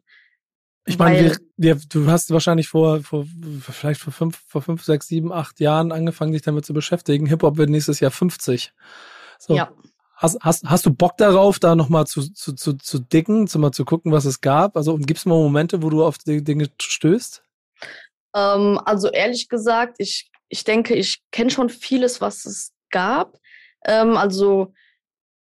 Ich 0.86 0.98
meine, 0.98 1.22
wir, 1.22 1.38
wir, 1.58 1.76
du 1.76 2.08
hast 2.08 2.32
wahrscheinlich 2.32 2.67
vor, 2.67 3.02
vor, 3.02 3.26
vielleicht 3.62 4.02
vor 4.02 4.12
fünf, 4.12 4.41
vor 4.48 4.62
fünf, 4.62 4.84
sechs, 4.84 5.08
sieben, 5.08 5.32
acht 5.32 5.60
Jahren 5.60 5.91
angefangen, 5.91 6.32
dich 6.32 6.41
damit 6.41 6.65
zu 6.65 6.74
beschäftigen. 6.74 7.28
Hip-Hop 7.28 7.58
wird 7.58 7.70
nächstes 7.70 8.00
Jahr 8.00 8.12
50. 8.12 8.74
So. 9.38 9.56
Ja. 9.56 9.72
Hast, 10.15 10.39
hast, 10.41 10.65
hast 10.65 10.86
du 10.86 10.94
Bock 10.94 11.17
darauf, 11.17 11.60
da 11.60 11.76
nochmal 11.76 12.08
zu, 12.08 12.22
zu, 12.34 12.54
zu, 12.54 12.74
zu 12.74 13.00
dicken, 13.00 13.48
zu 13.48 13.60
mal 13.60 13.72
zu 13.72 13.86
gucken, 13.86 14.12
was 14.12 14.26
es 14.26 14.41
gab? 14.41 14.76
Also, 14.78 14.96
gibt 14.98 15.20
es 15.20 15.26
mal 15.26 15.36
Momente, 15.36 15.82
wo 15.82 15.89
du 15.89 16.04
auf 16.04 16.17
die 16.17 16.44
Dinge 16.44 16.67
stößt? 16.80 17.44
Ähm, 18.36 18.80
also, 18.86 19.10
ehrlich 19.10 19.50
gesagt, 19.50 19.96
ich, 20.00 20.32
ich 20.50 20.63
denke, 20.63 20.96
ich 20.96 21.24
kenne 21.32 21.50
schon 21.50 21.70
vieles, 21.70 22.22
was 22.22 22.46
es 22.46 22.72
gab. 22.91 23.39
Ähm, 23.86 24.17
also 24.17 24.74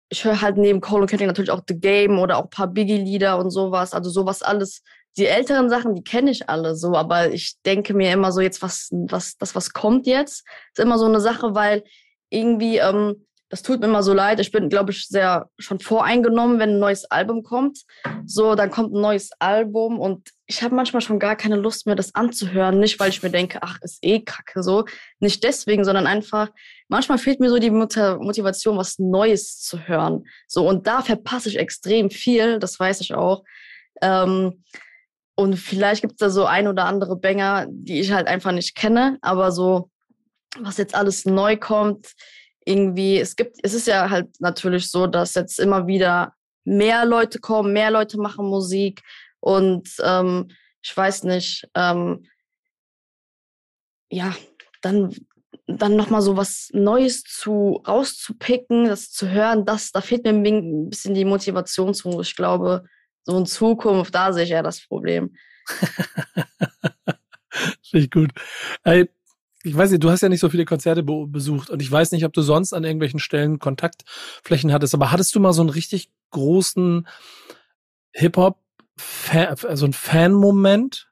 ich 0.09 0.25
höre 0.25 0.41
halt 0.41 0.57
neben 0.57 0.81
Cole 0.81 1.03
und 1.03 1.09
Kendrick 1.09 1.29
natürlich 1.29 1.51
auch 1.51 1.63
The 1.67 1.79
Game 1.79 2.19
oder 2.19 2.37
auch 2.39 2.45
ein 2.45 2.51
paar 2.51 2.69
Biggie-Lieder 2.69 3.39
und 3.39 3.51
sowas. 3.51 3.93
Also 3.93 4.11
sowas 4.11 4.43
alles. 4.43 4.83
Die 5.17 5.27
älteren 5.27 5.71
Sachen, 5.71 5.95
die 5.95 6.05
kenne 6.05 6.31
ich 6.31 6.49
alle 6.49 6.77
so, 6.77 6.95
aber 6.95 7.33
ich 7.33 7.57
denke 7.65 7.95
mir 7.95 8.13
immer 8.13 8.33
so 8.33 8.41
jetzt, 8.41 8.63
was, 8.63 8.89
was, 8.93 9.37
das, 9.39 9.55
was 9.55 9.73
kommt 9.73 10.07
jetzt, 10.07 10.45
ist 10.75 10.79
immer 10.79 10.99
so 10.99 11.07
eine 11.07 11.21
Sache, 11.21 11.55
weil 11.55 11.85
irgendwie 12.29 12.79
ähm, 12.79 13.27
das 13.49 13.63
tut 13.63 13.81
mir 13.81 13.87
immer 13.87 14.03
so 14.03 14.13
leid. 14.13 14.41
Ich 14.41 14.51
bin, 14.51 14.69
glaube 14.69 14.91
ich, 14.91 15.07
sehr 15.07 15.49
schon 15.59 15.79
voreingenommen, 15.79 16.59
wenn 16.59 16.71
ein 16.71 16.79
neues 16.81 17.05
Album 17.05 17.45
kommt. 17.45 17.83
So, 18.25 18.57
dann 18.57 18.71
kommt 18.71 18.93
ein 18.93 19.01
neues 19.01 19.31
Album 19.39 20.01
und 20.01 20.31
ich 20.47 20.63
habe 20.63 20.75
manchmal 20.75 21.01
schon 21.01 21.21
gar 21.21 21.37
keine 21.37 21.57
Lust 21.57 21.87
mehr, 21.87 21.95
das 21.95 22.15
anzuhören. 22.15 22.81
Nicht, 22.81 22.99
weil 22.99 23.11
ich 23.11 23.23
mir 23.23 23.31
denke, 23.31 23.59
ach, 23.63 23.79
ist 23.83 23.99
eh 24.03 24.21
kacke, 24.21 24.65
so. 24.65 24.85
Nicht 25.21 25.45
deswegen, 25.45 25.85
sondern 25.85 26.09
einfach, 26.09 26.51
manchmal 26.89 27.19
fehlt 27.19 27.39
mir 27.39 27.49
so 27.49 27.59
die 27.59 27.71
Motivation, 27.71 28.77
was 28.77 28.99
Neues 28.99 29.61
zu 29.61 29.87
hören. 29.87 30.27
So, 30.49 30.69
und 30.69 30.89
da 30.89 31.03
verpasse 31.03 31.49
ich 31.49 31.59
extrem 31.59 32.11
viel, 32.11 32.59
das 32.59 32.81
weiß 32.81 33.01
ich 33.01 33.15
auch. 33.15 33.45
Ähm, 34.03 34.65
und 35.37 35.57
vielleicht 35.57 36.01
gibt 36.01 36.15
es 36.15 36.19
da 36.19 36.31
so 36.31 36.47
ein 36.47 36.67
oder 36.67 36.87
andere 36.87 37.17
Banger, 37.17 37.67
die 37.69 38.01
ich 38.01 38.11
halt 38.11 38.27
einfach 38.27 38.53
nicht 38.53 38.75
kenne, 38.75 39.19
aber 39.21 39.53
so, 39.53 39.91
was 40.59 40.79
jetzt 40.79 40.95
alles 40.95 41.27
neu 41.27 41.57
kommt, 41.57 42.15
irgendwie, 42.65 43.19
es 43.19 43.37
gibt, 43.37 43.59
es 43.63 43.75
ist 43.75 43.87
ja 43.87 44.11
halt 44.11 44.29
natürlich 44.41 44.91
so, 44.91 45.07
dass 45.07 45.35
jetzt 45.35 45.61
immer 45.61 45.87
wieder 45.87 46.35
mehr 46.65 47.05
Leute 47.05 47.39
kommen, 47.39 47.73
mehr 47.73 47.91
Leute 47.91 48.19
machen 48.19 48.47
Musik 48.47 49.03
und 49.41 49.89
ähm, 50.03 50.49
ich 50.83 50.97
weiß 50.97 51.25
nicht, 51.25 51.69
ähm, 51.75 52.27
ja, 54.11 54.35
dann 54.83 55.15
dann 55.67 55.97
nochmal 55.97 56.23
so 56.23 56.37
was 56.37 56.71
Neues 56.73 57.25
zu 57.25 57.83
rauszupicken, 57.87 58.85
das 58.85 59.11
zu 59.11 59.29
hören, 59.29 59.65
das, 59.65 59.91
da 59.91 60.01
fehlt 60.01 60.25
mir 60.25 60.31
ein 60.31 60.89
bisschen 60.89 61.15
die 61.15 61.25
Motivation 61.25 61.93
zu. 61.93 62.21
Ich 62.21 62.37
glaube, 62.37 62.85
so 63.27 63.37
in 63.37 63.45
Zukunft, 63.47 64.15
da 64.15 64.33
sehe 64.33 64.45
ich 64.45 64.51
ja 64.51 64.63
das 64.63 64.81
Problem. 64.87 65.37
Finde 67.83 68.05
ich 68.05 68.11
gut. 68.11 68.31
Ey, 68.85 69.11
ich 69.65 69.77
weiß 69.77 69.91
nicht, 69.91 70.05
du 70.05 70.11
hast 70.11 70.21
ja 70.21 70.29
nicht 70.29 70.41
so 70.41 70.49
viele 70.49 70.65
Konzerte 70.65 71.03
be 71.03 71.27
besucht 71.27 71.71
und 71.71 71.83
ich 71.83 71.91
weiß 71.91 72.13
nicht, 72.13 72.25
ob 72.25 72.33
du 72.33 72.43
sonst 72.43 72.73
an 72.73 72.85
irgendwelchen 72.85 73.19
Stellen 73.19 73.59
Kontaktflächen 73.59 74.73
hattest, 74.73 74.95
aber 74.95 75.11
hattest 75.11 75.35
du 75.35 75.41
mal 75.41 75.53
so 75.53 75.63
einen 75.63 75.71
richtig 75.71 76.09
großen 76.31 77.09
Hip-Hop, 78.13 78.61
also 79.33 79.87
einen 79.87 79.93
Fan-Moment? 79.93 81.11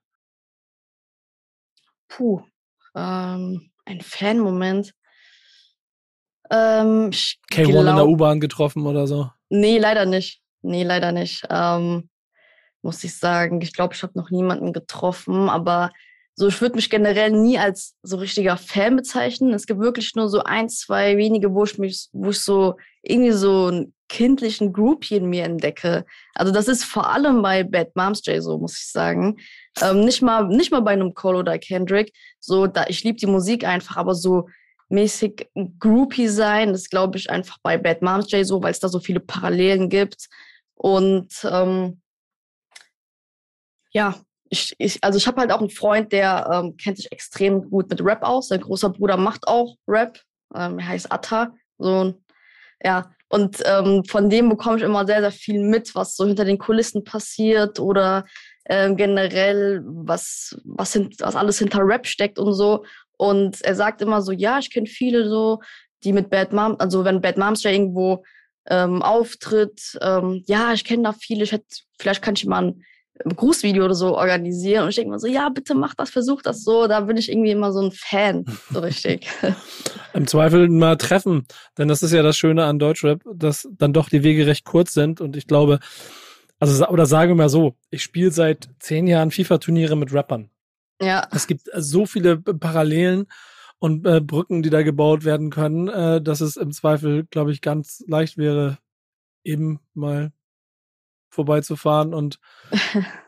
Puh. 2.07 2.42
Ähm, 2.94 3.72
ein 3.87 4.00
Fan-Moment. 4.00 4.94
Ähm, 6.48 7.09
ich 7.11 7.40
K1 7.50 7.90
in 7.90 7.96
der 7.96 8.07
U-Bahn 8.07 8.38
getroffen 8.38 8.87
oder 8.87 9.09
so. 9.09 9.31
Nee, 9.48 9.79
leider 9.79 10.07
nicht. 10.07 10.44
Nee, 10.64 10.83
leider 10.83 11.12
nicht. 11.12 11.44
Ähm, 11.50 12.09
muss 12.83 13.03
ich 13.05 13.16
sagen. 13.16 13.61
Ich 13.61 13.72
glaube, 13.72 13.94
ich 13.94 14.03
habe 14.03 14.18
noch 14.18 14.31
niemanden 14.31 14.72
getroffen, 14.72 15.48
aber 15.48 15.90
so, 16.37 16.48
ich 16.48 16.61
würde 16.61 16.74
mich 16.74 16.90
generell 16.90 17.31
nie 17.31 17.59
als 17.59 17.94
so 18.03 18.16
richtiger 18.16 18.57
Fan 18.57 18.96
bezeichnen. 18.96 19.55
Es 19.55 19.66
gibt 19.66 19.81
wirklich 19.81 20.14
nur 20.16 20.29
so 20.29 20.42
ein, 20.42 20.68
zwei 20.68 21.16
wenige, 21.16 21.55
wo 21.55 21.64
ich 21.64 21.79
mich, 21.79 22.09
wo 22.12 22.31
ich 22.31 22.40
so 22.40 22.77
irgendwie 23.03 23.31
so 23.31 23.66
einen 23.66 23.94
kindlichen 24.09 24.72
Groupie 24.72 25.16
in 25.16 25.27
mir 25.27 25.44
entdecke. 25.44 26.05
Also 26.35 26.53
das 26.53 26.66
ist 26.66 26.85
vor 26.85 27.09
allem 27.09 27.40
bei 27.42 27.62
Bad 27.62 27.94
Moms 27.94 28.24
J 28.27 28.42
so, 28.42 28.59
muss 28.59 28.79
ich 28.79 28.90
sagen. 28.90 29.37
Ähm, 29.81 30.00
nicht 30.00 30.22
mal, 30.22 30.48
nicht 30.48 30.72
mal 30.72 30.81
bei 30.81 30.92
einem 30.92 31.14
Cole 31.14 31.38
oder 31.38 31.59
Kendrick. 31.59 32.12
So, 32.40 32.66
da 32.66 32.85
ich 32.88 33.05
liebe 33.05 33.18
die 33.18 33.27
Musik 33.27 33.64
einfach, 33.64 33.96
aber 33.96 34.14
so 34.14 34.48
mäßig 34.88 35.48
Groupie 35.79 36.29
sein, 36.29 36.72
das 36.72 36.90
glaube 36.90 37.16
ich 37.18 37.31
einfach 37.31 37.59
bei 37.62 37.79
Bad 37.79 38.03
Moms 38.03 38.31
J 38.33 38.44
so, 38.44 38.62
weil 38.62 38.72
es 38.72 38.81
da 38.81 38.88
so 38.88 38.98
viele 38.98 39.20
Parallelen 39.20 39.88
gibt. 39.88 40.27
Und 40.75 41.29
ähm, 41.51 42.01
ja, 43.91 44.15
ich, 44.51 44.75
ich, 44.79 45.03
also 45.03 45.17
ich 45.17 45.27
habe 45.27 45.41
halt 45.41 45.53
auch 45.53 45.61
einen 45.61 45.71
Freund, 45.71 46.13
der 46.13 46.49
ähm, 46.53 46.77
kennt 46.77 46.99
sich 46.99 47.11
extrem 47.11 47.71
gut 47.71 47.89
mit 47.91 48.05
Rap 48.05 48.23
aus. 48.23 48.49
Sein 48.49 48.61
großer 48.61 48.91
Bruder 48.91 49.17
macht 49.17 49.47
auch 49.49 49.77
Rap. 49.87 50.21
Ähm, 50.55 50.79
er 50.79 50.89
heißt 50.89 51.11
Atta. 51.11 51.55
So, 51.79 52.15
ja, 52.83 53.11
und 53.29 53.63
ähm, 53.65 54.05
von 54.05 54.31
dem 54.31 54.49
bekomme 54.49 54.77
ich 54.77 54.83
immer 54.83 55.07
sehr, 55.07 55.21
sehr 55.21 55.33
viel 55.33 55.61
mit, 55.61 55.95
was 55.95 56.15
so 56.15 56.27
hinter 56.27 56.45
den 56.45 56.59
Kulissen 56.59 57.03
passiert 57.03 57.81
oder 57.81 58.27
ähm, 58.67 58.97
generell, 58.97 59.83
was, 59.85 60.57
was, 60.65 60.93
hin, 60.93 61.11
was 61.19 61.35
alles 61.35 61.59
hinter 61.59 61.81
Rap 61.83 62.07
steckt 62.07 62.39
und 62.39 62.53
so. 62.53 62.85
Und 63.17 63.63
er 63.63 63.75
sagt 63.75 64.03
immer 64.03 64.23
so, 64.23 64.33
ja, 64.33 64.59
ich 64.59 64.71
kenne 64.71 64.87
viele 64.87 65.29
so, 65.29 65.61
die 66.05 66.13
mit 66.13 66.31
Bad 66.31 66.53
Mom, 66.53 66.77
also 66.79 67.05
wenn 67.05 67.21
Bad 67.21 67.39
Moms 67.39 67.63
ja 67.63 67.71
irgendwo 67.71 68.25
ähm, 68.68 69.03
auftritt, 69.03 69.98
ähm, 70.00 70.42
ja, 70.46 70.72
ich 70.72 70.85
kenne 70.85 71.03
da 71.05 71.12
viele, 71.12 71.44
ich 71.44 71.53
hätte, 71.53 71.66
vielleicht 71.98 72.22
kann 72.22 72.35
ich 72.35 72.46
mal 72.46 72.74
ein 73.24 73.37
Grußvideo 73.37 73.85
oder 73.85 73.94
so 73.94 74.16
organisieren. 74.16 74.85
Und 74.85 74.90
ich 74.90 74.96
denke 74.96 75.11
mir 75.11 75.18
so, 75.18 75.27
ja, 75.27 75.48
bitte 75.48 75.74
mach 75.74 75.94
das, 75.94 76.11
versuch 76.11 76.42
das 76.42 76.64
so. 76.64 76.88
Da 76.88 77.00
bin 77.00 77.16
ich 77.16 77.31
irgendwie 77.31 77.53
immer 77.53 77.72
so 77.72 77.81
ein 77.81 77.92
Fan, 77.92 78.44
so 78.70 78.81
richtig. 78.81 79.29
Im 80.14 80.27
Zweifel 80.27 80.68
mal 80.68 80.96
treffen, 80.96 81.46
denn 81.79 81.88
das 81.88 82.03
ist 82.03 82.12
ja 82.12 82.22
das 82.22 82.37
Schöne 82.37 82.64
an 82.64 82.79
Deutschrap, 82.79 83.22
dass 83.33 83.68
dann 83.70 83.92
doch 83.92 84.09
die 84.09 84.22
Wege 84.22 84.46
recht 84.46 84.64
kurz 84.64 84.92
sind 84.92 85.20
und 85.20 85.37
ich 85.37 85.46
glaube, 85.46 85.81
also 86.61 86.87
oder 86.87 87.07
sage 87.07 87.35
mal 87.35 87.48
so, 87.48 87.77
ich 87.90 88.03
spiele 88.03 88.31
seit 88.31 88.68
zehn 88.79 89.07
Jahren 89.07 89.31
FIFA-Turniere 89.31 89.96
mit 89.96 90.12
Rappern. 90.12 90.50
ja, 91.00 91.27
Es 91.33 91.46
gibt 91.46 91.68
so 91.74 92.07
viele 92.07 92.38
Parallelen 92.38 93.27
und 93.85 94.07
äh, 94.07 94.23
Brücken, 94.23 94.62
die 94.62 94.70
da 94.70 94.83
gebaut 94.83 95.27
werden 95.27 95.51
können, 95.51 95.88
äh, 95.88 96.23
dass 96.23 96.40
es 96.40 96.57
im 96.57 96.73
Zweifel, 96.73 97.27
glaube 97.27 97.53
ich, 97.53 97.61
ganz 97.61 98.03
leicht 98.09 98.38
wäre, 98.38 98.79
eben 99.44 99.79
mal 99.92 100.33
vorbeizufahren 101.29 102.14
und 102.14 102.40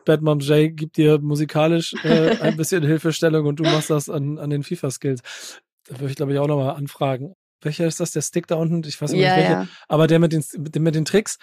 Bad 0.05 0.23
Mom 0.23 0.39
J 0.39 0.75
gibt 0.75 0.97
dir 0.97 1.19
musikalisch 1.19 1.93
äh, 2.03 2.39
ein 2.39 2.57
bisschen 2.57 2.83
Hilfestellung 2.83 3.45
und 3.45 3.59
du 3.59 3.65
machst 3.65 3.91
das 3.91 4.09
an, 4.09 4.39
an 4.39 4.49
den 4.49 4.63
FIFA-Skills. 4.63 5.61
Da 5.85 5.99
würde 5.99 6.09
ich, 6.09 6.15
glaube 6.15 6.33
ich, 6.33 6.39
auch 6.39 6.47
nochmal 6.47 6.75
anfragen. 6.75 7.35
Welcher 7.61 7.85
ist 7.85 7.99
das? 7.99 8.09
Der 8.13 8.23
Stick 8.23 8.47
da 8.47 8.55
unten? 8.55 8.81
Ich 8.87 8.99
weiß 8.99 9.11
nicht, 9.11 9.21
ja, 9.21 9.35
welcher. 9.35 9.51
ja. 9.51 9.67
Aber 9.87 10.07
der 10.07 10.17
mit 10.17 10.33
den, 10.33 10.43
mit 10.79 10.95
den 10.95 11.05
Tricks, 11.05 11.37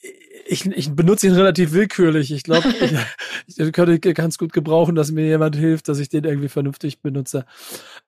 ich, 0.00 0.64
ich 0.66 0.94
benutze 0.94 1.26
ihn 1.26 1.34
relativ 1.34 1.72
willkürlich. 1.72 2.32
Ich 2.32 2.42
glaube, 2.42 2.68
ich, 3.46 3.58
ich 3.58 3.72
könnte 3.72 3.98
ganz 4.14 4.38
gut 4.38 4.52
gebrauchen, 4.52 4.94
dass 4.94 5.10
mir 5.10 5.26
jemand 5.26 5.56
hilft, 5.56 5.88
dass 5.88 5.98
ich 5.98 6.08
den 6.08 6.24
irgendwie 6.24 6.48
vernünftig 6.48 7.02
benutze. 7.02 7.44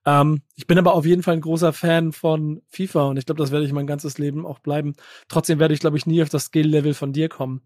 Ähm, 0.04 0.42
ich 0.54 0.66
bin 0.66 0.78
aber 0.78 0.94
auf 0.94 1.04
jeden 1.04 1.22
Fall 1.22 1.34
ein 1.34 1.40
großer 1.40 1.72
Fan 1.72 2.12
von 2.12 2.62
FIFA 2.68 3.08
und 3.08 3.16
ich 3.16 3.26
glaube, 3.26 3.40
das 3.40 3.50
werde 3.50 3.66
ich 3.66 3.72
mein 3.72 3.86
ganzes 3.86 4.18
Leben 4.18 4.46
auch 4.46 4.60
bleiben. 4.60 4.94
Trotzdem 5.28 5.58
werde 5.58 5.74
ich, 5.74 5.80
glaube 5.80 5.96
ich, 5.96 6.06
nie 6.06 6.22
auf 6.22 6.28
das 6.28 6.46
Skill-Level 6.46 6.94
von 6.94 7.12
dir 7.12 7.28
kommen. 7.28 7.62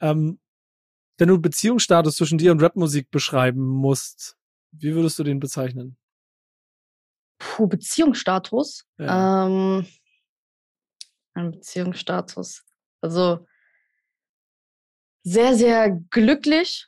Ähm, 0.00 0.38
wenn 1.18 1.28
du 1.28 1.38
Beziehungsstatus 1.40 2.16
zwischen 2.16 2.38
dir 2.38 2.52
und 2.52 2.62
Rapmusik 2.62 3.10
beschreiben 3.10 3.60
musst, 3.60 4.36
wie 4.72 4.94
würdest 4.94 5.18
du 5.18 5.24
den 5.24 5.40
bezeichnen? 5.40 5.96
Puh, 7.38 7.66
Beziehungsstatus. 7.66 8.86
Ja. 8.98 9.46
Ähm, 9.46 9.86
ein 11.34 11.50
Beziehungsstatus. 11.50 12.64
Also 13.00 13.46
sehr, 15.22 15.54
sehr 15.54 15.90
glücklich, 16.10 16.86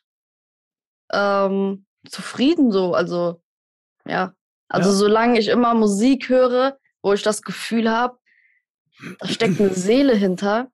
ähm, 1.12 1.86
zufrieden 2.08 2.72
so. 2.72 2.94
Also 2.94 3.40
ja, 4.06 4.34
also 4.68 4.90
Ja. 4.90 4.96
solange 4.96 5.38
ich 5.38 5.48
immer 5.48 5.74
Musik 5.74 6.28
höre, 6.28 6.78
wo 7.02 7.12
ich 7.12 7.22
das 7.22 7.42
Gefühl 7.42 7.90
habe, 7.90 8.18
da 9.20 9.28
steckt 9.28 9.60
eine 9.60 9.70
Seele 9.74 10.14
hinter. 10.14 10.68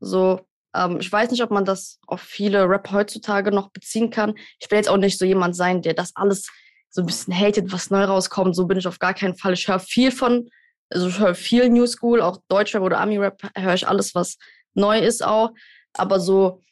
So, 0.00 0.40
ähm, 0.74 0.98
ich 1.00 1.10
weiß 1.10 1.30
nicht, 1.30 1.42
ob 1.42 1.50
man 1.50 1.64
das 1.64 1.98
auf 2.06 2.20
viele 2.20 2.68
Rap 2.68 2.90
heutzutage 2.92 3.50
noch 3.50 3.70
beziehen 3.70 4.10
kann. 4.10 4.34
Ich 4.60 4.70
will 4.70 4.78
jetzt 4.78 4.88
auch 4.88 4.96
nicht 4.96 5.18
so 5.18 5.24
jemand 5.24 5.56
sein, 5.56 5.82
der 5.82 5.94
das 5.94 6.14
alles 6.14 6.48
so 6.90 7.02
ein 7.02 7.06
bisschen 7.06 7.34
hatet, 7.34 7.72
was 7.72 7.90
neu 7.90 8.04
rauskommt. 8.04 8.54
So 8.56 8.66
bin 8.66 8.78
ich 8.78 8.86
auf 8.86 8.98
gar 8.98 9.14
keinen 9.14 9.34
Fall. 9.36 9.52
Ich 9.54 9.68
höre 9.68 9.80
viel 9.80 10.10
von, 10.12 10.48
also 10.90 11.08
ich 11.08 11.18
höre 11.18 11.34
viel 11.34 11.68
New 11.68 11.86
School, 11.86 12.22
auch 12.22 12.38
Deutschrap 12.48 12.82
oder 12.82 13.00
Ami-Rap 13.00 13.42
höre 13.56 13.74
ich 13.74 13.86
alles, 13.86 14.14
was 14.14 14.38
neu 14.74 14.98
ist 14.98 15.22
auch. 15.24 15.50
Aber 15.94 16.20
so, 16.20 16.62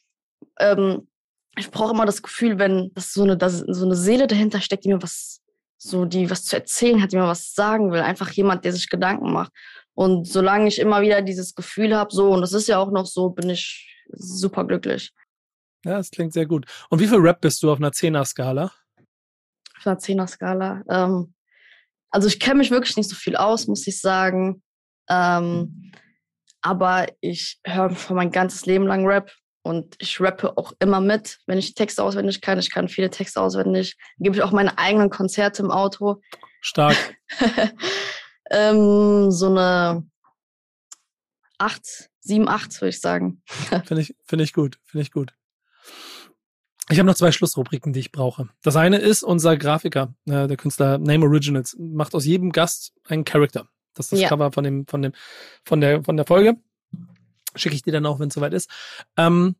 ähm, 0.58 1.08
ich 1.56 1.70
brauche 1.70 1.92
immer 1.92 2.06
das 2.06 2.22
Gefühl, 2.22 2.58
wenn 2.58 2.90
das 2.94 3.12
so 3.12 3.22
eine, 3.22 3.36
dass 3.36 3.58
so 3.58 3.84
eine 3.84 3.96
Seele 3.96 4.26
dahinter 4.26 4.60
steckt, 4.60 4.84
die 4.84 4.92
mir 4.92 5.02
was, 5.02 5.40
so 5.78 6.04
die 6.04 6.30
was 6.30 6.44
zu 6.44 6.56
erzählen 6.56 7.02
hat, 7.02 7.12
die 7.12 7.16
mir 7.16 7.26
was 7.26 7.54
sagen 7.54 7.92
will. 7.92 8.00
Einfach 8.00 8.30
jemand, 8.32 8.64
der 8.64 8.72
sich 8.72 8.88
Gedanken 8.88 9.32
macht. 9.32 9.52
Und 9.94 10.28
solange 10.28 10.68
ich 10.68 10.78
immer 10.78 11.00
wieder 11.00 11.22
dieses 11.22 11.54
Gefühl 11.54 11.96
habe, 11.96 12.14
so, 12.14 12.32
und 12.32 12.42
das 12.42 12.52
ist 12.52 12.68
ja 12.68 12.78
auch 12.78 12.90
noch 12.90 13.06
so, 13.06 13.30
bin 13.30 13.48
ich 13.48 13.90
super 14.08 14.64
glücklich. 14.64 15.12
Ja, 15.84 15.96
das 15.96 16.10
klingt 16.10 16.32
sehr 16.32 16.46
gut. 16.46 16.66
Und 16.90 17.00
wie 17.00 17.06
viel 17.06 17.18
Rap 17.18 17.40
bist 17.40 17.62
du 17.62 17.70
auf 17.70 17.78
einer 17.78 17.90
10er-Skala? 17.90 18.72
Auf 19.78 19.86
einer 19.86 19.98
10er-Skala. 19.98 20.82
Ähm, 20.90 21.34
also 22.10 22.28
ich 22.28 22.40
kenne 22.40 22.58
mich 22.58 22.70
wirklich 22.70 22.96
nicht 22.96 23.08
so 23.08 23.16
viel 23.16 23.36
aus, 23.36 23.66
muss 23.66 23.86
ich 23.86 24.00
sagen. 24.00 24.62
Ähm, 25.08 25.92
aber 26.60 27.06
ich 27.20 27.60
höre 27.64 27.94
schon 27.94 28.16
mein 28.16 28.30
ganzes 28.30 28.66
Leben 28.66 28.86
lang 28.86 29.06
Rap 29.06 29.32
und 29.66 29.96
ich 29.98 30.20
rappe 30.20 30.56
auch 30.56 30.72
immer 30.78 31.00
mit, 31.00 31.40
wenn 31.46 31.58
ich 31.58 31.74
Texte 31.74 32.02
auswendig 32.02 32.40
kann. 32.40 32.60
Ich 32.60 32.70
kann 32.70 32.88
viele 32.88 33.10
Texte 33.10 33.40
auswendig. 33.40 33.96
Dann 34.16 34.24
gebe 34.24 34.36
ich 34.36 34.42
auch 34.42 34.52
meine 34.52 34.78
eigenen 34.78 35.10
Konzerte 35.10 35.62
im 35.62 35.72
Auto. 35.72 36.22
Stark. 36.60 36.96
ähm, 38.50 39.32
so 39.32 39.46
eine 39.46 40.08
8, 41.58 42.10
7, 42.20 42.48
8, 42.48 42.80
würde 42.80 42.90
ich 42.90 43.00
sagen. 43.00 43.42
Finde 43.84 44.02
ich, 44.02 44.14
finde 44.24 44.44
ich 44.44 44.52
gut. 44.52 44.78
Finde 44.84 45.02
ich 45.02 45.10
gut. 45.10 45.34
Ich 46.88 46.98
habe 47.00 47.08
noch 47.08 47.16
zwei 47.16 47.32
Schlussrubriken, 47.32 47.92
die 47.92 47.98
ich 47.98 48.12
brauche. 48.12 48.48
Das 48.62 48.76
eine 48.76 48.98
ist 48.98 49.24
unser 49.24 49.56
Grafiker, 49.56 50.14
äh, 50.26 50.46
der 50.46 50.56
Künstler 50.56 50.98
Name 50.98 51.26
Originals, 51.26 51.76
macht 51.76 52.14
aus 52.14 52.24
jedem 52.24 52.52
Gast 52.52 52.92
einen 53.08 53.24
Charakter. 53.24 53.66
Das 53.94 54.06
ist 54.06 54.12
das 54.12 54.20
Ja. 54.20 54.28
Cover 54.28 54.52
von 54.52 54.62
dem, 54.62 54.86
von 54.86 55.02
dem, 55.02 55.12
von 55.64 55.80
der, 55.80 56.04
von 56.04 56.16
der 56.16 56.24
Folge. 56.24 56.54
Schicke 57.56 57.74
ich 57.74 57.82
dir 57.82 57.92
dann 57.92 58.06
auch, 58.06 58.18
wenn 58.20 58.28
es 58.28 58.34
soweit 58.34 58.54
ist. 58.54 58.70
Ähm, 59.16 59.56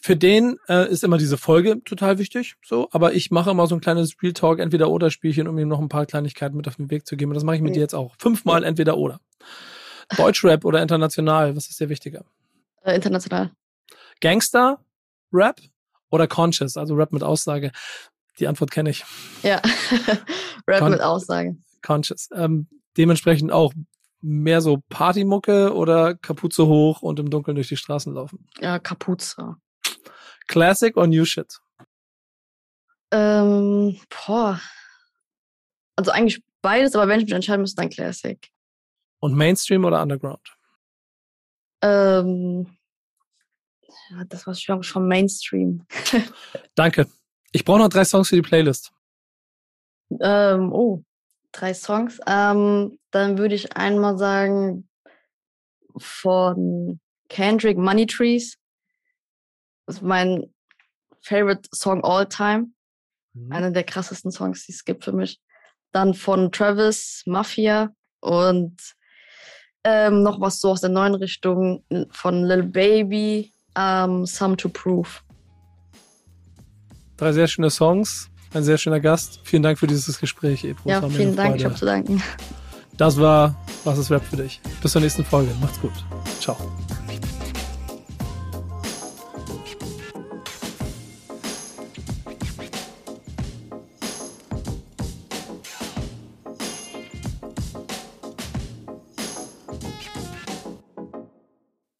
für 0.00 0.16
den 0.16 0.56
äh, 0.68 0.88
ist 0.90 1.02
immer 1.02 1.18
diese 1.18 1.36
Folge 1.36 1.82
total 1.84 2.18
wichtig, 2.18 2.54
so, 2.64 2.88
aber 2.92 3.14
ich 3.14 3.30
mache 3.32 3.50
immer 3.50 3.66
so 3.66 3.74
ein 3.74 3.80
kleines 3.80 4.14
Real 4.22 4.32
Talk, 4.32 4.60
entweder 4.60 4.90
oder 4.90 5.10
Spielchen, 5.10 5.48
um 5.48 5.58
ihm 5.58 5.66
noch 5.68 5.80
ein 5.80 5.88
paar 5.88 6.06
Kleinigkeiten 6.06 6.56
mit 6.56 6.68
auf 6.68 6.76
den 6.76 6.90
Weg 6.90 7.04
zu 7.06 7.16
geben. 7.16 7.32
Und 7.32 7.34
das 7.34 7.42
mache 7.44 7.56
ich 7.56 7.62
mit 7.62 7.70
Ja. 7.70 7.74
dir 7.74 7.80
jetzt 7.80 7.94
auch. 7.94 8.14
Fünfmal 8.18 8.62
entweder 8.62 8.96
oder. 8.96 9.20
Deutschrap 10.16 10.64
oder 10.64 10.80
international, 10.82 11.56
was 11.56 11.68
ist 11.68 11.80
dir 11.80 11.88
wichtiger? 11.88 12.24
Äh, 12.82 12.94
international. 12.94 13.50
Gangster, 14.20 14.78
Rap 15.32 15.60
oder 16.10 16.26
Conscious, 16.28 16.76
also 16.76 16.94
Rap 16.94 17.12
mit 17.12 17.22
Aussage? 17.24 17.72
Die 18.38 18.46
Antwort 18.46 18.70
kenne 18.70 18.90
ich. 18.90 19.04
Ja. 19.42 19.60
Rap 20.66 20.78
Kon- 20.78 20.92
mit 20.92 21.00
Aussage. 21.00 21.56
Conscious. 21.84 22.28
Ähm, 22.32 22.68
dementsprechend 22.96 23.50
auch 23.52 23.72
mehr 24.20 24.60
so 24.60 24.82
Partymucke 24.88 25.74
oder 25.74 26.14
Kapuze 26.14 26.66
hoch 26.66 27.02
und 27.02 27.18
im 27.20 27.30
Dunkeln 27.30 27.54
durch 27.54 27.68
die 27.68 27.76
Straßen 27.76 28.12
laufen. 28.14 28.46
Ja, 28.60 28.78
Kapuze. 28.78 29.56
Classic 30.48 30.96
or 30.96 31.06
New 31.06 31.24
Shit? 31.24 31.60
Ähm, 33.10 33.98
boah. 34.08 34.60
Also 35.96 36.10
eigentlich 36.10 36.42
beides, 36.62 36.94
aber 36.94 37.08
wenn 37.08 37.20
ich 37.20 37.26
mich 37.26 37.34
entscheiden 37.34 37.62
müsste, 37.62 37.82
dann 37.82 37.90
Classic. 37.90 38.50
Und 39.20 39.34
Mainstream 39.34 39.84
oder 39.84 40.02
Underground? 40.02 40.56
Ähm, 41.82 42.76
ja, 44.10 44.24
das 44.28 44.46
war 44.46 44.54
schon, 44.54 44.82
schon 44.82 45.06
Mainstream. 45.06 45.86
Danke. 46.74 47.06
Ich 47.52 47.64
brauche 47.64 47.78
noch 47.78 47.88
drei 47.88 48.04
Songs 48.04 48.28
für 48.28 48.36
die 48.36 48.42
Playlist. 48.42 48.92
Ähm, 50.20 50.72
oh, 50.72 51.04
drei 51.52 51.74
Songs. 51.74 52.20
Ähm, 52.26 52.98
dann 53.10 53.38
würde 53.38 53.54
ich 53.54 53.76
einmal 53.76 54.18
sagen 54.18 54.88
von 55.96 57.00
Kendrick 57.28 57.76
Money 57.76 58.06
Trees. 58.06 58.56
Das 59.86 59.96
ist 59.96 60.02
mein 60.02 60.52
favorite 61.22 61.68
Song 61.74 62.04
all 62.04 62.26
time. 62.26 62.68
Einer 63.50 63.70
der 63.70 63.84
krassesten 63.84 64.32
Songs, 64.32 64.66
die 64.66 64.72
es 64.72 64.84
gibt 64.84 65.04
für 65.04 65.12
mich. 65.12 65.40
Dann 65.92 66.14
von 66.14 66.50
Travis, 66.50 67.22
Mafia 67.24 67.90
und 68.20 68.76
ähm, 69.84 70.22
noch 70.22 70.40
was 70.40 70.60
so 70.60 70.70
aus 70.70 70.80
der 70.80 70.90
neuen 70.90 71.14
Richtung 71.14 71.84
von 72.10 72.44
Lil 72.44 72.64
Baby, 72.64 73.52
ähm, 73.76 74.26
Some 74.26 74.56
to 74.56 74.68
Prove. 74.68 75.08
Drei 77.16 77.32
sehr 77.32 77.48
schöne 77.48 77.70
Songs, 77.70 78.28
ein 78.54 78.64
sehr 78.64 78.78
schöner 78.78 79.00
Gast. 79.00 79.40
Vielen 79.44 79.62
Dank 79.62 79.78
für 79.78 79.86
dieses 79.86 80.18
Gespräch, 80.20 80.64
Ebro. 80.64 80.88
Ja, 80.88 81.06
vielen 81.08 81.36
Dank, 81.36 81.56
ich 81.56 81.64
habe 81.64 81.74
zu 81.74 81.84
danken. 81.84 82.22
Das 82.96 83.18
war 83.18 83.54
Was 83.84 83.98
ist 83.98 84.10
Rap 84.10 84.24
für 84.24 84.36
dich? 84.36 84.60
Bis 84.82 84.92
zur 84.92 85.00
nächsten 85.00 85.24
Folge. 85.24 85.50
Macht's 85.60 85.80
gut. 85.80 85.92
Ciao. 86.40 86.56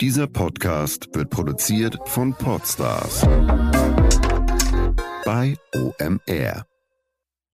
Dieser 0.00 0.26
Podcast 0.26 1.08
wird 1.12 1.30
produziert 1.30 1.98
von 2.06 2.32
Podstars 2.32 3.26
bei 5.28 5.58
OMR. 5.74 6.64